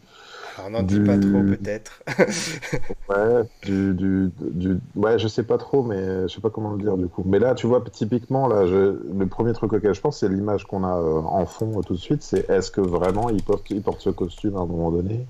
Alors, 0.57 0.71
n'en 0.71 0.83
dis 0.83 1.01
pas 1.01 1.19
trop, 1.19 1.45
peut-être. 1.45 2.03
Ouais, 3.09 3.43
du, 3.63 3.95
du, 3.95 4.33
du- 4.41 4.81
ouais, 4.95 5.19
je 5.19 5.29
sais 5.29 5.45
pas 5.45 5.59
trop, 5.59 5.83
mais 5.83 6.23
je 6.27 6.29
sais 6.35 6.41
pas 6.41 6.49
comment 6.49 6.71
le 6.73 6.79
dire 6.83 6.97
du 6.97 7.07
coup. 7.09 7.23
Mais 7.27 7.39
là, 7.39 7.55
tu 7.55 7.67
vois, 7.67 7.83
typiquement, 7.91 8.47
là, 8.49 8.65
je- 8.67 8.99
le 9.13 9.29
premier 9.29 9.53
truc 9.53 9.75
auquel 9.75 9.93
je 9.95 10.01
pense, 10.01 10.21
c'est 10.21 10.29
l'image 10.31 10.65
qu'on 10.65 10.85
a 10.85 10.97
euh, 10.99 11.21
en 11.21 11.45
fond 11.45 11.79
euh, 11.81 11.83
tout 11.83 11.93
de 11.95 11.99
suite. 11.99 12.23
C'est 12.23 12.49
est-ce 12.49 12.71
que 12.71 12.81
vraiment 12.81 13.29
il 13.29 13.43
porte, 13.45 13.69
il 13.71 13.83
porte 13.83 14.01
ce 14.01 14.09
costume 14.11 14.57
à 14.57 14.61
un 14.61 14.67
moment 14.67 14.91
donné? 14.91 15.29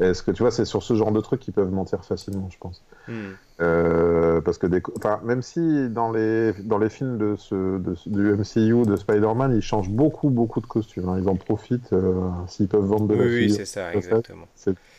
Est-ce 0.00 0.22
que 0.22 0.30
tu 0.30 0.42
vois, 0.42 0.50
c'est 0.50 0.64
sur 0.64 0.82
ce 0.82 0.94
genre 0.94 1.12
de 1.12 1.20
trucs 1.20 1.40
qu'ils 1.40 1.52
peuvent 1.54 1.70
mentir 1.70 2.04
facilement, 2.04 2.48
je 2.50 2.58
pense. 2.58 2.82
Hmm. 3.06 3.32
Euh, 3.60 4.40
parce 4.40 4.56
que 4.58 4.66
des, 4.66 4.82
même 5.24 5.42
si 5.42 5.88
dans 5.90 6.10
les 6.10 6.52
dans 6.64 6.78
les 6.78 6.88
films 6.88 7.18
de 7.18 7.36
ce, 7.36 7.78
de 7.78 7.94
du 8.06 8.32
MCU 8.32 8.86
de 8.86 8.96
Spider-Man, 8.96 9.54
ils 9.54 9.62
changent 9.62 9.90
beaucoup 9.90 10.30
beaucoup 10.30 10.60
de 10.60 10.66
costumes. 10.66 11.08
hein. 11.08 11.18
Ils 11.20 11.28
en 11.28 11.36
profitent 11.36 11.92
euh, 11.92 12.28
s'ils 12.48 12.68
peuvent 12.68 12.84
vendre 12.84 13.08
de 13.08 13.14
Oui, 13.14 13.18
la 13.18 13.24
oui, 13.26 13.50
c'est 13.50 13.66
ça, 13.66 13.92
exactement. 13.94 14.46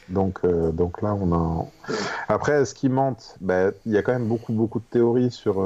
Donc, 0.09 0.39
euh, 0.43 0.71
donc 0.71 1.01
là, 1.01 1.15
on 1.15 1.33
a. 1.33 1.65
Après, 2.27 2.61
est-ce 2.61 2.75
qu'ils 2.75 2.91
mentent 2.91 3.35
Ben, 3.41 3.73
Il 3.85 3.93
y 3.93 3.97
a 3.97 4.03
quand 4.03 4.13
même 4.13 4.27
beaucoup, 4.27 4.53
beaucoup 4.53 4.79
de 4.79 4.85
théories 4.91 5.31
sur, 5.31 5.63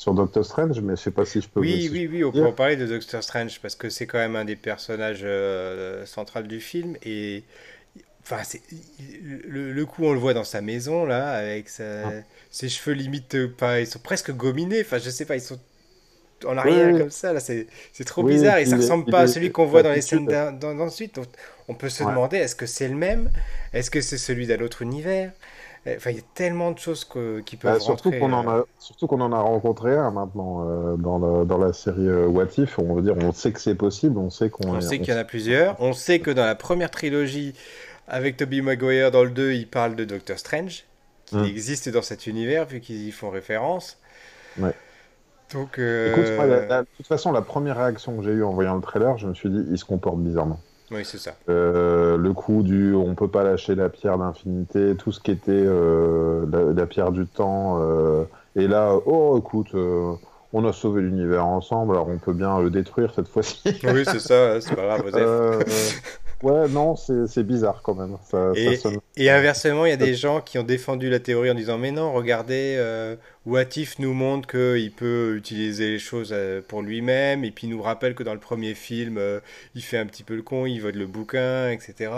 sur 0.00 0.14
Doctor 0.14 0.44
Strange, 0.44 0.80
mais 0.80 0.96
je 0.96 1.02
sais 1.02 1.10
pas 1.10 1.26
si 1.26 1.42
je 1.42 1.48
peux. 1.48 1.60
Oui, 1.60 1.82
si 1.82 1.90
oui, 1.90 2.08
oui, 2.10 2.24
on 2.24 2.32
peut 2.32 2.44
en 2.44 2.52
parler 2.52 2.76
de 2.76 2.86
Doctor 2.86 3.22
Strange 3.22 3.60
parce 3.60 3.74
que 3.76 3.90
c'est 3.90 4.06
quand 4.06 4.16
même 4.16 4.34
un 4.34 4.46
des 4.46 4.56
personnages 4.56 5.20
euh, 5.24 6.06
centraux 6.06 6.40
du 6.40 6.58
film 6.58 6.96
et 7.02 7.44
enfin 8.22 8.38
c'est 8.44 8.60
le, 9.48 9.72
le 9.72 9.86
coup 9.86 10.04
on 10.04 10.12
le 10.12 10.18
voit 10.18 10.34
dans 10.34 10.44
sa 10.44 10.60
maison 10.60 11.04
là 11.04 11.30
avec 11.32 11.68
sa- 11.68 12.08
Ah. 12.08 12.10
ses 12.50 12.68
cheveux 12.68 12.94
limite 12.94 13.34
euh, 13.34 13.48
pas 13.48 13.80
ils 13.80 13.86
sont 13.86 13.98
presque 13.98 14.30
gominés 14.32 14.82
enfin 14.82 14.98
je 14.98 15.10
sais 15.10 15.24
pas 15.24 15.36
ils 15.36 15.40
sont 15.40 15.58
en 16.46 16.56
arrière 16.56 16.92
Oui. 16.94 16.98
comme 17.00 17.10
ça 17.10 17.32
là 17.32 17.40
c'est 17.40 17.66
c'est 17.92 18.04
trop 18.04 18.22
Oui, 18.22 18.32
bizarre 18.34 18.58
et 18.58 18.66
ça 18.66 18.76
est- 18.76 18.80
ressemble 18.80 19.10
pas 19.10 19.20
à 19.20 19.26
celui 19.26 19.50
qu'on 19.52 19.66
voit 19.66 19.82
dans 19.82 19.92
les 19.92 20.00
scènes 20.02 20.26
d'en- 20.26 20.52
d'en- 20.52 20.74
d'ensuite 20.74 21.18
on 21.68 21.74
peut 21.74 21.88
se 21.88 22.02
Ouais. 22.02 22.10
demander 22.10 22.36
est-ce 22.38 22.56
que 22.56 22.66
c'est 22.66 22.88
le 22.88 22.96
même? 22.96 23.30
Est-ce 23.72 23.90
que 23.90 24.00
c'est 24.00 24.18
celui 24.18 24.46
d'un 24.48 24.60
autre 24.60 24.82
univers? 24.82 25.32
Enfin 25.86 26.10
il 26.10 26.16
y 26.16 26.20
a 26.20 26.24
tellement 26.34 26.72
de 26.72 26.78
choses 26.78 27.04
que- 27.04 27.40
qui 27.40 27.56
peuvent 27.56 27.74
Bah, 27.74 27.80
surtout 27.80 28.10
qu'on 28.10 28.32
en 28.32 28.46
euh, 28.48 28.60
a, 28.62 28.64
surtout 28.78 29.06
qu'on 29.06 29.20
en 29.20 29.32
a 29.32 29.40
rencontré 29.40 29.94
un 29.96 30.10
maintenant 30.10 30.66
euh, 30.68 30.96
dans, 30.96 31.18
la, 31.18 31.44
dans 31.46 31.56
la 31.58 31.72
série 31.72 32.06
euh, 32.08 32.26
What 32.26 32.48
If. 32.58 32.78
On 32.78 32.94
veut 32.94 33.02
dire, 33.02 33.14
on 33.18 33.32
sait 33.32 33.50
que 33.52 33.60
c'est 33.60 33.74
possible, 33.76 34.18
on 34.18 34.28
sait 34.30 34.50
qu'on. 34.50 34.68
On 34.76 34.80
sait 34.82 34.98
qu'il 34.98 35.14
y 35.14 35.16
en 35.16 35.20
a 35.20 35.24
plusieurs. 35.24 35.80
On 35.80 35.92
sait 35.94 36.18
que 36.20 36.30
dans 36.30 36.44
la 36.44 36.54
première 36.54 36.90
trilogie, 36.90 37.54
avec 38.10 38.36
Tobey 38.36 38.60
Maguire 38.60 39.10
dans 39.10 39.24
le 39.24 39.30
2, 39.30 39.52
il 39.52 39.66
parle 39.68 39.94
de 39.96 40.04
Doctor 40.04 40.38
Strange, 40.38 40.84
qui 41.26 41.36
Mm. 41.36 41.44
existe 41.44 41.88
dans 41.88 42.02
cet 42.02 42.26
univers, 42.26 42.66
vu 42.66 42.80
qu'ils 42.80 43.06
y 43.08 43.12
font 43.12 43.30
référence. 43.30 43.98
Ouais. 44.58 44.74
Donc, 45.52 45.78
euh, 45.78 46.12
Écoute, 46.12 46.32
moi, 46.36 46.46
la- 46.46 46.66
la- 46.66 46.82
de 46.82 46.88
toute 46.96 47.06
façon, 47.06 47.32
la 47.32 47.42
première 47.42 47.76
réaction 47.76 48.16
que 48.16 48.22
j'ai 48.24 48.30
eue 48.30 48.44
en 48.44 48.52
voyant 48.52 48.76
le 48.76 48.82
trailer, 48.82 49.18
je 49.18 49.26
me 49.26 49.34
suis 49.34 49.50
dit, 49.50 49.64
il 49.70 49.78
se 49.78 49.84
comporte 49.84 50.18
bizarrement. 50.18 50.60
oui, 50.92 51.04
c'est 51.04 51.18
ça. 51.18 51.34
Euh, 51.48 52.16
le 52.16 52.32
coup 52.32 52.62
du 52.64 52.94
on 52.94 53.14
peut 53.14 53.28
pas 53.28 53.44
lâcher 53.44 53.74
la 53.76 53.88
pierre 53.88 54.18
d'infinité, 54.18 54.96
tout 54.96 55.12
ce 55.12 55.20
qui 55.20 55.30
était 55.30 55.52
euh, 55.52 56.46
la, 56.50 56.72
la 56.72 56.86
pierre 56.86 57.12
du 57.12 57.26
temps, 57.26 57.80
et 58.56 58.66
là, 58.66 58.94
oh 59.06 59.38
écoute, 59.38 59.72
on 60.52 60.64
a 60.64 60.72
sauvé 60.72 61.02
l'univers 61.02 61.46
ensemble, 61.46 61.92
alors 61.94 62.08
on 62.08 62.18
peut 62.18 62.32
bien 62.32 62.58
le 62.60 62.70
détruire 62.70 63.12
cette 63.14 63.28
fois-ci. 63.28 63.62
Oui, 63.84 64.04
c'est 64.04 64.18
ça, 64.20 64.60
c'est 64.60 64.74
pas 64.74 64.82
grave, 64.82 65.10
ouais, 66.42 66.68
non, 66.68 66.96
c'est 66.96 67.42
bizarre 67.44 67.82
quand 67.82 67.94
même. 67.94 68.16
Ça, 68.24 68.56
ça 68.56 68.72
Et, 68.72 68.76
sonne- 68.76 69.00
et 69.16 69.30
inversement, 69.30 69.86
il 69.86 69.90
y 69.90 69.92
a 69.92 69.96
des 69.96 70.14
gens 70.14 70.40
qui 70.40 70.58
ont 70.58 70.62
défendu 70.64 71.08
la 71.10 71.20
théorie 71.20 71.50
en 71.50 71.54
disant 71.54 71.78
Mais 71.78 71.92
non, 71.92 72.12
regardez, 72.12 72.76
euh, 72.78 73.16
What 73.46 73.76
If 73.76 73.98
nous 73.98 74.12
montre 74.12 74.46
qu'il 74.46 74.92
peut 74.92 75.34
utiliser 75.34 75.92
les 75.92 75.98
choses 75.98 76.28
euh, 76.30 76.60
pour 76.60 76.82
lui-même, 76.82 77.42
et 77.42 77.50
puis 77.50 77.66
il 77.66 77.70
nous 77.70 77.80
rappelle 77.80 78.14
que 78.14 78.22
dans 78.22 78.34
le 78.34 78.38
premier 78.38 78.74
film, 78.74 79.16
euh, 79.16 79.40
il 79.74 79.80
fait 79.82 79.96
un 79.96 80.04
petit 80.04 80.24
peu 80.24 80.36
le 80.36 80.42
con, 80.42 80.66
il 80.66 80.78
vole 80.78 80.96
le 80.96 81.06
bouquin, 81.06 81.70
etc. 81.70 82.12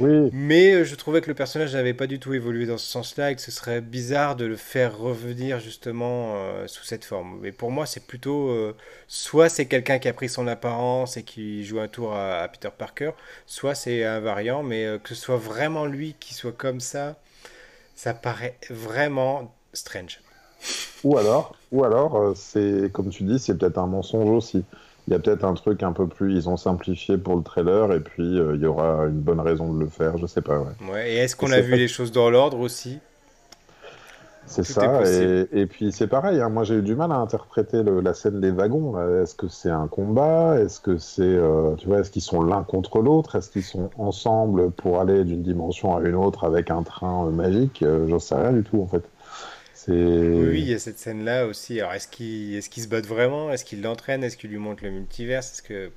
Oui. 0.00 0.28
Mais 0.32 0.72
euh, 0.72 0.84
je 0.84 0.96
trouvais 0.96 1.20
que 1.20 1.28
le 1.28 1.34
personnage 1.34 1.74
n'avait 1.74 1.94
pas 1.94 2.08
du 2.08 2.18
tout 2.18 2.34
évolué 2.34 2.66
dans 2.66 2.78
ce 2.78 2.86
sens-là, 2.88 3.30
et 3.30 3.36
que 3.36 3.40
ce 3.40 3.52
serait 3.52 3.80
bizarre 3.80 4.34
de 4.34 4.44
le 4.44 4.56
faire 4.56 4.98
revenir 4.98 5.60
justement 5.60 6.34
sous 6.66 6.82
cette 6.82 7.04
forme. 7.04 7.38
Mais 7.40 7.52
pour 7.52 7.70
moi, 7.70 7.86
c'est 7.86 8.04
plutôt 8.04 8.74
soit 9.06 9.48
c'est 9.48 9.66
quelqu'un 9.66 10.00
qui 10.00 10.08
a 10.08 10.12
pris 10.12 10.28
son 10.28 10.48
apparence 10.48 11.16
et 11.16 11.22
qui 11.22 11.64
joue 11.64 11.78
un 11.78 11.88
tour 11.88 12.12
à, 12.14 12.40
à 12.42 12.48
Peter 12.48 12.70
Parker, 12.76 13.12
soit 13.46 13.76
c'est 13.76 14.04
un 14.04 14.18
variant, 14.18 14.64
mais 14.64 14.98
que 15.04 15.10
ce 15.10 15.14
soit 15.14 15.36
vraiment 15.36 15.86
lui 15.86 16.16
qui 16.18 16.34
soit 16.34 16.52
comme 16.52 16.80
ça, 16.80 17.20
ça 17.94 18.14
paraît 18.14 18.56
vraiment 18.68 19.54
strange. 19.72 20.20
Ou 21.04 21.16
alors, 21.16 21.54
ou 21.72 21.84
alors 21.84 22.16
euh, 22.16 22.32
c'est 22.34 22.90
comme 22.92 23.08
tu 23.08 23.24
dis, 23.24 23.38
c'est 23.38 23.56
peut-être 23.56 23.78
un 23.78 23.86
mensonge 23.86 24.28
aussi. 24.30 24.64
Il 25.08 25.12
y 25.12 25.16
a 25.16 25.18
peut-être 25.18 25.44
un 25.44 25.54
truc 25.54 25.82
un 25.82 25.92
peu 25.92 26.06
plus, 26.06 26.34
ils 26.34 26.48
ont 26.48 26.56
simplifié 26.56 27.16
pour 27.16 27.36
le 27.36 27.42
trailer 27.42 27.92
et 27.92 28.00
puis 28.00 28.38
euh, 28.38 28.54
il 28.54 28.62
y 28.62 28.66
aura 28.66 29.06
une 29.06 29.20
bonne 29.20 29.40
raison 29.40 29.72
de 29.72 29.80
le 29.80 29.88
faire, 29.88 30.18
je 30.18 30.26
sais 30.26 30.42
pas. 30.42 30.58
Ouais. 30.58 30.92
ouais 30.92 31.12
et 31.12 31.16
est-ce 31.16 31.36
qu'on 31.36 31.50
a 31.52 31.60
vu 31.60 31.76
les 31.76 31.88
choses 31.88 32.12
dans 32.12 32.30
l'ordre 32.30 32.60
aussi? 32.60 32.98
C'est 34.46 34.64
ça, 34.64 35.02
et, 35.06 35.46
et, 35.52 35.66
puis 35.66 35.92
c'est 35.92 36.08
pareil, 36.08 36.40
hein, 36.40 36.48
moi 36.48 36.64
j'ai 36.64 36.74
eu 36.74 36.82
du 36.82 36.96
mal 36.96 37.12
à 37.12 37.16
interpréter 37.16 37.84
le, 37.84 38.00
la 38.00 38.14
scène 38.14 38.40
des 38.40 38.50
wagons. 38.50 38.98
Est-ce 39.22 39.36
que 39.36 39.46
c'est 39.46 39.70
un 39.70 39.86
combat? 39.86 40.58
Est-ce 40.58 40.80
que 40.80 40.98
c'est, 40.98 41.22
euh, 41.22 41.76
tu 41.76 41.86
vois, 41.86 42.00
est-ce 42.00 42.10
qu'ils 42.10 42.22
sont 42.22 42.42
l'un 42.42 42.64
contre 42.64 42.98
l'autre? 42.98 43.36
Est-ce 43.36 43.48
qu'ils 43.48 43.62
sont 43.62 43.90
ensemble 43.96 44.72
pour 44.72 44.98
aller 44.98 45.22
d'une 45.22 45.42
dimension 45.42 45.96
à 45.96 46.00
une 46.00 46.16
autre 46.16 46.42
avec 46.42 46.68
un 46.72 46.82
train 46.82 47.30
magique? 47.30 47.84
J'en 48.08 48.18
sais 48.18 48.34
rien 48.34 48.52
du 48.52 48.64
tout 48.64 48.82
en 48.82 48.88
fait. 48.88 49.04
Oui, 49.88 50.60
il 50.60 50.70
y 50.70 50.74
a 50.74 50.78
cette 50.78 50.98
scène-là 50.98 51.46
aussi. 51.46 51.80
Alors, 51.80 51.94
est-ce 51.94 52.08
qu'ils 52.08 52.56
est 52.56 52.80
se 52.80 52.88
battent 52.88 53.06
vraiment? 53.06 53.50
Est-ce 53.50 53.64
qu'ils 53.64 53.82
l'entraînent 53.82 54.24
Est-ce 54.24 54.36
qu'ils 54.36 54.50
lui 54.50 54.58
montrent 54.58 54.84
le 54.84 54.90
multivers 54.90 55.40
Est-ce 55.40 55.62
que... 55.62 55.90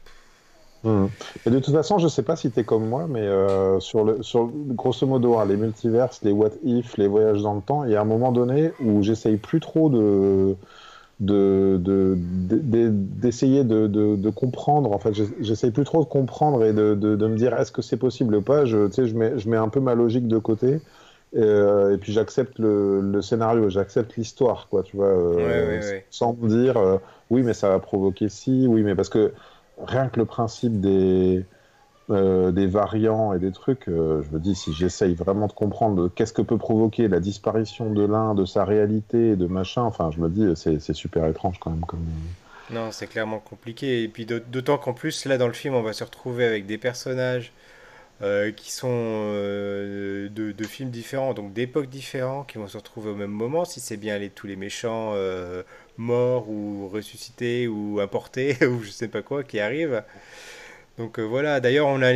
Mmh. 0.84 1.06
Et 1.46 1.50
de 1.50 1.60
toute 1.60 1.74
façon, 1.74 1.98
je 1.98 2.10
sais 2.10 2.24
pas 2.24 2.36
si 2.36 2.52
tu 2.52 2.60
es 2.60 2.64
comme 2.64 2.88
moi, 2.88 3.08
mais 3.08 3.22
euh, 3.22 3.80
sur, 3.80 4.04
le, 4.04 4.22
sur 4.22 4.52
grosso 4.54 5.08
modo, 5.08 5.38
hein, 5.38 5.46
les 5.46 5.56
multiverses, 5.56 6.22
les 6.24 6.32
what 6.32 6.50
if, 6.64 6.98
les 6.98 7.08
voyages 7.08 7.42
dans 7.42 7.54
le 7.54 7.62
temps, 7.62 7.86
il 7.86 7.92
y 7.92 7.96
a 7.96 8.02
un 8.02 8.06
moment 8.06 8.34
donné 8.34 8.72
où 8.82 9.02
j'essaye 9.02 9.38
plus 9.38 9.60
trop 9.60 9.90
de 9.90 10.56
d'essayer 11.20 13.64
de, 13.64 13.88
de, 13.88 14.16
de, 14.18 14.30
comprendre. 14.30 14.92
En 14.92 15.00
fait, 15.00 15.14
j'essaye 15.40 15.72
plus 15.72 15.86
trop 15.86 16.04
de 16.04 16.10
comprendre 16.10 16.66
et 16.66 16.74
de, 16.74 16.96
de 16.96 17.28
me 17.28 17.38
dire 17.38 17.58
est-ce 17.58 17.72
que 17.72 17.82
c'est 17.82 17.96
possible 17.96 18.36
ou 18.36 18.42
pas? 18.42 18.66
Je, 18.66 18.92
je, 18.92 19.14
mets, 19.14 19.40
je 19.40 19.48
mets 19.48 19.56
un 19.56 19.70
peu 19.70 19.80
ma 19.80 19.96
logique 19.96 20.28
de 20.28 20.38
côté 20.38 20.82
euh, 21.36 21.96
et, 21.96 21.98
puis 21.98 22.14
j'accepte 22.14 22.60
le, 22.60 23.22
scénario, 23.22 23.70
j'accepte 23.70 24.16
l'histoire, 24.18 24.68
quoi, 24.70 24.84
tu 24.84 24.98
vois, 24.98 25.08
euh, 25.08 26.00
sans 26.10 26.34
me 26.34 26.48
dire 26.48 26.78
euh, 26.78 26.98
oui, 27.30 27.42
mais 27.42 27.54
ça 27.54 27.70
va 27.70 27.80
provoquer 27.80 28.30
si, 28.30 28.68
oui, 28.68 28.84
mais 28.84 28.96
parce 28.96 29.10
que 29.10 29.34
rien 29.84 30.10
que 30.10 30.20
le 30.20 30.26
principe 30.26 30.80
des, 30.80 31.44
des 32.10 32.68
variants 32.68 33.34
et 33.34 33.40
des 33.40 33.52
trucs, 33.52 33.86
je 33.88 33.92
me 34.32 34.40
dis 34.40 34.54
si 34.54 34.74
j'essaye 34.74 35.16
vraiment 35.16 35.48
de 35.48 35.54
comprendre 35.54 36.10
qu'est-ce 36.14 36.34
que 36.34 36.44
peut 36.44 36.60
provoquer 36.60 37.08
la 37.08 37.20
disparition 37.20 37.92
de 37.92 38.06
l'un, 38.06 38.36
de 38.36 38.46
sa 38.46 38.64
réalité, 38.64 39.36
de 39.36 39.48
machin, 39.48 39.82
enfin, 39.82 40.12
je 40.12 40.20
me 40.20 40.30
dis 40.30 40.46
c'est 40.56 40.94
super 40.94 41.26
étrange 41.26 41.60
quand 41.60 41.72
même. 41.72 41.86
Comme... 41.86 42.06
Non, 42.70 42.92
c'est 42.92 43.08
clairement 43.08 43.40
compliqué. 43.40 44.04
Et 44.04 44.08
puis 44.08 44.26
d'autant 44.26 44.78
qu'en 44.78 44.94
plus, 44.94 45.26
là, 45.26 45.38
dans 45.38 45.48
le 45.48 45.54
film, 45.54 45.74
on 45.74 45.82
va 45.82 45.94
se 45.94 46.04
retrouver 46.04 46.46
avec 46.46 46.68
des 46.68 46.78
personnages 46.78 47.52
euh, 48.22 48.52
qui 48.52 48.72
sont 48.72 48.88
euh, 48.92 50.30
de, 50.30 50.64
films 50.64 50.92
différents, 50.92 51.34
donc 51.34 51.52
d'époques 51.52 51.90
différentes, 51.90 52.48
qui 52.48 52.58
vont 52.58 52.68
se 52.68 52.78
retrouver 52.78 53.10
au 53.10 53.16
même 53.16 53.32
moment, 53.32 53.66
si 53.66 53.80
c'est 53.80 53.98
bien 53.98 54.18
les, 54.18 54.30
tous 54.30 54.48
les 54.48 54.56
méchants 54.56 55.12
euh, 55.16 55.64
morts 55.98 56.48
ou 56.48 56.88
ressuscités 56.88 57.68
ou 57.68 58.00
importés 58.00 58.58
ou 58.66 58.82
je 58.84 58.92
sais 58.92 59.08
pas 59.08 59.24
quoi 59.24 59.44
qui 59.44 59.60
arrivent. 59.60 60.04
Donc 61.00 61.20
voilà, 61.20 61.60
d'ailleurs 61.60 61.88
on, 61.88 62.02
a 62.04 62.14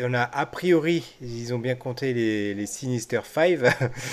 on 0.00 0.14
a 0.14 0.22
a 0.22 0.46
priori, 0.46 1.16
ils 1.20 1.52
ont 1.52 1.58
bien 1.58 1.74
compté 1.74 2.14
les, 2.14 2.54
les 2.54 2.66
Sinister 2.66 3.20
5. 3.24 3.58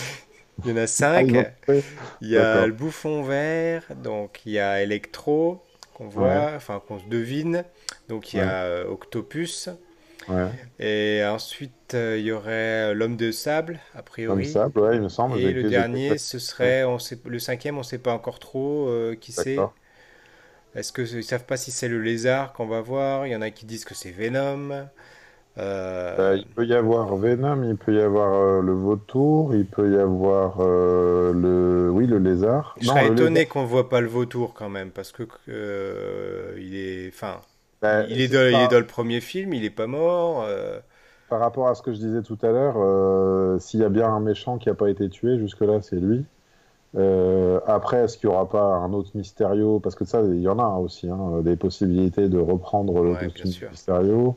il 0.65 0.71
y 0.71 0.73
en 0.73 0.77
a 0.77 0.87
5. 0.87 1.35
Ah, 1.35 1.73
il 2.21 2.27
y 2.27 2.37
a 2.37 2.65
le 2.65 2.73
bouffon 2.73 3.21
vert, 3.21 3.83
donc 4.03 4.41
il 4.45 4.53
y 4.53 4.59
a 4.59 4.81
Electro, 4.81 5.63
qu'on 5.93 6.07
voit, 6.07 6.53
enfin 6.55 6.81
qu'on 6.85 6.99
se 6.99 7.05
devine. 7.05 7.63
Donc 8.09 8.33
il 8.33 8.37
y 8.37 8.41
a 8.41 8.83
Octopus. 8.89 9.69
Et 10.79 11.23
ensuite, 11.25 11.93
euh, 11.93 12.17
il 12.17 12.25
y 12.25 12.31
aurait 12.31 12.91
euh, 12.91 12.93
l'homme 12.93 13.17
de 13.17 13.31
sable, 13.31 13.79
a 13.95 14.01
priori. 14.01 14.37
L'homme 14.37 14.45
de 14.45 14.49
sable, 14.49 14.79
ouais, 14.79 14.95
il 14.95 15.01
me 15.01 15.09
semble. 15.09 15.39
Et 15.39 15.51
le 15.51 15.69
dernier, 15.69 16.17
ce 16.17 16.39
serait, 16.39 16.83
on 16.83 16.99
sait, 16.99 17.19
le 17.25 17.39
cinquième, 17.39 17.75
on 17.75 17.79
ne 17.79 17.83
sait 17.83 17.97
pas 17.97 18.13
encore 18.13 18.39
trop 18.39 18.87
euh, 18.87 19.15
qui 19.15 19.31
c'est. 19.31 19.57
Est-ce 20.75 20.93
qu'ils 20.93 21.17
ne 21.17 21.21
savent 21.21 21.45
pas 21.45 21.57
si 21.57 21.71
c'est 21.71 21.87
le 21.87 21.99
lézard 21.99 22.53
qu'on 22.53 22.67
va 22.67 22.81
voir? 22.81 23.25
Il 23.25 23.31
y 23.31 23.35
en 23.35 23.41
a 23.41 23.49
qui 23.49 23.65
disent 23.65 23.85
que 23.85 23.95
c'est 23.95 24.11
Venom. 24.11 24.87
Bah, 25.57 26.35
il 26.35 26.45
peut 26.45 26.65
y 26.65 26.73
avoir 26.73 27.17
Venom, 27.17 27.63
il 27.63 27.75
peut 27.75 27.93
y 27.93 28.01
avoir 28.01 28.61
le 28.61 28.71
vautour, 28.71 29.53
il 29.53 29.65
peut 29.65 29.91
y 29.91 29.97
avoir 29.97 30.59
le, 30.59 31.89
oui, 31.91 32.07
le 32.07 32.19
lézard. 32.19 32.75
Je 32.79 32.87
serais 32.87 33.07
étonné 33.07 33.45
qu'on 33.45 33.63
ne 33.63 33.67
voit 33.67 33.89
pas 33.89 33.99
le 33.99 34.07
vautour 34.07 34.53
quand 34.53 34.69
même, 34.69 34.91
parce 34.91 35.11
que 35.11 35.23
il 36.57 36.75
est, 36.77 37.09
enfin, 37.09 37.41
bah, 37.81 38.05
il, 38.07 38.19
est 38.19 38.27
dans, 38.27 38.77
le 38.77 38.85
premier 38.85 39.21
film, 39.21 39.53
il 39.53 39.63
est 39.63 39.69
pas 39.69 39.87
mort. 39.87 40.43
Euh. 40.47 40.79
Par 41.29 41.39
rapport 41.39 41.67
à 41.67 41.75
ce 41.75 41.83
que 41.83 41.93
je 41.93 41.97
disais 41.97 42.23
tout 42.23 42.39
à 42.41 42.47
l'heure, 42.47 42.75
euh, 42.77 43.59
s'il 43.59 43.79
y 43.81 43.83
a 43.83 43.89
bien 43.89 44.07
un 44.07 44.19
méchant 44.19 44.57
qui 44.57 44.67
n'a 44.67 44.73
pas 44.73 44.89
été 44.89 45.09
tué, 45.09 45.37
jusque-là, 45.37 45.79
c'est 45.81 45.97
lui. 45.97 46.25
Euh, 46.97 47.59
après, 47.67 47.97
est-ce 47.97 48.17
qu'il 48.17 48.29
n'y 48.29 48.35
aura 48.35 48.49
pas 48.49 48.63
un 48.63 48.91
autre 48.93 49.11
Mysterio? 49.13 49.79
Parce 49.79 49.93
que 49.93 50.05
ça, 50.05 50.21
il 50.21 50.41
y 50.41 50.47
en 50.47 50.57
a 50.57 50.67
aussi, 50.79 51.07
hein, 51.07 51.41
des 51.43 51.55
possibilités 51.55 52.29
de 52.29 52.39
reprendre 52.39 53.03
le 53.03 53.13
costume 53.13 53.69
Mysterio. 53.69 54.35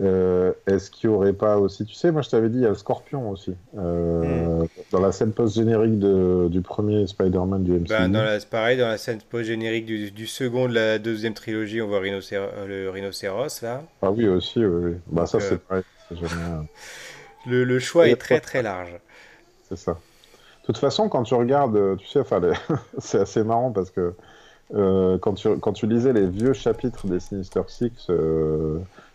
Euh, 0.00 0.52
est-ce 0.66 0.90
qu'il 0.90 1.10
n'y 1.10 1.16
aurait 1.16 1.34
pas 1.34 1.58
aussi, 1.58 1.84
tu 1.84 1.94
sais, 1.94 2.10
moi 2.10 2.22
je 2.22 2.30
t'avais 2.30 2.48
dit, 2.48 2.56
il 2.58 2.62
y 2.62 2.66
a 2.66 2.70
le 2.70 2.74
Scorpion 2.74 3.30
aussi, 3.30 3.54
euh, 3.76 4.62
mm. 4.62 4.68
dans 4.90 5.00
la 5.00 5.12
scène 5.12 5.32
post-générique 5.32 5.98
du 5.98 6.60
premier 6.62 7.06
Spider-Man 7.06 7.62
du 7.62 7.72
MCU. 7.72 7.88
Ben, 7.88 8.08
dans 8.08 8.22
la, 8.22 8.38
pareil, 8.40 8.78
dans 8.78 8.88
la 8.88 8.96
scène 8.96 9.20
post-générique 9.28 9.84
du, 9.86 10.26
second 10.26 10.68
de 10.68 10.74
la 10.74 10.98
deuxième 10.98 11.34
trilogie, 11.34 11.82
on 11.82 11.88
voit 11.88 12.00
le 12.00 12.88
rhinocéros 12.88 13.60
là. 13.62 13.82
Ah 14.00 14.10
oui, 14.10 14.26
aussi, 14.26 14.64
oui. 14.64 14.92
oui. 14.92 14.96
Bah, 15.08 15.26
ça 15.26 15.40
c'est 15.40 15.58
pareil. 15.58 15.84
le, 17.46 17.64
le, 17.64 17.78
choix 17.78 18.08
est 18.08 18.16
très 18.16 18.40
très 18.40 18.62
large. 18.62 18.98
C'est 19.68 19.76
ça. 19.76 19.92
De 19.92 20.66
toute 20.66 20.78
façon, 20.78 21.08
quand 21.08 21.24
tu 21.24 21.34
regardes, 21.34 21.98
tu 21.98 22.06
sais, 22.06 22.20
enfin, 22.20 22.40
c'est 22.98 23.20
assez 23.20 23.44
marrant 23.44 23.72
parce 23.72 23.90
que 23.90 24.14
euh, 24.74 25.18
quand, 25.18 25.34
tu, 25.34 25.48
quand 25.58 25.72
tu 25.72 25.86
lisais 25.86 26.12
les 26.12 26.26
vieux 26.26 26.54
chapitres 26.54 27.06
des 27.06 27.20
Sinister 27.20 27.62
Six, 27.68 28.10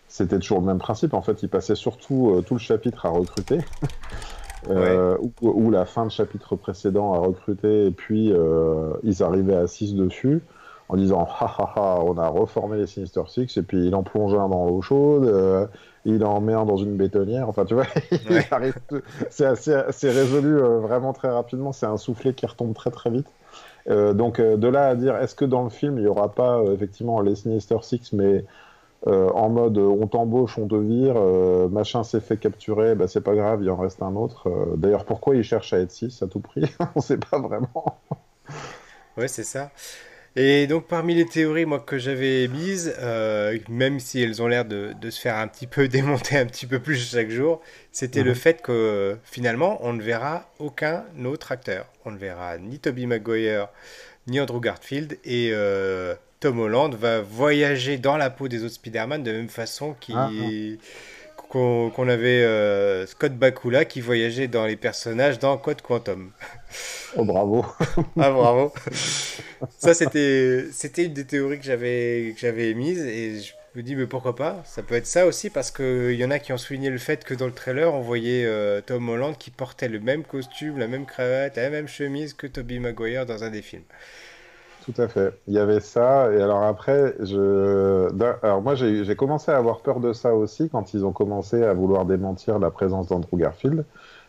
c'était 0.08 0.40
toujours 0.40 0.60
le 0.60 0.66
même 0.66 0.80
principe. 0.80 1.14
En 1.14 1.22
fait, 1.22 1.44
il 1.44 1.50
passait 1.50 1.76
surtout 1.76 2.32
euh, 2.32 2.42
tout 2.42 2.56
le 2.56 2.60
chapitre 2.60 3.06
à 3.06 3.10
recruter. 3.10 3.60
Euh, 4.72 5.18
ou, 5.42 5.70
la 5.70 5.86
fin 5.86 6.06
de 6.06 6.12
chapitre 6.12 6.58
précédent 6.58 7.14
à 7.14 7.20
recruter, 7.20 7.86
et 7.86 7.92
puis 7.92 8.34
euh, 8.34 8.92
ils 9.04 9.24
arrivaient 9.24 9.56
à 9.56 9.68
6 9.68 9.94
dessus, 9.94 10.42
en 10.90 10.98
disant 10.98 11.22
ha 11.22 11.46
ha 11.46 11.74
ha, 11.76 12.00
on 12.04 12.18
a 12.18 12.28
reformé 12.28 12.78
les 12.78 12.88
Sinister 12.88 13.22
Six, 13.28 13.56
et 13.56 13.62
puis 13.62 13.86
il 13.86 13.96
en 13.96 14.04
plonge 14.04 14.34
un 14.34 14.50
dans 14.50 14.66
l'eau 14.66 14.82
chaude, 14.82 15.70
il 16.04 16.26
en 16.26 16.42
met 16.42 16.54
un 16.54 16.66
dans 16.66 16.76
une 16.76 16.98
bétonnière, 16.98 17.48
enfin 17.48 17.64
tu 17.64 17.76
vois, 17.76 17.86
c'est 19.30 19.46
assez, 19.46 20.10
résolu 20.10 20.58
vraiment 20.58 21.14
très 21.14 21.30
rapidement, 21.30 21.72
c'est 21.72 21.86
un 21.86 21.98
soufflet 21.98 22.34
qui 22.34 22.46
retombe 22.46 22.74
très 22.74 22.92
très 22.92 23.12
vite. 23.12 23.28
donc 23.88 24.42
de 24.42 24.68
là 24.68 24.88
à 24.88 24.96
dire, 24.96 25.16
est-ce 25.18 25.36
que 25.36 25.46
dans 25.46 25.64
le 25.64 25.70
film 25.70 25.98
il 25.98 26.02
n'y 26.02 26.10
aura 26.10 26.34
pas 26.34 26.62
effectivement 26.74 27.22
les 27.22 27.36
Sinister 27.36 27.78
Six, 27.84 28.12
mais 28.12 28.44
euh, 29.08 29.30
en 29.30 29.50
mode 29.50 29.78
euh, 29.78 29.88
on 29.88 30.08
t'embauche, 30.08 30.58
on 30.58 30.68
te 30.68 30.76
vire, 30.76 31.16
euh, 31.16 31.70
machin 31.70 32.04
s'est 32.04 32.20
fait 32.20 32.38
capturer, 32.38 32.94
bah, 32.94 33.08
c'est 33.08 33.22
pas 33.22 33.36
grave, 33.36 33.62
il 33.64 33.70
en 33.70 33.78
reste 33.78 34.02
un 34.02 34.16
autre. 34.16 34.50
D'ailleurs, 34.76 35.06
pourquoi 35.06 35.36
il 35.36 35.44
cherche 35.44 35.72
à 35.72 35.80
être 35.80 35.92
6 35.92 36.22
à 36.24 36.28
tout 36.28 36.42
prix? 36.42 36.66
On 36.96 37.00
sait 37.00 37.18
pas 37.18 37.40
vraiment. 37.40 38.02
ouais, 39.18 39.30
c'est 39.30 39.44
ça. 39.44 39.72
Et 40.36 40.68
donc, 40.68 40.88
parmi 40.88 41.16
les 41.16 41.26
théories 41.26 41.66
moi, 41.66 41.80
que 41.80 41.98
j'avais 41.98 42.48
mises, 42.48 42.94
même 43.70 44.00
si 44.00 44.22
elles 44.22 44.42
ont 44.42 44.48
l'air 44.48 44.66
de, 44.66 44.94
se 45.10 45.20
faire 45.20 45.38
un 45.38 45.48
petit 45.48 45.68
peu 45.68 45.88
démonter 45.88 46.38
un 46.38 46.46
petit 46.46 46.66
peu 46.66 46.80
plus 46.80 47.10
chaque 47.10 47.30
jour, 47.30 47.62
c'était 47.92 48.24
le 48.24 48.32
mhm. 48.32 48.36
fait 48.36 48.62
que 48.62 49.18
finalement, 49.24 49.80
on 49.82 49.94
ne 49.94 50.02
verra 50.02 50.52
aucun 50.60 51.06
autre 51.26 51.52
acteur. 51.52 51.88
On 52.06 52.12
ne 52.12 52.18
verra 52.18 52.58
ni 52.58 52.78
Toby 52.78 53.08
Maguire, 53.08 53.70
ni 54.28 54.40
Andrew 54.40 54.60
Garfield. 54.60 55.18
Et 55.24 55.52
Tom 56.40 56.60
Holland 56.60 56.96
va 56.96 57.22
voyager 57.22 57.98
dans 57.98 58.18
la 58.18 58.30
peau 58.30 58.48
des 58.48 58.64
autres 58.64 58.76
Spider-Man 58.76 59.24
de 59.24 59.32
la 59.32 59.38
même 59.38 59.50
façon 59.50 59.96
ah, 60.14 60.30
ah. 60.32 61.48
qu'on 61.50 62.10
avait 62.10 62.44
euh, 62.44 63.06
Scott 63.08 63.34
Bakula 63.34 63.86
qui 63.86 64.02
voyageait 64.02 64.48
dans 64.48 64.66
les 64.66 64.76
personnages 64.76 65.40
dans 65.40 65.58
Code 65.58 65.82
Quantum. 65.82 66.32
Oh 67.16 67.26
bravo. 67.26 67.66
ah 68.20 68.32
bravo. 68.32 68.74
Ça 69.78 69.94
c'était 69.94 70.66
c'était 70.72 71.06
une 71.06 71.14
des 71.14 71.26
théories 71.26 71.58
que 71.58 71.66
j'avais 71.66 72.34
que 72.36 72.40
j'avais 72.40 72.70
émise 72.70 73.00
et 73.00 73.42
me 73.78 73.84
dis, 73.84 73.96
mais 73.96 74.08
pourquoi 74.08 74.36
pas? 74.36 74.62
Ça 74.66 74.82
peut 74.82 74.96
être 74.96 75.06
ça 75.06 75.28
aussi, 75.28 75.50
parce 75.50 75.72
qu'il 75.72 76.14
y 76.14 76.26
en 76.26 76.32
a 76.32 76.40
qui 76.40 76.52
ont 76.52 76.58
souligné 76.58 76.90
le 76.90 76.98
fait 76.98 77.24
que 77.24 77.34
dans 77.34 77.46
le 77.46 77.54
trailer, 77.54 77.94
on 77.94 78.02
voyait 78.02 78.44
euh, 78.46 78.82
Tom 78.82 79.08
Holland 79.08 79.38
qui 79.38 79.52
portait 79.52 79.88
le 79.88 80.00
même 80.00 80.24
costume, 80.24 80.80
la 80.80 80.88
même 80.88 81.06
cravate, 81.06 81.58
la 81.58 81.70
même 81.70 81.88
chemise 81.88 82.34
que 82.34 82.48
Tobey 82.48 82.80
Maguire 82.80 83.26
dans 83.26 83.44
un 83.44 83.52
des 83.52 83.62
films. 83.62 83.84
Tout 84.88 85.02
à 85.02 85.10
fait. 85.10 85.34
Il 85.48 85.54
y 85.54 85.60
avait 85.60 85.82
ça, 85.82 86.32
et 86.34 86.42
alors 86.42 86.64
après, 86.64 87.14
je... 87.20 88.08
alors 88.42 88.62
moi 88.62 88.76
j'ai 88.76 89.16
commencé 89.18 89.52
à 89.52 89.58
avoir 89.58 89.82
peur 89.82 90.00
de 90.00 90.14
ça 90.14 90.34
aussi 90.34 90.70
quand 90.70 90.94
ils 90.94 91.06
ont 91.06 91.12
commencé 91.12 91.62
à 91.62 91.74
vouloir 91.74 92.06
démentir 92.06 92.58
la 92.58 92.72
présence 92.72 93.08
d'Andrew 93.08 93.38
Garfield, 93.38 93.84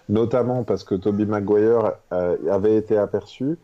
notamment 0.09 0.65
parce 0.65 0.83
que 0.83 0.97
Tobey 0.97 1.27
Maguire 1.27 1.93
euh, 2.13 2.37
avait 2.51 2.75
été 2.75 2.99
aperçu 2.99 3.57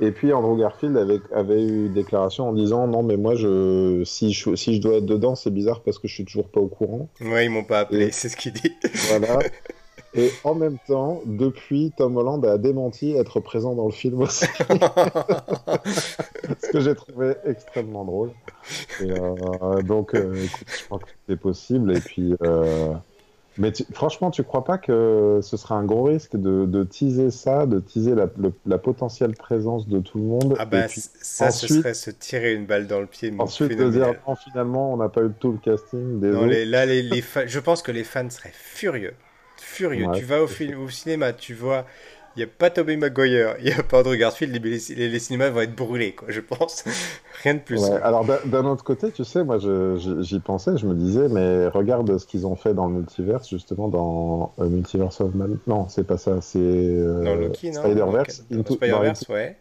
et 0.00 0.10
puis 0.10 0.32
Andrew 0.34 0.58
Garfield 0.58 0.96
avait, 0.98 1.20
avait 1.32 1.62
eu 1.62 1.86
une 1.86 1.94
déclaration 1.94 2.48
en 2.48 2.52
disant 2.52 2.88
non 2.88 3.02
mais 3.02 3.16
moi 3.16 3.36
je 3.36 4.02
si 4.04 4.32
je, 4.32 4.54
si 4.56 4.74
je 4.74 4.82
dois 4.82 4.96
être 4.96 5.06
dedans 5.06 5.36
c'est 5.36 5.52
bizarre 5.52 5.82
parce 5.82 5.98
que 5.98 6.08
je 6.08 6.14
suis 6.14 6.24
toujours 6.24 6.48
pas 6.48 6.60
au 6.60 6.66
courant. 6.66 7.08
Ouais 7.20 7.46
ils 7.46 7.50
m'ont 7.50 7.64
pas 7.64 7.80
appelé 7.80 8.10
c'est 8.10 8.28
ce 8.28 8.36
qu'il 8.36 8.52
dit. 8.52 8.72
Voilà. 9.08 9.38
Et 10.16 10.30
en 10.44 10.54
même 10.54 10.78
temps, 10.86 11.22
depuis, 11.26 11.92
Tom 11.96 12.16
Holland 12.16 12.44
a 12.44 12.56
démenti 12.56 13.12
être 13.12 13.40
présent 13.40 13.74
dans 13.74 13.86
le 13.86 13.92
film 13.92 14.20
aussi. 14.20 14.46
Ce 16.62 16.70
que 16.70 16.80
j'ai 16.80 16.94
trouvé 16.94 17.34
extrêmement 17.44 18.04
drôle. 18.04 18.30
Et, 19.00 19.10
euh, 19.10 19.82
donc, 19.82 20.14
euh, 20.14 20.34
écoute, 20.34 20.68
je 20.68 20.86
pense 20.86 21.02
que 21.02 21.10
c'est 21.28 21.40
possible. 21.40 21.96
Et 21.96 22.00
puis, 22.00 22.36
euh, 22.42 22.92
mais 23.58 23.72
franchement, 23.92 24.30
tu 24.30 24.44
crois 24.44 24.64
pas 24.64 24.78
que 24.78 25.40
ce 25.42 25.56
serait 25.56 25.74
un 25.74 25.84
gros 25.84 26.04
risque 26.04 26.36
de, 26.36 26.64
de 26.64 26.84
teaser 26.84 27.32
ça, 27.32 27.66
de 27.66 27.80
teaser 27.80 28.14
la, 28.14 28.28
la, 28.66 28.78
potentielle 28.78 29.34
présence 29.34 29.88
de 29.88 29.98
tout 29.98 30.18
le 30.18 30.24
monde 30.24 30.54
Ah 30.58 30.64
bah 30.64 30.86
ça, 30.88 31.50
ce 31.50 31.66
serait 31.68 31.94
se 31.94 32.10
tirer 32.10 32.54
une 32.54 32.66
balle 32.66 32.86
dans 32.86 33.00
le 33.00 33.06
pied. 33.06 33.32
Ensuite, 33.38 33.76
de 33.76 33.90
dire 33.90 34.14
non, 34.26 34.36
finalement, 34.36 34.92
on 34.92 34.96
n'a 34.96 35.08
pas 35.08 35.22
eu 35.22 35.30
tout 35.38 35.52
le 35.52 35.58
casting. 35.58 36.20
Non, 36.20 36.46
les, 36.46 36.64
là, 36.64 36.86
les, 36.86 37.02
les 37.02 37.24
je 37.46 37.58
pense 37.60 37.82
que 37.82 37.92
les 37.92 38.04
fans 38.04 38.30
seraient 38.30 38.52
furieux. 38.52 39.14
Furieux. 39.74 40.06
tu 40.14 40.24
vas 40.24 40.42
au, 40.42 40.46
film, 40.46 40.80
au 40.80 40.88
cinéma, 40.88 41.32
tu 41.32 41.54
vois 41.54 41.84
il 42.36 42.40
n'y 42.40 42.44
a 42.44 42.48
pas 42.48 42.68
Tobey 42.68 42.96
Maguire, 42.96 43.54
il 43.60 43.66
n'y 43.66 43.72
a 43.72 43.82
pas 43.82 44.00
Andrew 44.00 44.16
Garfield, 44.16 44.52
les, 44.64 45.08
les, 45.08 45.18
cinémas 45.20 45.50
vont 45.50 45.60
être 45.60 45.74
brûlés, 45.74 46.14
quoi, 46.14 46.28
je 46.30 46.40
pense. 46.40 46.84
Rien 47.44 47.54
de 47.54 47.60
plus. 47.60 47.84
alors 47.84 48.26
d'un 48.46 48.64
autre 48.64 48.82
côté, 48.82 49.12
tu 49.12 49.24
sais, 49.24 49.44
moi 49.44 49.58
j'y 49.58 50.40
pensais, 50.40 50.76
je 50.76 50.86
me 50.86 50.94
disais, 50.94 51.28
mais 51.28 51.68
regarde 51.68 52.18
ce 52.18 52.26
qu'ils 52.26 52.46
ont 52.46 52.56
fait 52.56 52.74
dans 52.74 52.88
le 52.88 52.94
multiverse, 52.94 53.48
justement 53.48 53.88
dans 53.88 54.52
euh, 54.58 54.68
Multiverse 54.68 55.20
of 55.20 55.34
Man. 55.34 55.58
Non, 55.66 55.88
c'est 55.88 56.06
pas 56.06 56.18
ça, 56.18 56.40
c'est 56.40 56.58
euh, 56.58 57.52
Spider-Verse. 57.52 58.44
Spider-Verse, 58.50 59.28
ouais. 59.28 59.56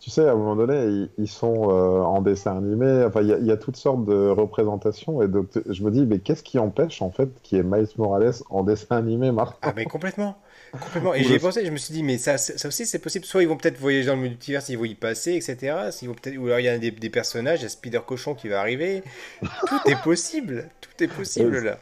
Tu 0.00 0.08
sais, 0.08 0.26
à 0.26 0.32
un 0.32 0.34
moment 0.34 0.56
donné, 0.56 1.08
ils, 1.18 1.28
sont 1.28 1.70
euh, 1.70 2.00
en 2.00 2.22
dessin 2.22 2.56
animé. 2.56 3.04
Enfin, 3.04 3.20
il 3.20 3.28
y, 3.28 3.48
y, 3.48 3.52
a 3.52 3.56
toutes 3.58 3.76
sortes 3.76 4.06
de 4.06 4.28
représentations. 4.28 5.20
Et 5.20 5.28
donc, 5.28 5.48
je 5.68 5.82
me 5.82 5.90
dis, 5.90 6.06
mais 6.06 6.20
qu'est-ce 6.20 6.42
qui 6.42 6.58
empêche, 6.58 7.02
en 7.02 7.10
fait, 7.10 7.28
qu'il 7.42 7.58
y 7.58 7.60
ait 7.60 7.64
Miles 7.64 7.86
Morales 7.98 8.32
en 8.48 8.62
dessin 8.64 8.96
animé 8.96 9.30
maintenant 9.30 9.58
Ah, 9.60 9.74
mais 9.76 9.84
complètement. 9.84 10.36
Complètement. 10.72 11.14
Et 11.14 11.24
j'ai 11.24 11.38
pensé, 11.38 11.66
je 11.66 11.70
me 11.70 11.76
suis 11.76 11.92
dit, 11.92 12.02
mais 12.02 12.16
ça, 12.16 12.38
ça 12.38 12.68
aussi, 12.68 12.86
c'est 12.86 12.98
possible. 12.98 13.24
Soit 13.24 13.42
ils 13.42 13.48
vont 13.48 13.56
peut-être 13.56 13.78
voyager 13.78 14.06
dans 14.06 14.14
le 14.14 14.22
multivers, 14.22 14.62
ils 14.68 14.78
vont 14.78 14.84
y 14.84 14.94
passer, 14.94 15.34
etc. 15.34 15.76
Vont 16.02 16.14
ou 16.38 16.46
alors 16.46 16.60
il 16.60 16.64
y 16.64 16.68
a 16.68 16.78
des, 16.78 16.90
des, 16.90 17.10
personnages, 17.10 17.60
il 17.60 17.64
y 17.64 17.66
a 17.66 17.68
Spider 17.68 18.00
Cochon 18.06 18.34
qui 18.34 18.48
va 18.48 18.60
arriver. 18.60 19.02
Tout 19.40 19.90
est 19.90 20.00
possible. 20.02 20.68
Tout 20.80 21.04
est 21.04 21.08
possible 21.08 21.58
là. 21.58 21.78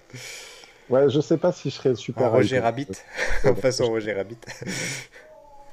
Ouais, 0.88 1.10
je 1.10 1.20
sais 1.20 1.36
pas 1.36 1.52
si 1.52 1.70
je 1.70 1.74
serais 1.74 1.94
super. 1.94 2.26
En 2.28 2.30
Roger 2.30 2.60
Rabbit. 2.60 2.88
en 3.44 3.54
façon 3.54 3.86
Roger 3.86 4.14
Rabbit. 4.14 4.38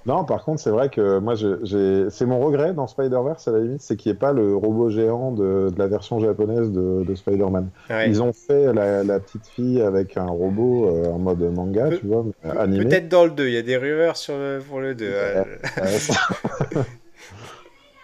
Non, 0.06 0.24
par 0.24 0.43
contre, 0.43 0.62
c'est 0.62 0.70
vrai 0.70 0.89
que 0.89 1.20
moi, 1.20 1.36
c'est 1.36 2.26
mon 2.26 2.39
regret 2.39 2.74
dans 2.74 2.88
Spider-Verse, 2.88 3.47
à 3.47 3.51
la 3.51 3.60
limite, 3.60 3.82
c'est 3.82 3.95
qu'il 3.95 4.12
n'y 4.12 4.16
ait 4.16 4.20
pas 4.20 4.34
le 4.34 4.56
robot 4.56 4.89
géant 4.89 5.32
de, 5.32 5.72
la 5.78 5.88
version 5.88 6.20
japonaise 6.20 6.72
de, 6.72 7.16
Spider-Man. 7.16 7.70
Ils 8.08 8.22
ont 8.22 8.34
fait 8.34 8.74
la, 8.74 9.20
petite 9.20 9.47
fille 9.47 9.82
avec 9.82 10.18
un 10.18 10.28
robot 10.28 10.89
euh, 10.89 11.12
en 11.12 11.20
mode 11.20 11.41
manga, 11.41 11.89
tu 11.97 12.06
vois, 12.06 12.26
animé. 12.58 12.86
Peut-être 12.86 13.10
dans 13.10 13.26
le 13.26 13.32
2, 13.32 13.47
il 13.47 13.53
y 13.53 13.58
a 13.58 13.62
des 13.62 13.78
rumeurs 13.78 14.18
sur 14.18 14.36
pour 14.70 14.80
le 14.80 14.93
2. 14.93 15.12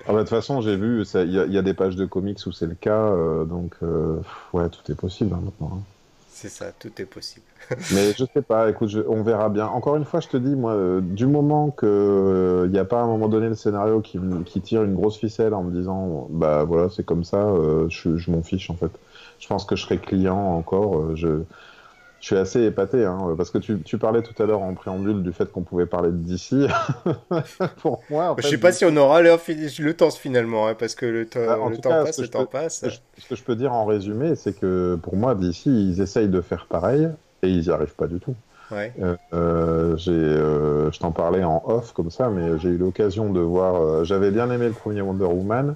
Ah 0.07 0.13
bah, 0.13 0.19
de 0.19 0.19
toute 0.21 0.29
façon, 0.29 0.61
j'ai 0.61 0.75
vu, 0.75 1.03
il 1.13 1.31
y, 1.31 1.57
a 1.57 1.61
des 1.61 1.73
pages 1.73 1.95
de 1.95 2.05
comics 2.05 2.39
où 2.45 2.51
c'est 2.51 2.65
le 2.65 2.75
cas, 2.75 3.09
euh, 3.09 3.45
donc 3.45 3.75
euh, 3.83 4.17
ouais, 4.51 4.67
tout 4.69 4.91
est 4.91 4.95
possible 4.95 5.33
hein, 5.33 5.41
maintenant. 5.43 5.77
Hein. 5.77 5.83
C'est 6.41 6.49
ça, 6.49 6.71
tout 6.71 6.89
est 6.99 7.05
possible. 7.05 7.45
Mais 7.93 8.13
je 8.17 8.25
sais 8.33 8.41
pas, 8.41 8.67
écoute, 8.67 8.89
on 9.07 9.21
verra 9.21 9.47
bien. 9.49 9.67
Encore 9.67 9.95
une 9.95 10.05
fois, 10.05 10.21
je 10.21 10.27
te 10.27 10.37
dis, 10.37 10.55
moi, 10.55 10.73
euh, 10.73 10.99
du 10.99 11.27
moment 11.27 11.69
qu'il 11.69 11.87
n'y 11.87 11.93
euh, 11.93 12.81
a 12.81 12.83
pas 12.83 12.99
à 12.99 13.03
un 13.03 13.05
moment 13.05 13.27
donné 13.27 13.47
le 13.47 13.53
scénario 13.53 14.01
qui, 14.01 14.19
tire 14.61 14.81
une 14.81 14.95
grosse 14.95 15.19
ficelle 15.19 15.53
en 15.53 15.61
me 15.61 15.71
disant, 15.71 16.25
bah 16.31 16.63
voilà, 16.63 16.89
c'est 16.89 17.05
comme 17.05 17.23
ça, 17.23 17.45
euh, 17.45 17.85
je, 17.89 18.17
je 18.17 18.31
m'en 18.31 18.41
fiche 18.41 18.71
en 18.71 18.73
fait. 18.73 18.89
Je 19.37 19.47
pense 19.47 19.65
que 19.65 19.75
je 19.75 19.83
serai 19.83 19.99
client 19.99 20.35
encore. 20.35 21.15
je, 21.15 21.43
je 22.21 22.27
suis 22.27 22.37
assez 22.37 22.61
épaté, 22.61 23.03
hein, 23.03 23.33
parce 23.35 23.49
que 23.49 23.57
tu, 23.57 23.81
tu, 23.81 23.97
parlais 23.97 24.21
tout 24.21 24.41
à 24.41 24.45
l'heure 24.45 24.61
en 24.61 24.75
préambule 24.75 25.23
du 25.23 25.33
fait 25.33 25.51
qu'on 25.51 25.63
pouvait 25.63 25.87
parler 25.87 26.11
de 26.11 26.17
DC. 26.17 26.71
Pour 27.81 28.03
moi, 28.11 28.29
en 28.29 28.35
fait, 28.35 28.43
je 28.43 28.47
sais 28.47 28.57
pas 28.59 28.71
si 28.71 28.85
on 28.85 28.95
aura 28.95 29.21
le 29.21 29.93
temps 29.93 30.11
finalement, 30.11 30.67
hein, 30.67 30.75
parce 30.77 30.93
que 30.93 31.07
le, 31.07 31.27
bah, 31.33 31.57
le 31.67 31.77
temps 31.77 31.89
passe, 31.89 32.19
le 32.19 32.27
temps 32.27 32.45
passe. 32.45 32.85
Ce 33.17 33.27
que 33.27 33.35
je 33.35 33.43
peux 33.43 33.55
dire 33.55 33.73
en 33.73 33.85
résumé, 33.85 34.35
c'est 34.35 34.57
que 34.57 34.99
pour 35.01 35.15
moi, 35.15 35.33
DC, 35.33 35.65
ils 35.65 35.99
essayent 35.99 36.29
de 36.29 36.41
faire 36.41 36.67
pareil 36.67 37.09
et 37.41 37.49
ils 37.49 37.61
n'y 37.61 37.69
arrivent 37.71 37.95
pas 37.95 38.07
du 38.07 38.19
tout. 38.19 38.35
Ouais. 38.71 38.93
Euh, 39.01 39.15
euh, 39.33 39.97
je 39.97 40.99
t'en 40.99 41.11
parlais 41.11 41.43
en 41.43 41.61
off 41.65 41.91
comme 41.93 42.11
ça, 42.11 42.29
mais 42.29 42.57
j'ai 42.59 42.69
eu 42.69 42.77
l'occasion 42.77 43.31
de 43.31 43.39
voir. 43.39 43.75
Euh, 43.75 44.03
j'avais 44.03 44.31
bien 44.31 44.49
aimé 44.49 44.67
le 44.67 44.73
premier 44.73 45.01
Wonder 45.01 45.25
Woman. 45.25 45.75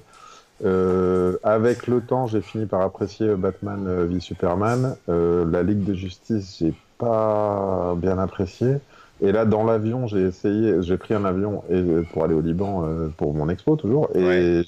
Euh, 0.64 1.38
avec 1.44 1.88
le 1.88 2.02
temps, 2.02 2.28
j'ai 2.28 2.42
fini 2.42 2.66
par 2.66 2.82
apprécier 2.82 3.36
Batman 3.36 3.86
euh, 3.88 4.06
v 4.06 4.20
Superman. 4.20 4.96
Euh, 5.10 5.46
la 5.50 5.64
Ligue 5.64 5.84
de 5.84 5.94
Justice, 5.94 6.58
j'ai 6.60 6.74
pas 6.98 7.94
bien 7.98 8.18
apprécié. 8.18 8.78
Et 9.22 9.32
là, 9.32 9.46
dans 9.46 9.64
l'avion, 9.64 10.08
j'ai 10.08 10.22
essayé, 10.22 10.82
j'ai 10.82 10.98
pris 10.98 11.14
un 11.14 11.26
avion 11.26 11.64
et, 11.70 11.82
pour 12.12 12.24
aller 12.24 12.34
au 12.34 12.42
Liban 12.42 12.86
pour 13.16 13.34
mon 13.34 13.48
expo 13.48 13.78
toujours, 13.78 14.10
et, 14.14 14.64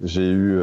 j'ai 0.00 0.30
eu, 0.30 0.60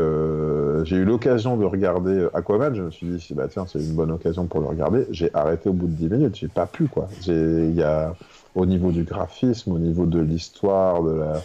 j'ai 0.84 0.98
eu 0.98 1.06
l'occasion 1.06 1.56
de 1.56 1.64
regarder 1.64 2.28
Aquaman. 2.34 2.76
Je 2.76 2.84
me 2.84 2.92
suis 2.92 3.08
dit, 3.08 3.34
bah 3.34 3.48
tiens, 3.50 3.66
c'est 3.66 3.80
une 3.80 3.94
bonne 3.94 4.12
occasion 4.12 4.46
pour 4.46 4.60
le 4.60 4.68
regarder. 4.68 5.08
J'ai 5.10 5.30
arrêté 5.34 5.70
au 5.70 5.74
bout 5.74 5.88
de 5.88 5.94
10 5.94 6.10
minutes. 6.10 6.36
J'ai 6.36 6.50
pas 6.50 6.66
pu 6.66 6.88
quoi. 6.88 7.08
Il 7.28 7.76
y 7.76 7.84
a 7.84 8.14
au 8.56 8.66
niveau 8.66 8.92
du 8.92 9.04
graphisme, 9.04 9.72
au 9.72 9.80
niveau 9.80 10.06
de 10.06 10.20
l'histoire, 10.20 11.02
de 11.02 11.14
la 11.14 11.42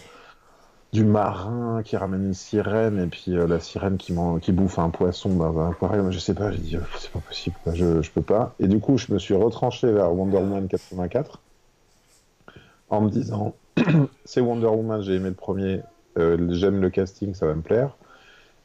du 0.93 1.05
marin 1.05 1.83
qui 1.83 1.95
ramène 1.95 2.25
une 2.25 2.33
sirène 2.33 2.99
et 2.99 3.07
puis 3.07 3.29
euh, 3.29 3.47
la 3.47 3.61
sirène 3.61 3.97
qui, 3.97 4.13
qui 4.41 4.51
bouffe 4.51 4.77
un 4.77 4.89
poisson 4.89 5.29
dans 5.29 5.57
un 5.59 5.71
aquarium. 5.71 6.11
Je 6.11 6.19
sais 6.19 6.33
pas, 6.33 6.51
j'ai 6.51 6.57
dit, 6.57 6.75
euh, 6.75 6.81
c'est 6.99 7.11
pas 7.11 7.19
possible, 7.19 7.55
Je, 7.73 8.01
je 8.01 8.11
peux 8.11 8.21
pas. 8.21 8.53
Et 8.59 8.67
du 8.67 8.79
coup, 8.79 8.97
je 8.97 9.13
me 9.13 9.19
suis 9.19 9.33
retranché 9.33 9.91
vers 9.91 10.13
Wonder 10.13 10.37
Woman 10.37 10.67
84 10.67 11.39
en 12.89 13.01
me 13.01 13.09
disant, 13.09 13.55
c'est 14.25 14.41
Wonder 14.41 14.67
Woman, 14.67 15.01
j'ai 15.01 15.15
aimé 15.15 15.29
le 15.29 15.35
premier, 15.35 15.81
euh, 16.17 16.47
j'aime 16.51 16.81
le 16.81 16.89
casting, 16.89 17.33
ça 17.33 17.45
va 17.45 17.53
me 17.53 17.61
plaire. 17.61 17.95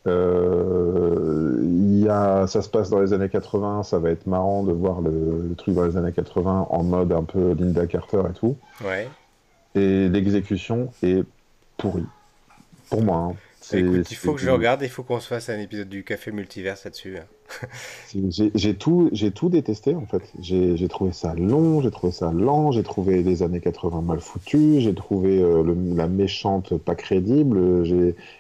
y 0.07 2.09
a, 2.09 2.49
ça 2.49 2.61
se 2.61 2.69
passe 2.69 2.91
dans 2.91 3.01
les 3.01 3.13
années 3.13 3.29
80, 3.29 3.85
ça 3.85 4.01
va 4.01 4.11
être 4.11 4.27
marrant 4.27 4.65
de 4.65 4.73
voir 4.73 5.01
le, 5.01 5.47
le, 5.49 5.55
truc 5.55 5.77
dans 5.77 5.85
les 5.85 5.97
années 5.97 6.13
80 6.13 6.67
en 6.71 6.83
mode 6.83 7.13
un 7.13 7.23
peu 7.23 7.53
Linda 7.53 7.87
Carter 7.87 8.23
et 8.29 8.33
tout. 8.33 8.57
Ouais. 8.85 9.09
Et 9.77 10.09
l'exécution 10.09 10.91
est 11.05 11.25
pourrie 11.77 12.07
pour 12.89 13.03
moi. 13.03 13.31
Hein. 13.33 13.37
Écoute, 13.73 14.11
il 14.11 14.17
faut 14.17 14.35
que 14.35 14.41
je 14.41 14.51
regarde, 14.51 14.83
il 14.83 14.89
faut 14.89 15.03
qu'on 15.03 15.19
se 15.19 15.27
fasse 15.27 15.49
un 15.49 15.59
épisode 15.59 15.89
du 15.89 16.05
Café 16.05 16.31
Multiverse 16.31 16.85
là-dessus. 16.85 17.17
Hein. 17.19 17.67
j'ai 18.55 18.75
tout, 18.75 19.11
tout 19.35 19.49
détesté 19.49 19.95
en 19.95 20.07
fait. 20.07 20.23
J'ai 20.41 20.89
trouvé 20.89 21.13
ça 21.13 21.35
long, 21.35 21.81
j'ai 21.81 21.91
trouvé 21.91 22.13
ça 22.13 22.33
lent, 22.33 22.71
j'ai 22.71 22.85
trouvé 22.85 23.23
les 23.23 23.43
années 23.43 23.61
80 23.61 24.03
mal 24.03 24.21
foutues, 24.21 24.81
j'ai 24.81 24.95
trouvé 24.95 25.41
euh, 25.41 25.65
la 25.97 26.07
méchante 26.07 26.79
pas 26.79 26.95
crédible. 26.95 27.85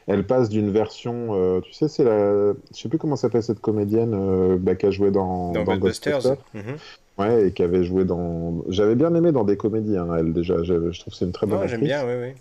Elle 0.06 0.26
passe 0.26 0.48
d'une 0.48 0.70
version, 0.70 1.30
euh, 1.30 1.60
tu 1.60 1.72
sais, 1.72 1.88
c'est 1.88 2.04
la, 2.04 2.52
je 2.52 2.80
sais 2.80 2.88
plus 2.88 2.98
comment 2.98 3.16
s'appelle 3.16 3.42
cette 3.42 3.60
comédienne 3.60 4.14
euh, 4.14 4.56
bah, 4.58 4.76
qui 4.76 4.86
a 4.86 4.90
joué 4.92 5.10
dans, 5.10 5.52
dans, 5.52 5.64
Ghostbusters. 5.64 6.36
Mhm. 6.54 6.76
Ouais, 7.18 7.48
et 7.48 7.52
qui 7.52 7.62
avait 7.62 7.82
joué 7.82 8.04
dans. 8.04 8.62
J'avais 8.68 8.94
bien 8.94 9.14
aimé 9.14 9.32
dans 9.32 9.44
des 9.44 9.56
comédies, 9.56 9.96
hein, 9.96 10.08
elle 10.18 10.34
déjà. 10.34 10.62
Je 10.62 11.00
trouve 11.00 11.12
que 11.12 11.18
c'est 11.18 11.24
une 11.24 11.32
très 11.32 11.46
bonne. 11.46 11.66
J'aime 11.66 11.80
bien, 11.80 12.04
oui, 12.06 12.12
oui. 12.20 12.34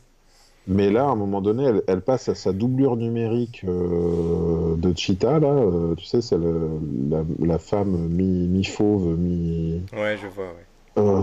Mais 0.68 0.89
là, 0.89 1.03
à 1.03 1.09
un 1.09 1.16
moment 1.16 1.41
donné, 1.41 1.72
elle, 1.88 2.01
passe 2.01 2.28
à 2.28 2.36
sa 2.36 2.51
doublure 2.51 2.95
numérique 2.95 3.61
euh, 3.68 4.76
de 4.78 4.97
Cheetah, 4.97 5.39
là. 5.39 5.47
Euh, 5.47 5.93
tu 5.95 6.05
sais, 6.05 6.22
c'est 6.22 6.38
la, 6.38 7.24
la, 7.39 7.59
femme 7.59 8.07
mi-fauve, 8.09 9.16
mi, 9.16 9.84
Ouais, 9.93 10.18
je 10.18 10.28
vois, 10.28 10.45
ouais. 10.45 10.66
Euh, 10.97 11.22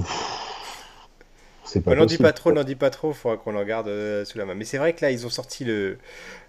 c'est 1.64 1.80
pas 1.80 1.96
N'en 1.96 2.04
dis 2.04 2.18
pas 2.18 2.32
trop, 2.32 2.52
n'en 2.52 2.62
dis 2.62 2.76
pas 2.76 2.90
trop, 2.90 3.10
il 3.10 3.14
faudra 3.14 3.36
qu'on 3.36 3.52
le 3.52 3.58
regarde 3.58 3.90
sous 4.24 4.38
la 4.38 4.44
main. 4.44 4.54
Mais 4.54 4.64
c'est 4.64 4.78
vrai 4.78 4.92
que 4.92 5.04
là, 5.04 5.10
ils 5.10 5.26
ont 5.26 5.30
sorti 5.30 5.64
le, 5.64 5.98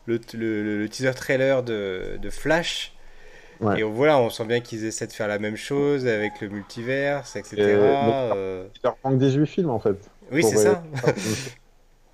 le, 0.06 0.20
le, 0.34 0.88
teaser 0.88 1.14
trailer 1.16 1.64
de, 1.64 2.20
de 2.22 2.30
Flash. 2.30 2.94
Ouais. 3.60 3.80
Et 3.80 3.84
voilà, 3.84 4.20
on 4.20 4.30
sent 4.30 4.46
bien 4.46 4.60
qu'ils 4.60 4.86
essaient 4.86 5.08
de 5.08 5.14
faire 5.14 5.28
la 5.28 5.40
même 5.40 5.56
chose 5.56 6.06
avec 6.06 6.42
le 6.42 6.50
multiverse, 6.50 7.38
etc. 7.38 7.56
Et, 7.58 7.72
Il 7.72 8.82
leur 8.84 8.98
manque 9.04 9.18
18 9.18 9.48
films, 9.48 9.70
en 9.72 9.80
fait. 9.80 9.98
Oui, 10.32 10.44
c'est 10.44 10.58
ça. 10.58 10.84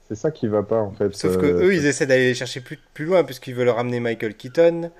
C'est 0.09 0.15
ça 0.15 0.31
qui 0.31 0.47
va 0.47 0.63
pas 0.63 0.79
en 0.81 0.91
fait. 0.91 1.13
Sauf 1.15 1.37
que 1.37 1.45
euh, 1.45 1.67
eux, 1.67 1.73
ils 1.75 1.85
essaient 1.85 2.07
d'aller 2.07 2.27
les 2.29 2.35
chercher 2.35 2.61
plus, 2.61 2.79
plus 2.93 3.05
loin 3.05 3.23
puisqu'ils 3.23 3.53
veulent 3.53 3.69
ramener 3.69 3.99
Michael 3.99 4.35
Keaton. 4.35 4.91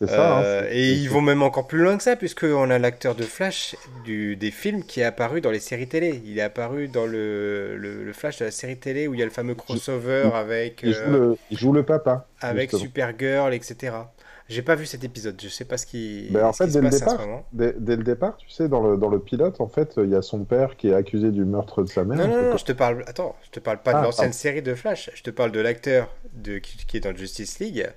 C'est 0.00 0.08
ça. 0.08 0.38
hein, 0.38 0.42
Euh, 0.44 0.68
et 0.70 0.92
ils 0.94 1.08
vont 1.10 1.20
même 1.20 1.42
encore 1.42 1.66
plus 1.66 1.78
loin 1.82 1.96
que 1.96 2.02
ça, 2.02 2.16
puisqu'on 2.16 2.70
a 2.70 2.78
l'acteur 2.78 3.14
de 3.14 3.26
Flash 3.26 3.76
du, 4.04 4.36
des 4.36 4.50
films 4.50 4.84
qui 4.84 5.00
est 5.00 5.04
apparu 5.04 5.40
dans 5.40 5.50
les 5.50 5.60
séries 5.60 5.88
télé. 5.88 6.22
Il 6.24 6.38
est 6.38 6.42
apparu 6.42 6.88
dans 6.88 7.06
le, 7.06 7.76
le, 7.76 8.04
le 8.04 8.12
Flash 8.12 8.38
de 8.38 8.46
la 8.46 8.50
série 8.50 8.78
télé 8.78 9.08
où 9.08 9.14
il 9.14 9.20
y 9.20 9.22
a 9.22 9.26
le 9.26 9.30
fameux 9.30 9.54
crossover 9.54 10.30
avec, 10.34 10.82
Il 10.82 10.92
joue, 10.94 11.02
euh, 11.02 11.10
le, 11.10 11.36
il 11.50 11.58
joue 11.58 11.72
le 11.72 11.84
papa. 11.84 12.26
avec 12.40 12.70
justement. 12.72 12.80
Supergirl, 12.80 13.54
etc. 13.54 14.10
J'ai 14.50 14.62
pas 14.62 14.74
vu 14.74 14.84
cet 14.84 15.04
épisode, 15.04 15.40
je 15.40 15.48
sais 15.48 15.64
pas 15.64 15.78
ce 15.78 15.86
qui, 15.86 16.26
Ben, 16.30 16.44
en 16.44 16.52
fait, 16.52 16.66
dès 16.66 16.80
le 16.80 16.90
départ. 16.90 17.20
Dès, 17.52 17.72
dès 17.78 17.94
le 17.96 18.02
départ, 18.02 18.36
tu 18.36 18.50
sais, 18.50 18.68
dans 18.68 18.82
le, 18.82 18.96
dans 18.96 19.08
le 19.08 19.20
pilote, 19.20 19.60
en 19.60 19.68
fait, 19.68 19.94
il 19.96 20.10
y 20.10 20.16
a 20.16 20.22
son 20.22 20.44
père 20.44 20.76
qui 20.76 20.88
est 20.88 20.94
accusé 20.94 21.30
du 21.30 21.44
meurtre 21.44 21.82
de 21.84 21.88
sa 21.88 22.02
mère. 22.04 22.18
Non, 22.18 22.26
non, 22.26 22.50
non, 22.50 22.56
je 22.56 22.64
te 22.64 22.72
parle. 22.72 23.04
Attends, 23.06 23.36
je 23.44 23.50
te 23.50 23.60
parle 23.60 23.78
pas 23.80 23.92
Ah, 23.94 24.00
de 24.00 24.04
l'ancienne 24.06 24.32
série 24.32 24.60
de 24.60 24.74
Flash. 24.74 25.08
Je 25.14 25.22
te 25.22 25.30
parle 25.30 25.52
de 25.52 25.60
l'acteur 25.60 26.12
de 26.32 26.58
qui, 26.58 26.76
qui 26.84 26.96
est 26.96 27.00
dans 27.00 27.14
Justice 27.16 27.60
League. 27.60 27.88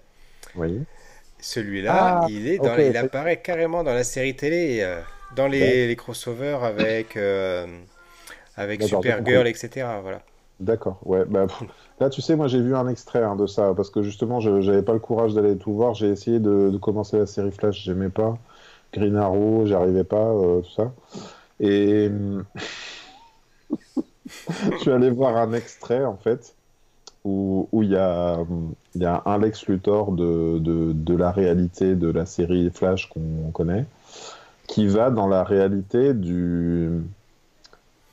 Oui. 0.56 0.84
Celui-là, 1.40 2.22
Ah, 2.22 2.28
il 2.30 2.48
est 2.48 2.58
dans, 2.60 2.78
il 2.78 2.96
apparaît 2.98 3.42
carrément 3.42 3.84
dans 3.84 3.94
la 3.94 4.04
série 4.04 4.36
télé, 4.36 4.80
euh, 4.82 5.02
dans 5.36 5.48
les, 5.48 5.60
Ouais. 5.60 5.88
les 5.88 5.96
crossovers 5.96 6.64
avec 6.64 7.18
euh, 7.18 7.66
avec 8.56 8.84
Supergirl, 8.84 9.48
etc. 9.48 9.88
Voilà. 10.04 10.22
D'accord, 10.60 11.00
ouais. 11.06 11.26
Bah, 11.28 11.48
là, 12.04 12.10
tu 12.10 12.22
sais, 12.22 12.36
moi, 12.36 12.48
j'ai 12.48 12.62
vu 12.62 12.76
un 12.76 12.88
extrait 12.88 13.24
hein, 13.24 13.36
de 13.36 13.48
ça, 13.48 13.74
parce 13.76 13.90
que 13.90 14.02
justement, 14.02 14.40
je 14.42 14.62
j'avais 14.62 14.82
pas 14.82 14.94
le 14.94 15.00
courage 15.00 15.34
d'aller 15.34 15.58
tout 15.58 15.74
voir. 15.74 15.94
J'ai 15.94 16.10
essayé 16.10 16.40
de, 16.40 16.78
commencer 16.78 17.18
la 17.18 17.26
série 17.26 17.52
Flash, 17.52 17.84
j'aimais 17.84 18.10
pas. 18.10 18.38
Green 18.92 19.16
Arrow, 19.16 19.66
j'arrivais 19.66 20.04
pas, 20.04 20.28
euh, 20.28 20.62
tout 20.62 20.72
ça. 20.72 20.92
Et 21.60 22.08
hum, 22.08 22.44
je 24.72 24.78
suis 24.80 24.92
allé 24.92 25.10
voir 25.10 25.38
un 25.38 25.54
extrait, 25.54 26.04
en 26.04 26.18
fait, 26.18 26.56
où 27.24 27.68
il 27.82 27.90
y 27.90 27.96
a, 27.96 28.40
hum, 28.40 28.74
y 28.96 29.06
un 29.06 29.38
Lex 29.38 29.68
Luthor 29.68 30.12
de 30.12 31.14
la 31.16 31.32
réalité 31.32 31.96
de 31.96 32.10
la 32.10 32.26
série 32.26 32.70
Flash 32.70 33.10
qu'on 33.10 33.52
connaît, 33.54 33.86
qui 34.68 34.88
va 34.88 35.10
dans 35.10 35.28
la 35.28 35.44
réalité 35.44 36.14
du 36.14 37.02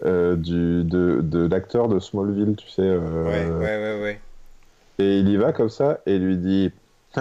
euh, 0.04 0.36
du, 0.36 0.84
de, 0.84 1.20
de 1.22 1.46
l'acteur 1.46 1.88
de 1.88 1.98
Smallville, 1.98 2.56
tu 2.56 2.68
sais. 2.68 2.82
euh, 2.82 3.24
Ouais, 3.24 3.66
ouais, 3.66 3.96
ouais, 3.96 4.02
ouais. 4.02 4.20
Et 4.98 5.18
il 5.20 5.28
y 5.28 5.36
va 5.36 5.52
comme 5.52 5.68
ça 5.70 6.00
et 6.06 6.18
lui 6.18 6.36
dit. 6.36 6.72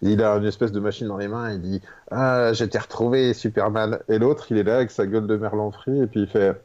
il 0.00 0.22
a 0.22 0.34
une 0.36 0.46
espèce 0.46 0.72
de 0.72 0.80
machine 0.80 1.06
dans 1.08 1.18
les 1.18 1.28
mains, 1.28 1.52
il 1.52 1.60
dit 1.60 1.82
Ah, 2.10 2.52
je 2.54 2.64
t'ai 2.64 2.78
retrouvé, 2.78 3.34
Superman. 3.34 3.98
Et 4.08 4.18
l'autre, 4.18 4.46
il 4.50 4.56
est 4.56 4.62
là 4.62 4.76
avec 4.76 4.90
sa 4.90 5.06
gueule 5.06 5.26
de 5.26 5.36
merlan 5.36 5.70
frit 5.70 6.00
et 6.00 6.06
puis 6.06 6.20
il 6.20 6.26
fait 6.26 6.58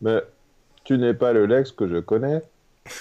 Mais 0.00 0.22
tu 0.84 0.98
n'es 0.98 1.14
pas 1.14 1.32
le 1.32 1.46
Lex 1.46 1.72
que 1.72 1.86
je 1.88 1.98
connais. 1.98 2.42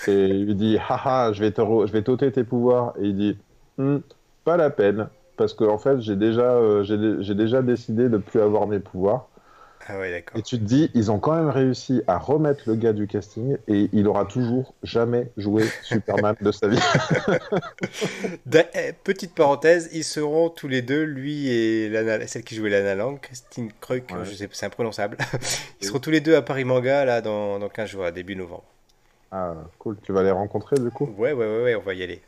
Et 0.07 0.27
il 0.27 0.45
lui 0.45 0.55
dit 0.55 0.77
Haha, 0.77 1.31
je 1.33 1.41
vais 1.41 1.51
te 1.51 1.61
je 1.61 1.91
vais 1.91 2.03
t'ôter 2.03 2.31
tes 2.31 2.43
pouvoirs. 2.43 2.93
Et 2.99 3.07
il 3.07 3.17
dit 3.17 3.37
Hmm, 3.77 3.97
Pas 4.43 4.57
la 4.57 4.69
peine, 4.69 5.09
parce 5.35 5.53
que 5.55 5.63
en 5.63 5.79
fait, 5.79 5.99
j'ai 5.99 6.15
déjà, 6.15 6.51
euh, 6.53 6.83
j'ai 6.83 6.97
dé- 6.97 7.17
j'ai 7.21 7.33
déjà 7.35 7.61
décidé 7.63 8.07
de 8.09 8.17
plus 8.17 8.39
avoir 8.39 8.67
mes 8.67 8.79
pouvoirs. 8.79 9.29
Ah 9.87 9.99
ouais, 9.99 10.11
d'accord. 10.11 10.37
Et 10.39 10.41
tu 10.41 10.57
te 10.57 10.63
dis, 10.63 10.89
ils 10.93 11.11
ont 11.11 11.19
quand 11.19 11.35
même 11.35 11.49
réussi 11.49 12.01
à 12.07 12.17
remettre 12.17 12.61
le 12.67 12.75
gars 12.75 12.93
du 12.93 13.05
casting 13.05 13.57
et 13.67 13.89
il 13.91 14.07
aura 14.07 14.23
toujours 14.25 14.73
jamais 14.83 15.27
joué 15.35 15.65
Superman 15.83 16.35
de 16.39 16.51
sa 16.51 16.67
vie. 16.69 16.79
Eh, 18.75 18.93
Petite 19.03 19.33
parenthèse, 19.35 19.89
ils 19.93 20.03
seront 20.03 20.49
tous 20.49 20.67
les 20.67 20.81
deux, 20.81 21.03
lui 21.03 21.49
et 21.49 21.89
Lana- 21.89 22.25
celle 22.27 22.43
qui 22.43 22.55
jouait 22.55 22.69
Lana 22.69 22.95
Lang, 22.95 23.19
Christine 23.19 23.71
Kruk, 23.81 24.09
Ouais. 24.11 24.19
je 24.23 24.33
sais 24.33 24.47
pas, 24.47 24.53
c'est 24.55 24.65
imprononçable. 24.65 25.17
Ils 25.81 25.87
seront 25.87 25.99
tous 25.99 26.11
les 26.11 26.21
deux 26.21 26.35
à 26.35 26.41
Paris 26.41 26.63
Manga 26.63 27.05
là 27.05 27.21
dans, 27.21 27.59
dans 27.59 27.69
15 27.69 27.89
jours, 27.89 28.03
à 28.05 28.11
début 28.11 28.35
novembre. 28.35 28.63
Ah, 29.31 29.53
cool. 29.79 29.97
Tu 30.03 30.11
vas 30.13 30.23
les 30.23 30.31
rencontrer 30.31 30.77
du 30.79 30.91
coup? 30.91 31.13
Ouais, 31.17 31.33
ouais, 31.33 31.45
ouais, 31.45 31.63
ouais, 31.63 31.75
on 31.75 31.81
va 31.81 31.93
y 31.93 32.03
aller. 32.03 32.21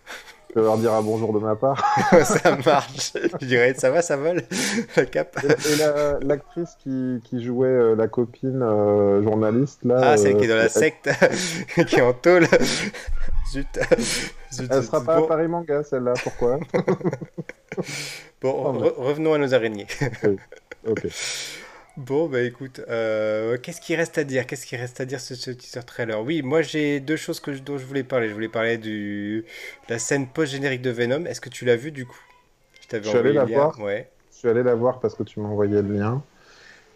Vas 0.56 0.62
leur 0.62 0.78
dire 0.78 0.94
un 0.94 1.02
bonjour 1.02 1.34
de 1.34 1.40
ma 1.40 1.56
part. 1.58 1.84
ça 2.24 2.56
marche. 2.66 3.12
Je 3.42 3.46
dirais, 3.46 3.74
ça 3.78 3.90
va, 3.92 4.02
ça 4.02 4.16
vole, 4.16 4.42
la 4.96 5.06
cape. 5.06 5.38
Et, 5.44 5.74
et 5.74 5.76
la- 5.76 6.18
l'actrice 6.22 6.70
qui, 6.82 7.20
qui 7.26 7.44
jouait 7.44 7.68
euh, 7.68 7.96
la 7.96 8.08
copine 8.08 8.62
euh, 8.64 9.22
journaliste 9.22 9.80
là. 9.84 10.00
Ah, 10.02 10.18
celle 10.18 10.36
euh, 10.36 10.40
qui 10.40 10.46
est 10.46 10.48
dans 10.48 10.56
la 10.56 10.64
elle- 10.64 10.70
secte, 10.70 11.10
qui 11.88 11.96
est 11.98 12.02
en 12.02 12.14
tôle. 12.14 12.48
Zut. 13.52 13.68
Zut, 14.54 14.68
Elle 14.72 14.84
sera 14.84 15.04
pas 15.04 15.18
bon, 15.20 15.26
à 15.26 15.28
Paris 15.28 15.48
Manga 15.50 15.84
celle-là. 15.84 16.14
Pourquoi 16.24 16.58
bon, 18.42 18.74
re- 18.74 18.94
revenons 18.96 19.34
à 19.34 19.38
nos 19.38 19.54
araignées. 19.54 19.88
Ok. 20.88 21.06
Bon, 21.98 22.28
bah 22.28 22.42
écoute, 22.42 22.82
euh, 22.90 23.58
qu'est-ce 23.58 23.80
qu'il 23.80 23.96
reste 23.96 24.18
à 24.18 24.26
dire? 24.26 24.46
Qu'est-ce 24.46 24.66
qu'il 24.66 24.78
reste 24.78 25.00
à 25.00 25.06
dire 25.06 25.22
sur 25.22 25.36
ce 25.38 25.50
teaser 25.52 25.80
trailer? 25.86 26.22
Oui, 26.22 26.42
moi 26.42 26.62
j'ai 26.62 27.00
deux 27.00 27.16
choses 27.16 27.40
que 27.40 27.54
je- 27.54 27.62
dont 27.62 27.78
je 27.78 27.86
voulais 27.86 28.04
parler. 28.04 28.28
Je 28.28 28.34
voulais 28.34 28.50
parler 28.50 28.78
du 28.78 29.46
de 29.88 29.94
la 29.94 30.00
scène 30.00 30.28
post-générique 30.28 30.82
de 30.82 30.90
Venom. 30.90 31.26
Est-ce 31.26 31.40
que 31.40 31.50
tu 31.50 31.64
l'as 31.64 31.78
vu 31.78 31.92
du 31.94 32.06
coup? 32.06 32.20
Je 32.82 32.88
t'avais 32.88 33.10
suis 33.10 33.18
allé 33.18 33.32
envoyé 33.32 33.34
la 33.34 33.46
lien. 33.46 33.72
voir. 33.72 33.80
Ouais. 33.80 34.10
Je 34.32 34.38
suis 34.40 34.50
allé 34.50 34.64
la 34.64 34.76
voir 34.76 35.00
parce 35.00 35.16
que 35.16 35.24
tu 35.24 35.40
m'as 35.40 35.50
envoyé 35.50 35.82
le 35.82 35.94
lien. 35.94 36.24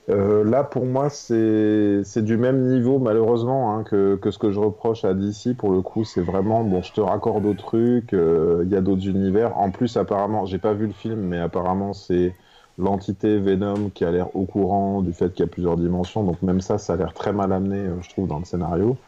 Euh, 0.10 0.43
là, 0.43 0.64
pour 0.64 0.86
moi, 0.86 1.10
c'est 1.10 2.02
c'est 2.06 2.24
du 2.24 2.38
même 2.38 2.64
niveau, 2.68 3.00
malheureusement, 3.00 3.76
hein, 3.78 3.84
que, 3.86 4.18
que 4.18 4.32
ce 4.32 4.39
que 4.39 4.52
je 4.52 4.60
reproche 4.60 5.06
à 5.06 5.14
DC. 5.16 5.56
Pour 5.56 5.72
le 5.72 5.82
coup, 5.82 6.06
c'est 6.06 6.22
vraiment, 6.22 6.64
bon, 6.66 6.82
je 6.84 6.93
te 6.93 7.02
raccorde 7.02 7.45
au 7.45 7.54
truc, 7.56 8.14
euh, 8.14 8.64
il 8.66 8.72
y 8.72 8.76
a 8.78 8.82
d'autres 8.82 9.08
univers. 9.08 9.58
En 9.58 9.72
plus, 9.72 9.97
apparemment, 9.97 10.45
j'ai 10.47 10.60
pas 10.60 10.74
vu 10.74 10.88
le 10.88 10.93
film, 10.93 11.22
mais 11.22 11.39
apparemment, 11.39 11.93
c'est 11.93 12.36
l'entité 12.80 13.39
Venom 13.39 13.89
qui 13.91 14.05
a 14.05 14.11
l'air 14.11 14.36
au 14.36 14.45
courant 14.47 15.01
du 15.03 15.13
fait 15.13 15.32
qu'il 15.34 15.45
y 15.45 15.49
a 15.49 15.51
plusieurs 15.51 15.77
dimensions. 15.77 16.23
Donc, 16.23 16.41
même 16.41 16.61
ça, 16.61 16.77
ça 16.80 16.93
a 16.93 16.97
l'air 16.97 17.13
très 17.13 17.34
mal 17.34 17.53
amené, 17.53 17.77
euh, 17.88 18.01
je 18.01 18.09
trouve, 18.09 18.27
dans 18.27 18.39
le 18.39 18.45
scénario. 18.45 19.01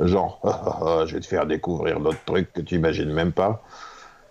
Genre, 0.00 0.40
Ah, 0.44 0.62
ah, 0.66 0.80
ah, 1.02 1.06
je 1.06 1.14
vais 1.16 1.20
te 1.20 1.26
faire 1.26 1.46
découvrir 1.46 2.00
d'autres 2.00 2.24
trucs 2.24 2.52
que 2.52 2.60
tu 2.62 2.76
imagines 2.76 3.12
même 3.12 3.32
pas. 3.32 3.64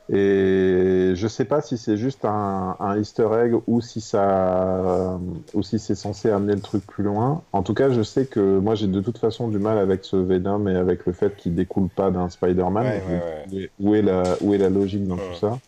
Et 0.10 1.14
je 1.16 1.28
sais 1.28 1.46
pas 1.46 1.62
si 1.62 1.78
c'est 1.80 1.98
juste 1.98 2.26
un, 2.26 2.76
un 2.80 3.00
easter 3.00 3.28
egg 3.44 3.56
ou 3.68 3.82
si 3.82 4.02
ça, 4.02 5.20
ou 5.54 5.64
si 5.64 5.80
c'est 5.80 5.96
censé 5.96 6.30
amener 6.30 6.54
le 6.56 6.62
truc 6.62 6.86
plus 6.86 7.04
loin. 7.04 7.44
En 7.54 7.64
tout 7.64 7.74
cas, 7.74 7.90
je 7.90 8.04
sais 8.04 8.28
que 8.28 8.60
moi 8.60 8.76
j'ai 8.76 8.88
de 8.88 9.02
toute 9.02 9.18
façon 9.18 9.50
du 9.50 9.58
mal 9.60 9.80
avec 9.80 10.04
ce 10.06 10.16
Venom 10.18 10.68
et 10.68 10.76
avec 10.76 11.06
le 11.08 11.14
fait 11.14 11.36
qu'il 11.36 11.56
découle 11.56 11.90
pas 11.90 12.12
d'un 12.12 12.30
Spider-Man. 12.30 12.94
Ouais, 12.94 13.02
ouais, 13.04 13.22
Où 13.46 13.58
est- 13.58 13.72
Où, 13.80 13.96
est 13.96 14.02
la, 14.04 14.38
où 14.42 14.54
est 14.54 14.58
la 14.60 14.70
logique 14.70 15.08
dans 15.08 15.20
tout 15.20 15.34
ça? 15.34 15.62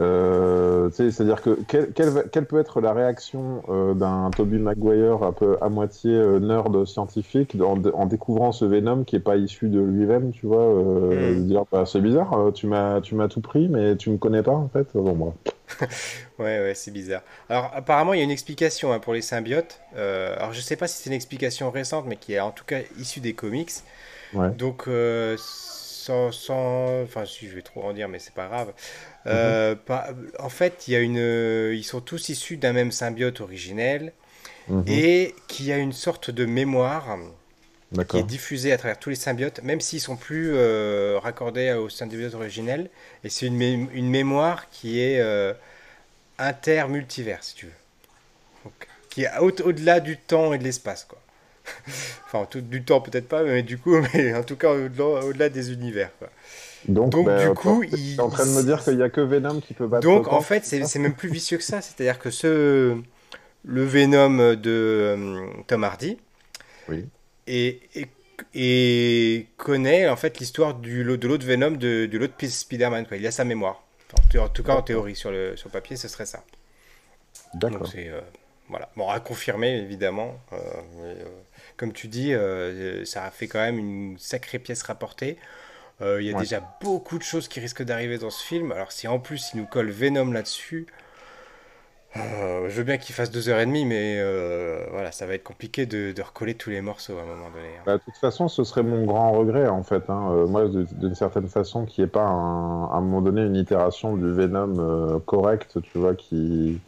C'est-à-dire 0.00 1.42
que 1.42 1.50
quelle, 1.68 1.92
quelle 1.92 2.08
va- 2.10 2.22
quelle 2.24 2.46
peut 2.46 2.58
être 2.58 2.80
la 2.80 2.92
réaction 2.92 3.62
euh, 3.68 3.94
d'un 3.94 4.30
Tobey 4.30 4.58
Maguire 4.58 5.22
un 5.22 5.32
peu 5.32 5.56
à 5.60 5.68
moitié 5.68 6.12
euh, 6.14 6.38
nerd 6.40 6.84
scientifique 6.86 7.56
en, 7.60 7.82
en 7.84 8.06
découvrant 8.06 8.52
ce 8.52 8.64
Venom 8.64 9.04
qui 9.04 9.16
est 9.16 9.20
pas 9.20 9.36
issu 9.36 9.68
de 9.68 9.80
lui-même, 9.80 10.32
tu 10.32 10.46
vois, 10.46 10.62
euh, 10.62 11.34
Mm. 11.34 11.34
de 11.34 11.40
dire 11.42 11.64
bah, 11.70 11.84
c'est 11.86 12.00
bizarre, 12.00 12.32
euh, 12.34 12.50
tu 12.52 12.66
m'as 12.66 13.00
tu 13.00 13.14
m'as 13.14 13.28
tout 13.28 13.40
pris 13.40 13.68
mais 13.68 13.96
tu 13.96 14.10
me 14.10 14.18
connais 14.18 14.42
pas 14.42 14.52
en 14.52 14.68
fait. 14.68 14.88
Bon 14.94 15.14
moi. 15.14 15.34
Ouais, 16.38 16.58
ouais, 16.60 16.72
c'est 16.74 16.90
bizarre. 16.90 17.22
Alors, 17.48 17.70
apparemment, 17.74 18.14
il 18.14 18.18
y 18.18 18.20
a 18.20 18.24
une 18.24 18.30
explication 18.30 18.92
hein, 18.92 18.98
pour 18.98 19.12
les 19.12 19.20
symbiotes. 19.22 19.80
Euh, 19.96 20.34
alors, 20.36 20.52
je 20.52 20.60
sais 20.60 20.76
pas 20.76 20.86
si 20.88 21.02
c'est 21.02 21.10
une 21.10 21.14
explication 21.16 21.70
récente, 21.70 22.06
mais 22.08 22.16
qui 22.16 22.32
est 22.32 22.40
en 22.40 22.50
tout 22.50 22.64
cas 22.64 22.78
issue 22.98 23.20
des 23.20 23.34
comics. 23.34 23.70
Ouais. 24.32 24.50
Donc, 24.56 24.84
euh, 24.88 25.36
sans, 26.04 26.32
sans- 26.32 27.02
Enfin, 27.04 27.24
si 27.26 27.48
je 27.48 27.54
vais 27.54 27.62
trop 27.62 27.82
en 27.84 27.92
dire, 27.92 28.08
mais 28.08 28.18
c'est 28.18 28.34
pas 28.34 28.48
grave. 28.48 28.72
Euh, 29.26 29.74
pas- 29.74 30.10
En 30.38 30.48
fait, 30.48 30.88
il 30.88 30.92
y 30.94 30.96
a 30.96 31.00
une... 31.00 31.72
ils 31.74 31.84
sont 31.84 32.00
tous 32.00 32.28
issus 32.28 32.56
d'un 32.56 32.72
même 32.72 32.92
symbiote 32.92 33.40
originel 33.40 34.12
Mhm. 34.68 34.84
et 34.86 35.34
qui 35.48 35.72
a 35.72 35.78
une 35.78 35.92
sorte 35.92 36.30
de 36.30 36.44
mémoire 36.46 37.18
qui 38.08 38.18
est 38.18 38.22
diffusée 38.22 38.72
à 38.72 38.78
travers 38.78 38.98
tous 38.98 39.10
les 39.10 39.16
symbiotes, 39.16 39.62
même 39.64 39.80
s'ils 39.80 40.00
sont 40.00 40.16
plus 40.16 40.52
euh, 40.54 41.18
raccordés 41.20 41.72
au 41.72 41.88
symbiote 41.88 42.34
originel. 42.34 42.88
Et 43.24 43.28
c'est 43.30 43.46
une, 43.46 43.58
mé- 43.58 43.88
une 43.92 44.08
mémoire 44.08 44.70
qui 44.70 45.00
est 45.00 45.20
euh, 45.20 45.52
inter-multivers, 46.38 47.42
si 47.42 47.54
tu 47.56 47.66
veux. 47.66 47.72
Donc, 48.64 48.88
qui 49.10 49.22
est 49.24 49.38
au- 49.38 49.50
au-delà 49.68 50.00
du 50.00 50.16
temps 50.18 50.52
et 50.52 50.58
de 50.58 50.64
l'espace, 50.64 51.04
quoi. 51.04 51.19
enfin, 52.26 52.46
tout, 52.50 52.60
du 52.60 52.84
temps 52.84 53.00
peut-être 53.00 53.28
pas, 53.28 53.42
mais 53.42 53.62
du 53.62 53.78
coup, 53.78 53.96
mais 54.14 54.34
en 54.34 54.42
tout 54.42 54.56
cas 54.56 54.72
au-delà 54.72 55.48
des 55.48 55.72
univers, 55.72 56.10
quoi. 56.18 56.28
Donc, 56.88 57.10
Donc, 57.10 57.26
bah, 57.26 57.46
du 57.46 57.54
coup, 57.54 57.82
il- 57.82 58.16
t'es 58.16 58.22
en 58.22 58.30
train 58.30 58.46
de 58.46 58.52
me 58.52 58.62
dire 58.62 58.82
qu'il 58.82 58.98
y 58.98 59.02
a 59.02 59.10
que 59.10 59.20
Venom 59.20 59.60
qui 59.60 59.74
peut 59.74 59.86
battre. 59.86 60.02
Donc 60.06 60.28
en 60.28 60.40
fait, 60.40 60.64
c'est 60.64 60.98
même 60.98 61.14
plus 61.14 61.28
vicieux 61.28 61.58
que 61.58 61.64
ça. 61.64 61.80
C'est-à-dire 61.82 62.18
que 62.18 62.30
ce 62.30 62.96
le 63.64 63.84
Venom 63.84 64.54
de 64.54 64.60
euh, 64.66 65.46
Tom 65.66 65.84
Hardy 65.84 66.16
Oui. 66.88 67.06
et, 67.46 67.80
et, 67.94 68.06
et 68.54 69.46
connaît 69.58 70.08
en 70.08 70.16
fait 70.16 70.38
l'histoire 70.38 70.72
du 70.72 71.04
de 71.04 71.28
l'autre 71.28 71.44
Venom 71.46 71.72
de, 71.72 72.06
de 72.06 72.18
l'autre 72.18 72.34
Spider-Man. 72.46 73.06
Il 73.12 73.26
a 73.26 73.30
sa 73.30 73.44
mémoire. 73.44 73.82
En, 74.18 74.22
tout- 74.28 74.38
en 74.38 74.48
tout 74.48 74.62
cas, 74.62 74.74
en 74.74 74.82
théorie, 74.82 75.14
sur 75.14 75.30
le, 75.30 75.56
sur 75.56 75.68
le 75.68 75.72
papier, 75.72 75.96
ce 75.96 76.08
serait 76.08 76.24
ça. 76.26 76.42
Donc 77.54 77.72
D'accord. 77.72 77.92
euh, 77.96 78.20
voilà. 78.68 78.88
Bon, 78.96 79.08
à 79.08 79.20
confirmer 79.20 79.76
évidemment. 79.78 80.40
euh, 80.52 80.56
mais, 80.96 81.08
euh, 81.20 81.24
comme 81.80 81.92
tu 81.94 82.08
dis, 82.08 82.34
euh, 82.34 83.04
ça 83.06 83.24
a 83.24 83.32
fait 83.32 83.48
quand 83.48 83.60
même 83.60 83.78
une 83.78 84.18
sacrée 84.18 84.60
pièce 84.60 84.84
rapportée. 84.84 85.38
Euh, 86.02 86.22
Il 86.22 86.26
y 86.28 86.30
a 86.30 86.34
Ouais. 86.34 86.44
déjà 86.44 86.60
beaucoup 86.80 87.18
de 87.18 87.24
choses 87.24 87.48
qui 87.48 87.60
risquent 87.60 87.84
d'arriver 87.84 88.18
dans 88.18 88.30
ce 88.30 88.44
film. 88.44 88.72
Alors 88.72 88.92
si 88.92 89.08
en 89.08 89.20
plus 89.20 89.52
il 89.54 89.58
nous 89.60 89.66
colle 89.66 89.90
Venom 89.90 90.32
là-dessus, 90.32 90.86
Euh, 92.16 92.68
je 92.68 92.76
veux 92.76 92.84
bien 92.84 92.98
qu'il 92.98 93.14
fasse 93.14 93.30
2h30, 93.30 93.84
mais 93.86 94.16
euh, 94.18 94.86
voilà, 94.90 95.12
ça 95.12 95.26
va 95.26 95.34
être 95.34 95.44
compliqué 95.44 95.86
de, 95.86 96.12
de 96.12 96.22
recoller 96.22 96.54
tous 96.56 96.70
les 96.70 96.80
morceaux 96.80 97.18
à 97.18 97.22
un 97.22 97.26
moment 97.26 97.50
donné. 97.50 97.76
hein. 97.78 97.86
Bah, 97.86 97.96
de 97.96 98.02
toute 98.02 98.18
façon, 98.18 98.48
ce 98.48 98.62
serait 98.64 98.82
mon 98.82 99.04
grand 99.06 99.32
regret, 99.32 99.66
en 99.68 99.82
fait. 99.82 100.10
hein. 100.10 100.30
Euh, 100.32 100.46
moi, 100.46 100.68
d'une 100.68 101.14
certaine 101.14 101.48
façon, 101.48 101.86
qu'il 101.86 102.04
n'y 102.04 102.08
ait 102.08 102.10
pas 102.10 102.26
un- 102.26 102.84
à 102.90 102.96
un 102.96 103.00
moment 103.00 103.22
donné 103.22 103.42
une 103.44 103.56
itération 103.56 104.16
du 104.16 104.30
Venom 104.32 104.78
euh, 104.78 105.18
correcte, 105.20 105.80
tu 105.82 105.98
vois, 105.98 106.14
qui, 106.14 106.82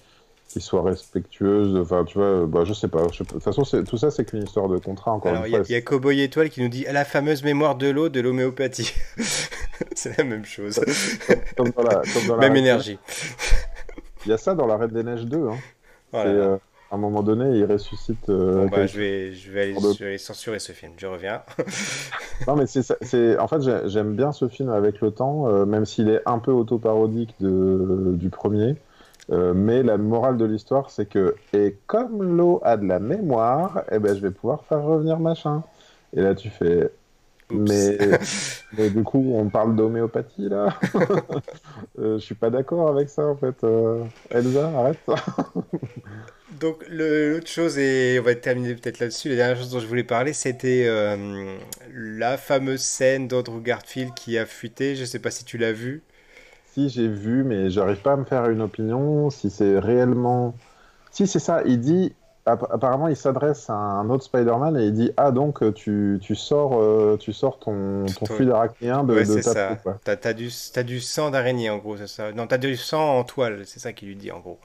qui 0.52 0.60
soit 0.60 0.82
respectueuse. 0.82 1.76
Enfin, 1.76 2.04
tu 2.04 2.18
vois, 2.18 2.46
bah, 2.46 2.62
je 2.64 2.72
sais 2.72 2.88
pas. 2.88 3.06
je. 3.12 3.22
De 3.22 3.28
toute 3.28 3.42
façon, 3.42 3.62
tout 3.84 3.96
ça, 3.96 4.10
c'est 4.10 4.24
qu'une 4.24 4.42
histoire 4.44 4.68
de 4.68 4.78
contrat, 4.78 5.12
encore 5.12 5.32
Alors, 5.32 5.44
une 5.44 5.50
il 5.50 5.52
y, 5.52 5.56
a- 5.56 5.58
fois. 5.58 5.66
il 5.68 5.72
y 5.72 5.76
a 5.76 5.80
Cowboy 5.82 6.20
Étoile 6.20 6.50
qui 6.50 6.60
nous 6.62 6.68
dit 6.68 6.84
la 6.90 7.04
fameuse 7.04 7.42
mémoire 7.42 7.74
de 7.76 7.88
l'eau 7.88 8.08
de 8.08 8.20
l'homéopathie. 8.20 8.92
C'est 9.94 10.16
la 10.18 10.24
même 10.24 10.44
chose. 10.44 10.80
Comme 11.56 11.70
dans 11.70 11.82
la, 11.82 11.94
comme 12.14 12.26
dans 12.28 12.36
la 12.36 12.48
Même 12.48 12.56
énergie. 12.56 12.98
Il 14.24 14.30
y 14.30 14.32
a 14.32 14.38
ça 14.38 14.54
dans 14.54 14.66
la 14.66 14.76
Reine 14.76 14.90
des 14.90 15.02
Neiges 15.02 15.24
2. 15.24 15.48
Hein. 15.48 15.56
Voilà. 16.12 16.30
C'est, 16.30 16.36
euh, 16.36 16.56
à 16.90 16.94
un 16.96 16.98
moment 16.98 17.22
donné, 17.22 17.58
il 17.58 17.64
ressuscite. 17.64 18.28
euh, 18.28 18.64
Bon, 18.66 18.68
bah, 18.68 18.86
je, 18.86 18.98
vais, 18.98 19.32
je, 19.32 19.50
vais 19.50 19.62
aller, 19.62 19.74
de- 19.74 19.92
je 19.98 20.04
vais 20.04 20.18
censurer 20.18 20.58
ce 20.58 20.72
film. 20.72 20.92
Je 20.96 21.06
reviens. 21.06 21.42
Non, 22.48 22.56
mais 22.56 22.64
c'est, 22.66 23.38
en 23.38 23.46
fait, 23.46 23.62
j'ai- 23.62 23.82
j'aime 23.88 24.14
bien 24.16 24.32
ce 24.32 24.48
film 24.48 24.68
avec 24.70 25.00
le 25.00 25.10
temps, 25.12 25.46
euh, 25.48 25.64
même 25.64 25.86
s'il 25.86 26.08
est 26.08 26.20
un 26.26 26.38
peu 26.40 26.50
autoparodique 26.50 27.34
de, 27.40 28.12
du 28.14 28.30
premier. 28.30 28.74
Euh, 29.30 29.54
mais 29.54 29.82
la 29.82 29.98
morale 29.98 30.36
de 30.36 30.44
l'histoire, 30.44 30.90
c'est 30.90 31.06
que, 31.06 31.36
et 31.52 31.76
comme 31.86 32.36
l'eau 32.36 32.60
a 32.64 32.76
de 32.76 32.86
la 32.86 32.98
mémoire, 32.98 33.84
eh 33.92 33.98
ben, 33.98 34.16
je 34.16 34.20
vais 34.20 34.32
pouvoir 34.32 34.64
faire 34.64 34.82
revenir 34.82 35.20
machin. 35.20 35.62
Et 36.14 36.20
là, 36.20 36.34
tu 36.34 36.50
fais, 36.50 36.90
mais, 37.52 37.98
mais 38.76 38.90
du 38.90 39.02
coup, 39.02 39.32
on 39.34 39.48
parle 39.48 39.76
d'homéopathie 39.76 40.48
là? 40.48 40.78
Euh, 41.98 42.18
je 42.18 42.24
suis 42.24 42.34
pas 42.34 42.48
d'accord 42.48 42.88
avec 42.88 43.10
ça 43.10 43.26
en 43.26 43.36
fait. 43.36 43.62
Euh, 43.64 44.02
Elsa, 44.30 44.70
arrête. 44.74 44.98
Donc, 46.60 46.84
l'autre 46.88 47.46
chose, 47.46 47.78
et 47.78 48.18
on 48.18 48.22
va 48.22 48.34
terminer 48.34 48.74
peut-être 48.74 48.98
là-dessus, 48.98 49.28
la 49.28 49.36
dernière 49.36 49.56
chose 49.56 49.70
dont 49.70 49.78
je 49.78 49.86
voulais 49.86 50.04
parler, 50.04 50.32
c'était 50.32 50.84
euh, 50.86 51.56
la 51.92 52.38
fameuse 52.38 52.80
scène 52.80 53.28
d'Andrew 53.28 53.60
Garfield 53.60 54.14
qui 54.14 54.38
a 54.38 54.46
fuité. 54.46 54.96
Je 54.96 55.04
sais 55.04 55.18
pas 55.18 55.30
si 55.30 55.44
tu 55.44 55.58
l'as 55.58 55.72
vu. 55.72 56.02
Si 56.72 56.88
j'ai 56.88 57.08
vu, 57.08 57.44
mais 57.44 57.70
j'arrive 57.70 58.00
pas 58.02 58.12
à 58.14 58.16
me 58.16 58.24
faire 58.24 58.48
une 58.48 58.62
opinion. 58.62 59.30
Si 59.30 59.50
c'est 59.50 59.78
réellement, 59.78 60.54
si 61.10 61.26
c'est 61.26 61.38
ça, 61.38 61.62
il 61.66 61.80
dit. 61.80 62.14
app- 62.46 62.66
Apparemment, 62.70 63.08
il 63.08 63.16
s'adresse 63.16 63.68
à 63.70 63.74
un 63.74 64.08
autre 64.10 64.24
Spider-Man 64.24 64.76
et 64.78 64.86
il 64.86 64.92
dit 64.92 65.10
Ah, 65.16 65.30
donc 65.32 65.74
tu, 65.74 66.18
tu 66.22 66.34
sors, 66.34 66.80
euh, 66.80 67.16
tu 67.18 67.32
sors 67.32 67.58
ton, 67.58 68.06
ton 68.06 68.26
Ton- 68.26 68.34
fluide 68.34 68.50
arachnéen 68.50 69.04
de, 69.04 69.14
ouais, 69.14 69.24
de 69.24 69.38
ta 69.38 69.54
ça. 69.54 69.76
peau. 69.76 69.90
T'as, 70.04 70.16
t'as 70.16 70.32
du, 70.32 70.50
du 70.84 71.00
sang 71.00 71.30
d'araignée, 71.30 71.70
en 71.70 71.78
gros, 71.78 71.96
c'est 71.96 72.06
ça. 72.08 72.32
Non, 72.32 72.46
t'as 72.46 72.58
du 72.58 72.76
sang 72.76 73.18
en 73.18 73.24
toile, 73.24 73.64
c'est 73.66 73.80
ça 73.80 73.92
qu'il 73.92 74.08
lui 74.08 74.16
dit, 74.16 74.30
en 74.32 74.40
gros. 74.40 74.58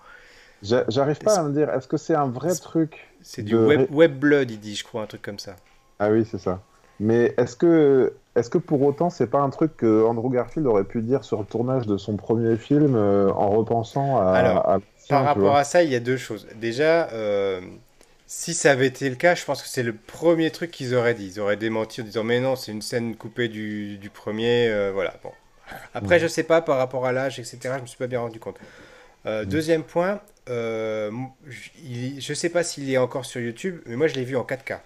J'a- 0.62 0.86
J'arrive 0.88 1.22
pas 1.22 1.40
à 1.40 1.44
me 1.44 1.52
dire, 1.54 1.70
est-ce 1.72 1.88
que 1.88 1.98
c'est 1.98 2.16
un 2.16 2.28
vrai 2.30 2.56
truc 2.56 3.08
C'est 3.22 3.44
du 3.44 3.56
web, 3.56 3.90
web 3.92 4.18
blood, 4.18 4.50
il 4.52 4.60
dit, 4.60 4.76
je 4.76 4.84
crois, 4.84 5.04
un 5.04 5.08
truc 5.08 5.22
comme 5.22 5.40
ça. 5.40 5.56
Ah 6.00 6.10
oui, 6.12 6.26
c'est 6.26 6.38
ça. 6.38 6.62
Mais 7.00 7.34
est-ce 7.38 7.56
que, 7.56 8.14
est-ce 8.38 8.50
que 8.50 8.58
pour 8.58 8.82
autant, 8.84 9.10
c'est 9.10 9.28
pas 9.28 9.40
un 9.40 9.50
truc 9.50 9.76
que 9.78 10.04
Andrew 10.06 10.30
Garfield 10.32 10.68
aurait 10.68 10.84
pu 10.84 11.02
dire 11.02 11.24
sur 11.24 11.40
le 11.40 11.46
tournage 11.46 11.88
de 11.88 11.98
son 11.98 12.16
premier 12.18 12.56
film 12.58 12.96
euh, 12.96 13.30
en 13.32 13.50
repensant 13.50 14.18
à, 14.18 14.32
Alors, 14.32 14.70
à 14.70 14.80
Par 15.10 15.24
rapport 15.26 15.56
à 15.56 15.64
ça, 15.64 15.84
il 15.84 15.92
y 15.92 15.96
a 15.96 16.00
deux 16.00 16.18
choses. 16.18 16.48
Déjà, 16.56 17.10
euh, 17.14 17.62
si 18.26 18.54
ça 18.54 18.72
avait 18.72 18.88
été 18.88 19.10
le 19.10 19.16
cas, 19.16 19.36
je 19.36 19.46
pense 19.46 19.62
que 19.64 19.70
c'est 19.70 19.84
le 19.84 19.94
premier 19.94 20.52
truc 20.52 20.72
qu'ils 20.72 20.96
auraient 20.96 21.14
dit. 21.14 21.32
Ils 21.36 21.40
auraient 21.40 21.58
démenti 21.58 22.02
en 22.02 22.04
disant 22.06 22.24
mais 22.24 22.40
non, 22.40 22.56
c'est 22.56 22.72
une 22.72 22.82
scène 22.82 23.16
coupée 23.16 23.48
du, 23.48 23.98
du 23.98 24.10
premier, 24.10 24.70
euh, 24.70 24.92
voilà. 24.94 25.14
Bon. 25.24 25.32
Après, 25.94 26.16
Mhm. 26.16 26.22
je 26.22 26.28
sais 26.28 26.44
pas 26.44 26.62
par 26.62 26.78
rapport 26.78 27.06
à 27.06 27.12
l'âge, 27.12 27.40
etc. 27.40 27.60
Je 27.78 27.82
me 27.82 27.88
suis 27.88 27.98
pas 27.98 28.08
bien 28.08 28.20
rendu 28.22 28.40
compte. 28.40 28.58
Mhm. 29.26 29.44
Deuxième 29.46 29.84
point, 29.84 30.22
je 30.48 31.70
il- 31.84 32.22
je 32.22 32.34
sais 32.34 32.50
pas 32.50 32.64
s'il 32.64 32.90
est 32.90 32.98
encore 32.98 33.26
sur 33.26 33.42
YouTube, 33.42 33.82
mais 33.86 33.96
moi 33.98 34.08
je 34.08 34.16
l'ai 34.16 34.24
vu 34.24 34.38
en 34.38 34.44
4K. 34.44 34.80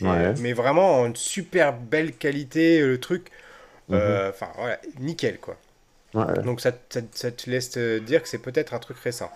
Et, 0.00 0.04
Ouais. 0.06 0.34
mais 0.38 0.52
vraiment 0.52 1.00
en 1.02 1.14
super 1.14 1.72
belle 1.74 2.12
qualité, 2.14 2.80
euh, 2.80 2.88
le 2.88 3.00
truc. 3.00 3.30
Mhm. 3.88 3.96
euh, 3.96 4.30
Enfin, 4.30 4.50
voilà, 4.56 4.80
nickel 5.00 5.38
quoi. 5.40 5.56
Ouais. 6.14 6.42
Donc 6.44 6.60
ça, 6.60 6.72
ça- 6.90 7.00
ça 7.12 7.30
te 7.32 7.50
laisse 7.50 7.70
te 7.70 7.98
dire 8.00 8.22
que 8.22 8.28
c'est 8.28 8.38
peut-être 8.38 8.74
un 8.74 8.78
truc 8.80 8.98
récent. 8.98 9.30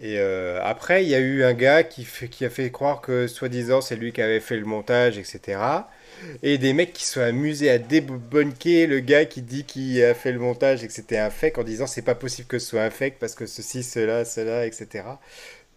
Et 0.00 0.18
euh, 0.18 0.60
après, 0.64 1.04
il 1.04 1.08
y 1.08 1.14
a 1.14 1.20
eu 1.20 1.44
un 1.44 1.54
gars 1.54 1.84
qui, 1.84 2.04
fait- 2.04 2.28
qui 2.28 2.44
a 2.44 2.50
fait 2.50 2.70
croire 2.70 3.00
que 3.00 3.26
soi-disant 3.28 3.80
c'est 3.80 3.94
lui 3.96 4.12
qui 4.12 4.20
avait 4.22 4.40
fait 4.40 4.56
le 4.56 4.64
montage, 4.64 5.18
etc. 5.18 5.88
Et 6.42 6.58
des 6.58 6.72
mecs 6.72 6.92
qui 6.92 7.04
se 7.04 7.14
sont 7.14 7.20
amusés 7.20 7.70
à 7.70 7.78
débunker 7.78 8.86
le 8.88 9.00
gars 9.00 9.24
qui 9.24 9.42
dit 9.42 9.64
qu'il 9.64 10.02
a 10.04 10.14
fait 10.14 10.32
le 10.32 10.38
montage 10.40 10.82
et 10.82 10.88
que 10.88 10.92
c'était 10.92 11.18
un 11.18 11.30
fake 11.30 11.58
en 11.58 11.62
disant 11.64 11.86
c'est 11.86 12.02
pas 12.02 12.14
possible 12.16 12.48
que 12.48 12.58
ce 12.58 12.66
soit 12.68 12.82
un 12.82 12.90
fake 12.90 13.18
parce 13.20 13.34
que 13.36 13.46
ceci, 13.46 13.82
cela, 13.84 14.24
cela, 14.24 14.66
etc. 14.66 15.20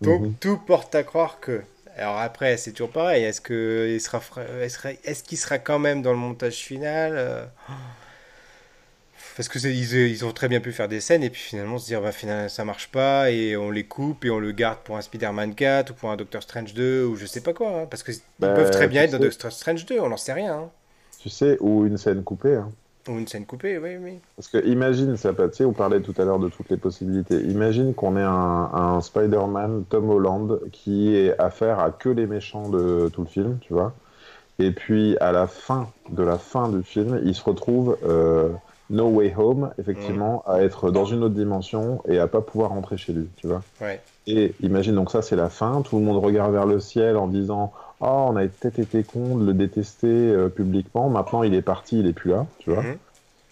Donc 0.01 0.23
Mhm. 0.23 0.33
tout 0.39 0.57
porte 0.57 0.95
à 0.95 1.03
croire 1.03 1.39
que. 1.39 1.61
Alors 1.97 2.17
après, 2.19 2.57
c'est 2.57 2.71
toujours 2.71 2.91
pareil. 2.91 3.23
Est-ce 3.23 3.41
que 3.41 3.87
il 3.93 3.99
sera, 4.01 4.21
est-ce 5.03 5.23
qu'il 5.23 5.37
sera 5.37 5.57
quand 5.59 5.79
même 5.79 6.01
dans 6.01 6.11
le 6.11 6.17
montage 6.17 6.55
final? 6.55 7.13
Euh, 7.17 7.45
Parce 9.35 9.47
que 9.49 9.59
ils, 9.59 9.93
ils 9.93 10.25
ont 10.25 10.31
très 10.33 10.47
bien 10.49 10.59
pu 10.59 10.71
faire 10.73 10.87
des 10.87 10.99
scènes 11.01 11.23
et 11.23 11.29
puis 11.29 11.41
finalement 11.41 11.77
se 11.77 11.85
dire 11.85 12.01
bah 12.01 12.11
finalement 12.11 12.49
ça 12.49 12.65
marche 12.65 12.89
pas 12.91 13.31
et 13.31 13.55
on 13.55 13.71
les 13.71 13.85
coupe 13.85 14.25
et 14.25 14.29
on 14.29 14.39
le 14.39 14.51
garde 14.51 14.79
pour 14.79 14.97
un 14.97 15.01
Spider-Man 15.01 15.55
4 15.55 15.91
ou 15.91 15.93
pour 15.93 16.11
un 16.11 16.17
Doctor 16.17 16.41
Strange 16.43 16.73
2 16.73 17.05
ou 17.05 17.15
je 17.15 17.25
sais 17.25 17.41
pas 17.41 17.53
quoi 17.53 17.81
hein, 17.81 17.85
parce 17.89 18.03
que 18.03 18.11
ils 18.41 18.49
Bah, 18.49 18.49
peuvent 18.51 18.71
très 18.71 18.87
bien 18.87 19.03
être 19.03 19.11
dans 19.11 19.19
Doctor 19.19 19.51
Strange 19.51 19.85
2 19.85 19.99
on 19.99 20.09
n'en 20.09 20.17
sait 20.17 20.33
rien 20.33 20.53
hein. 20.55 20.71
Tu 21.19 21.29
sais, 21.29 21.57
ou 21.59 21.85
une 21.85 21.97
scène 21.97 22.23
coupée. 22.23 22.55
hein. 22.55 22.71
Une 23.07 23.27
scène 23.27 23.45
coupée 23.45 23.77
oui 23.77 23.97
oui 24.01 24.19
Parce 24.35 24.47
que 24.47 24.65
imagine, 24.65 25.15
sais, 25.17 25.65
on 25.65 25.73
parlait 25.73 26.01
tout 26.01 26.13
à 26.17 26.25
l'heure 26.25 26.39
de 26.39 26.49
toutes 26.49 26.69
les 26.69 26.77
possibilités. 26.77 27.35
Imagine 27.41 27.93
qu'on 27.93 28.17
ait 28.17 28.21
un, 28.21 28.69
un 28.73 29.01
Spider-Man, 29.01 29.85
Tom 29.89 30.09
Holland, 30.09 30.59
qui 30.71 31.15
est 31.15 31.37
affaire 31.39 31.79
à 31.79 31.91
que 31.91 32.09
les 32.09 32.27
méchants 32.27 32.69
de 32.69 33.09
tout 33.13 33.21
le 33.21 33.27
film, 33.27 33.57
tu 33.61 33.73
vois. 33.73 33.93
Et 34.59 34.71
puis 34.71 35.17
à 35.19 35.31
la 35.31 35.47
fin 35.47 35.89
de 36.09 36.23
la 36.23 36.37
fin 36.37 36.69
du 36.69 36.83
film, 36.83 37.21
il 37.23 37.35
se 37.35 37.43
retrouve 37.43 37.97
euh, 38.03 38.49
No 38.89 39.07
Way 39.09 39.35
Home, 39.37 39.71
effectivement, 39.77 40.43
à 40.47 40.61
être 40.61 40.91
dans 40.91 41.05
une 41.05 41.23
autre 41.23 41.35
dimension 41.35 42.01
et 42.07 42.19
à 42.19 42.27
pas 42.27 42.41
pouvoir 42.41 42.71
rentrer 42.71 42.97
chez 42.97 43.13
lui, 43.13 43.27
tu 43.35 43.47
vois. 43.47 43.61
ouais 43.81 44.01
Et 44.25 44.53
imagine, 44.61 44.95
donc 44.95 45.11
ça 45.11 45.21
c'est 45.21 45.35
la 45.35 45.49
fin, 45.49 45.81
tout 45.81 45.97
le 45.97 46.03
monde 46.03 46.23
regarde 46.23 46.51
vers 46.53 46.65
le 46.65 46.79
ciel 46.79 47.17
en 47.17 47.27
disant 47.27 47.71
Oh, 47.99 48.27
on 48.29 48.35
a 48.35 48.47
peut-être 48.47 48.79
été 48.79 49.03
con 49.03 49.37
de 49.37 49.45
le 49.45 49.53
détester 49.53 50.07
euh, 50.07 50.49
publiquement, 50.49 51.09
maintenant 51.09 51.41
il 51.43 51.53
est 51.55 51.61
parti, 51.63 51.99
il 51.99 52.05
est 52.07 52.13
plus 52.13 52.29
là, 52.31 52.47
tu 52.59 52.69
vois. 52.69 52.83
Mhm. 52.83 52.99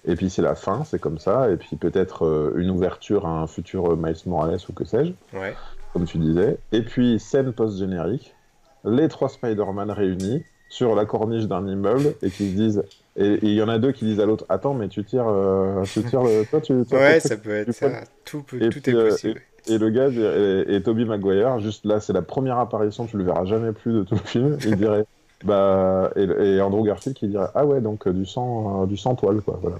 Et 0.06 0.16
puis 0.16 0.30
c'est 0.30 0.41
la 0.43 0.56
fin, 0.56 0.84
c'est 0.84 1.00
comme 1.00 1.18
ça, 1.20 1.52
et 1.52 1.58
puis 1.58 1.78
peut-être 1.78 2.26
euh, 2.26 2.54
une 2.58 2.70
ouverture 2.70 3.26
à 3.28 3.41
un 3.41 3.48
futur 3.48 3.91
euh, 3.93 3.96
Miles 3.96 4.16
Morales 4.28 4.60
ou 4.70 4.74
que 4.74 4.86
sais-je, 4.86 5.14
ouais 5.34 5.56
comme 5.93 6.06
tu 6.06 6.18
disais. 6.18 6.60
Et 6.72 6.84
puis 6.84 7.20
scène 7.20 7.54
post-générique, 7.54 8.36
les 8.84 9.08
trois 9.08 9.30
Spider-Man 9.30 9.91
réunis 9.91 10.43
sur 10.70 10.96
la 10.96 11.06
corniche 11.06 11.46
d'un 11.48 11.68
immeuble 11.68 12.16
et 12.22 12.32
qui 12.32 12.46
se 12.50 12.56
disent. 12.56 12.84
Et 13.18 13.39
il 13.43 13.54
y 13.54 13.62
en 13.64 13.70
a 13.70 13.80
deux 13.80 13.93
qui 13.93 14.06
disent 14.06 14.20
à 14.20 14.26
l'autre 14.26 14.46
Attends, 14.50 14.74
mais 14.74 14.89
tu 14.89 15.04
tires, 15.06 15.28
euh, 15.28 15.86
tu 15.88 16.04
tires 16.04 16.24
le. 16.24 16.46
Toi, 16.46 16.60
tu, 16.62 16.74
tu- 16.86 16.96
ouais 16.96 17.20
ça 17.20 17.38
peut 17.38 17.52
être 17.52 17.72
ça 17.74 17.89
tout 18.26 18.43
peut 18.43 18.58
Et 18.58 18.70
tout 18.70 18.82
puis, 18.82 18.91
est 18.91 19.08
possible 19.08 19.39
Et 19.39 19.55
le 19.68 19.89
gars 19.89 20.09
et, 20.09 20.76
et 20.76 20.82
Toby 20.84 21.05
Maguire, 21.05 21.59
juste 21.59 21.86
là, 21.86 21.99
c'est 21.99 22.13
la 22.13 22.22
première 22.22 22.57
apparition, 22.59 23.05
tu 23.07 23.18
le 23.18 23.24
verras 23.24 23.45
jamais 23.45 23.72
plus 23.72 23.93
de 23.93 24.03
tout 24.03 24.16
le 24.16 24.22
film. 24.26 24.57
Il 24.66 24.76
dirait, 24.78 25.05
bah, 25.43 26.11
et, 26.16 26.24
et 26.24 26.61
Andrew 26.61 26.84
Garfield 26.86 27.18
qui 27.18 27.28
dirait, 27.28 27.47
ah 27.55 27.66
ouais, 27.66 27.82
donc 27.82 28.07
euh, 28.07 28.13
du 28.13 28.26
sang, 28.26 28.84
euh, 28.84 28.86
du 28.86 28.97
sang 28.97 29.16
toile, 29.16 29.41
quoi. 29.41 29.59
Voilà. 29.61 29.78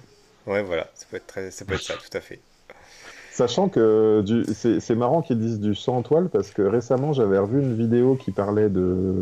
ouais 0.48 0.64
voilà 0.64 0.88
ça 0.96 1.06
peut 1.10 1.18
être 1.18 1.28
très 1.28 1.52
ça 1.52 1.66
peut 1.66 1.74
être 1.76 1.82
ça 1.82 1.94
tout 1.96 2.16
à 2.18 2.22
fait 2.22 2.40
Sachant 3.32 3.68
que 3.68 4.22
du- 4.26 4.46
c'est 4.54 4.96
marrant 4.96 5.22
qu'ils 5.22 5.40
disent 5.40 5.60
du 5.60 5.76
sang 5.76 6.02
toile 6.04 6.30
parce 6.30 6.52
que 6.52 6.62
récemment 6.62 7.12
j'avais 7.12 7.38
revu 7.38 7.62
une 7.62 7.76
vidéo 7.76 8.16
qui 8.16 8.32
parlait 8.32 8.70
de, 8.70 9.14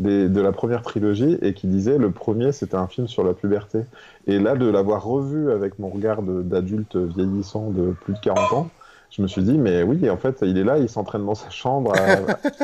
des- 0.00 0.28
de 0.28 0.40
la 0.40 0.50
première 0.50 0.82
trilogie 0.82 1.38
et 1.42 1.54
qui 1.54 1.68
disait 1.68 1.96
le 1.96 2.10
premier 2.10 2.50
c'était 2.50 2.74
un 2.76 2.88
film 2.88 3.06
sur 3.06 3.22
la 3.22 3.34
puberté. 3.34 3.80
Et 4.26 4.40
là 4.40 4.56
de 4.56 4.66
l'avoir 4.68 5.04
revu 5.04 5.52
avec 5.52 5.78
mon 5.78 5.90
regard 5.90 6.22
d'adulte 6.22 6.96
vieillissant 6.96 7.70
de 7.70 7.92
plus 7.92 8.14
de 8.14 8.18
40 8.18 8.52
ans, 8.52 8.68
je 9.14 9.22
me 9.22 9.26
suis 9.28 9.42
dit 9.42 9.58
mais 9.58 9.82
oui 9.82 10.08
en 10.10 10.16
fait 10.16 10.38
il 10.42 10.56
est 10.58 10.64
là, 10.64 10.78
il 10.78 10.88
s'entraîne 10.88 11.24
dans 11.26 11.34
sa 11.34 11.50
chambre, 11.50 11.92
à- 11.94 12.12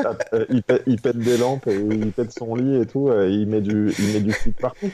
à- 0.01 0.09
à- 0.09 0.39
il, 0.49 0.63
pète, 0.63 0.83
il 0.87 0.99
pète 1.01 1.17
des 1.17 1.37
lampes, 1.37 1.67
et 1.67 1.75
il 1.75 2.11
pète 2.11 2.31
son 2.31 2.55
lit 2.55 2.81
et 2.81 2.85
tout, 2.85 3.11
et 3.11 3.29
il 3.29 3.47
met 3.47 3.61
du, 3.61 3.93
il 3.99 4.13
met 4.13 4.19
du 4.21 4.31
flic 4.33 4.55
partout. 4.57 4.89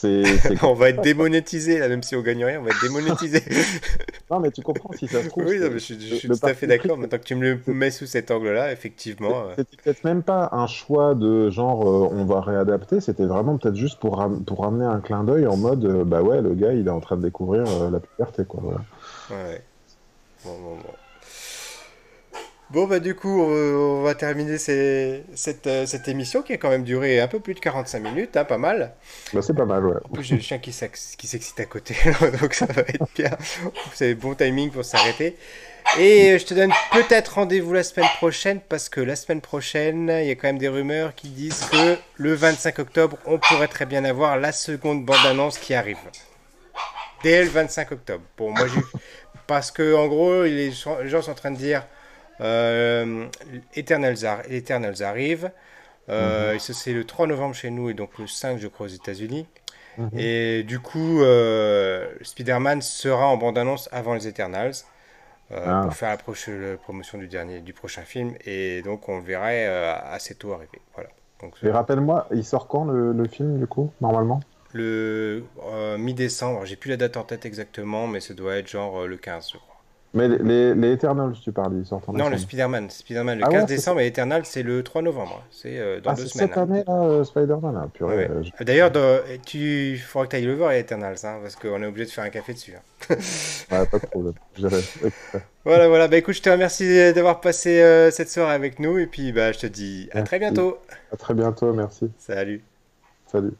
On 0.62 0.74
va 0.74 0.90
être 0.90 1.02
démonétisé 1.02 1.80
là 1.80 1.88
même 1.88 2.04
si 2.04 2.14
on 2.14 2.22
gagne 2.22 2.44
rien 2.44 2.60
on 2.60 2.62
va 2.62 2.70
être 2.70 2.80
démonétisé 2.80 3.42
Non, 4.30 4.38
mais 4.38 4.52
tu 4.52 4.62
comprends, 4.62 4.92
si 4.92 5.08
ça 5.08 5.20
se 5.24 5.28
trouve. 5.28 5.46
oui 5.48 5.58
non, 5.58 5.64
c'est- 5.64 5.70
mais 5.70 5.78
je, 5.80 5.84
suis- 5.84 6.00
je 6.20 6.26
tout 6.28 6.46
à 6.46 6.54
fait 6.54 6.68
d'accord 6.68 6.96
maintenant 6.96 7.18
que 7.18 7.24
tu 7.24 7.34
me 7.34 7.54
le 7.66 7.74
mets 7.74 7.90
sous 7.90 8.06
cet 8.06 8.30
angle 8.30 8.50
là 8.50 8.70
effectivement 8.70 9.30
euh, 9.48 9.54
C'était 9.56 9.76
peut-être 9.82 10.04
même 10.04 10.22
pas 10.22 10.50
un 10.52 10.68
choix 10.68 11.16
de 11.16 11.50
genre 11.50 11.82
euh, 11.82 12.08
on 12.12 12.24
va 12.26 12.40
réadapter, 12.40 13.00
c'était 13.00 13.24
vraiment 13.26 13.58
peut-être 13.58 13.74
juste 13.74 13.98
pour, 13.98 14.18
ram- 14.18 14.44
pour 14.44 14.60
ramener 14.62 14.84
un 14.84 15.00
clin 15.00 15.24
d'œil 15.24 15.48
en 15.48 15.56
mode 15.56 15.84
euh, 15.84 16.04
bah 16.04 16.22
ouais, 16.22 16.42
le 16.42 16.54
gars 16.54 16.72
il 16.74 16.86
est 16.86 16.90
en 16.90 17.00
train 17.00 17.16
de 17.16 17.22
découvrir 17.22 17.64
euh, 17.66 17.90
la 17.90 17.98
puberté 17.98 18.44
quoi. 18.44 18.60
Voilà. 18.62 18.80
Ouais, 19.30 19.50
ouais. 19.54 19.62
Bon, 20.44 20.58
bon, 20.58 20.76
bon. 20.76 20.94
Bon, 22.70 22.86
bah, 22.86 23.00
du 23.00 23.14
coup, 23.14 23.40
on, 23.40 24.02
va 24.02 24.14
terminer 24.14 24.58
cette, 24.58 25.66
euh, 25.66 25.86
cette, 25.86 26.06
émission 26.06 26.42
qui 26.42 26.52
a 26.52 26.58
quand 26.58 26.68
même 26.68 26.84
duré 26.84 27.18
un 27.18 27.26
peu 27.26 27.40
plus 27.40 27.54
de 27.54 27.60
45 27.60 27.98
minutes, 28.00 28.36
hein, 28.36 28.44
pas 28.44 28.58
mal. 28.58 28.92
Bah, 29.32 29.40
c'est 29.40 29.56
pas 29.56 29.64
mal, 29.64 29.86
ouais. 29.86 29.96
En 30.04 30.08
plus, 30.10 30.22
j'ai 30.22 30.34
le 30.34 30.42
chien 30.42 30.58
qui 30.58 30.72
s'excite 30.72 31.58
à 31.60 31.64
côté, 31.64 31.96
donc 32.40 32.52
ça 32.52 32.66
va 32.66 32.82
être 32.82 33.06
bien. 33.14 33.30
C'est 33.94 34.14
bon 34.14 34.34
timing 34.34 34.70
pour 34.70 34.84
s'arrêter. 34.84 35.38
Et 35.98 36.38
je 36.38 36.44
te 36.44 36.52
donne 36.52 36.72
peut-être 36.92 37.36
rendez-vous 37.36 37.72
la 37.72 37.82
semaine 37.82 38.08
prochaine 38.18 38.60
parce 38.60 38.90
que 38.90 39.00
la 39.00 39.16
semaine 39.16 39.40
prochaine, 39.40 40.10
il 40.22 40.28
y 40.28 40.30
a 40.30 40.34
quand 40.34 40.48
même 40.48 40.58
des 40.58 40.68
rumeurs 40.68 41.14
qui 41.14 41.28
disent 41.28 41.64
que 41.72 41.96
le 42.16 42.34
25 42.34 42.80
octobre, 42.80 43.16
on 43.24 43.38
pourrait 43.38 43.68
très 43.68 43.86
bien 43.86 44.04
avoir 44.04 44.38
la 44.38 44.52
seconde 44.52 45.06
bande-annonce 45.06 45.56
qui 45.56 45.72
arrive. 45.72 45.96
Dès 47.22 47.42
le 47.42 47.48
25 47.48 47.92
octobre. 47.92 48.22
Bon, 48.36 48.50
moi, 48.50 48.66
j'ai... 48.68 48.80
Parce 49.48 49.70
que, 49.72 49.96
en 49.96 50.06
gros, 50.06 50.44
les 50.44 50.70
gens 50.70 51.22
sont 51.22 51.32
en 51.32 51.34
train 51.34 51.50
de 51.50 51.56
dire 51.56 51.84
euh, 52.40 53.26
Eternals, 53.74 55.02
arrive. 55.02 55.50
Euh, 56.08 56.52
mhm. 56.52 56.58
C'est 56.60 56.92
le 56.92 57.04
3 57.04 57.26
novembre 57.26 57.54
chez 57.54 57.70
nous 57.70 57.90
et 57.90 57.94
donc 57.94 58.18
le 58.18 58.26
5, 58.26 58.58
je 58.58 58.68
crois, 58.68 58.86
aux 58.86 58.90
États-Unis. 58.90 59.46
Mhm. 59.96 60.10
Et 60.16 60.62
du 60.62 60.78
coup, 60.78 61.22
euh, 61.22 62.06
Spider-Man 62.22 62.82
sera 62.82 63.26
en 63.26 63.36
bande-annonce 63.36 63.88
avant 63.90 64.14
les 64.14 64.28
Eternals. 64.28 64.74
Ah. 65.50 65.80
pour 65.84 65.94
faire 65.94 66.10
la, 66.10 66.76
promotion 66.76 67.16
du 67.16 67.26
dernier 67.26 67.60
du 67.60 67.72
prochain 67.72 68.02
film 68.02 68.34
et 68.44 68.82
donc 68.82 69.08
on 69.08 69.16
le 69.16 69.24
verrait 69.24 69.66
assez 69.66 70.34
tôt 70.34 70.52
arriver 70.52 70.78
voilà 70.94 71.08
et 71.62 71.70
rappelle-moi 71.70 72.26
il 72.32 72.44
sort 72.44 72.68
quand 72.68 72.84
le, 72.84 73.14
le, 73.14 73.28
film 73.28 73.58
du 73.58 73.66
coup 73.66 73.90
normalement? 74.02 74.40
Le 74.72 75.42
mi-décembre 75.98 76.64
j'ai 76.64 76.76
plus 76.76 76.90
la 76.90 76.96
date 76.96 77.16
en 77.16 77.24
tête 77.24 77.46
exactement 77.46 78.06
mais 78.06 78.20
ça 78.20 78.34
doit 78.34 78.56
être 78.56 78.68
genre 78.68 79.06
le 79.06 79.16
15 79.16 79.50
je 79.52 79.58
crois 79.58 79.78
mais 80.14 80.26
les, 80.26 80.74
les, 80.74 80.92
Eternals, 80.92 81.34
tu 81.42 81.52
parles, 81.52 81.74
ils 81.78 81.84
sortent 81.84 82.08
en 82.08 82.14
Non, 82.14 82.30
le 82.30 82.38
Spider-Man. 82.38 82.88
Spider-Man, 82.88 83.38
le 83.38 83.44
15 83.44 83.54
ah 83.54 83.66
décembre, 83.66 84.00
et 84.00 84.06
Eternals, 84.06 84.46
c'est 84.46 84.62
le 84.62 84.82
3 84.82 85.02
novembre. 85.02 85.44
C'est 85.50 85.78
euh, 85.78 86.00
dans 86.00 86.12
ah, 86.12 86.14
deux 86.14 86.26
semaines. 86.26 86.48
cette 86.48 86.56
année, 86.56 86.82
là, 86.86 87.02
euh, 87.02 87.24
Spider-Man. 87.24 87.76
Hein, 87.76 87.90
euh, 88.00 88.42
D'ailleurs, 88.62 88.90
il 89.52 89.98
faudra 89.98 90.26
que 90.26 90.30
tu 90.30 90.36
ailles 90.36 90.46
le 90.46 90.54
voir, 90.54 90.72
Eternals, 90.72 91.18
hein, 91.24 91.38
parce 91.42 91.56
qu'on 91.56 91.82
est 91.82 91.86
obligé 91.86 92.06
de 92.06 92.10
faire 92.10 92.24
un 92.24 92.30
café 92.30 92.54
dessus. 92.54 92.72
Hein. 92.74 93.16
pas 93.68 93.98
de 93.98 94.06
problème. 94.06 94.32
voilà, 95.64 95.88
voilà. 95.88 96.08
Bah 96.08 96.16
écoute, 96.16 96.34
je 96.34 96.42
te 96.42 96.50
remercie 96.50 97.12
d'avoir 97.12 97.42
passé 97.42 98.10
cette 98.10 98.30
soirée 98.30 98.54
avec 98.54 98.78
nous, 98.78 98.98
et 98.98 99.06
puis 99.06 99.32
bah, 99.32 99.52
je 99.52 99.58
te 99.58 99.66
dis 99.66 100.08
à 100.12 100.22
très 100.22 100.38
bientôt. 100.38 100.78
À 101.12 101.16
très 101.16 101.34
bientôt, 101.34 101.74
merci. 101.74 102.10
Salut. 102.18 102.62
Salut. 103.26 103.52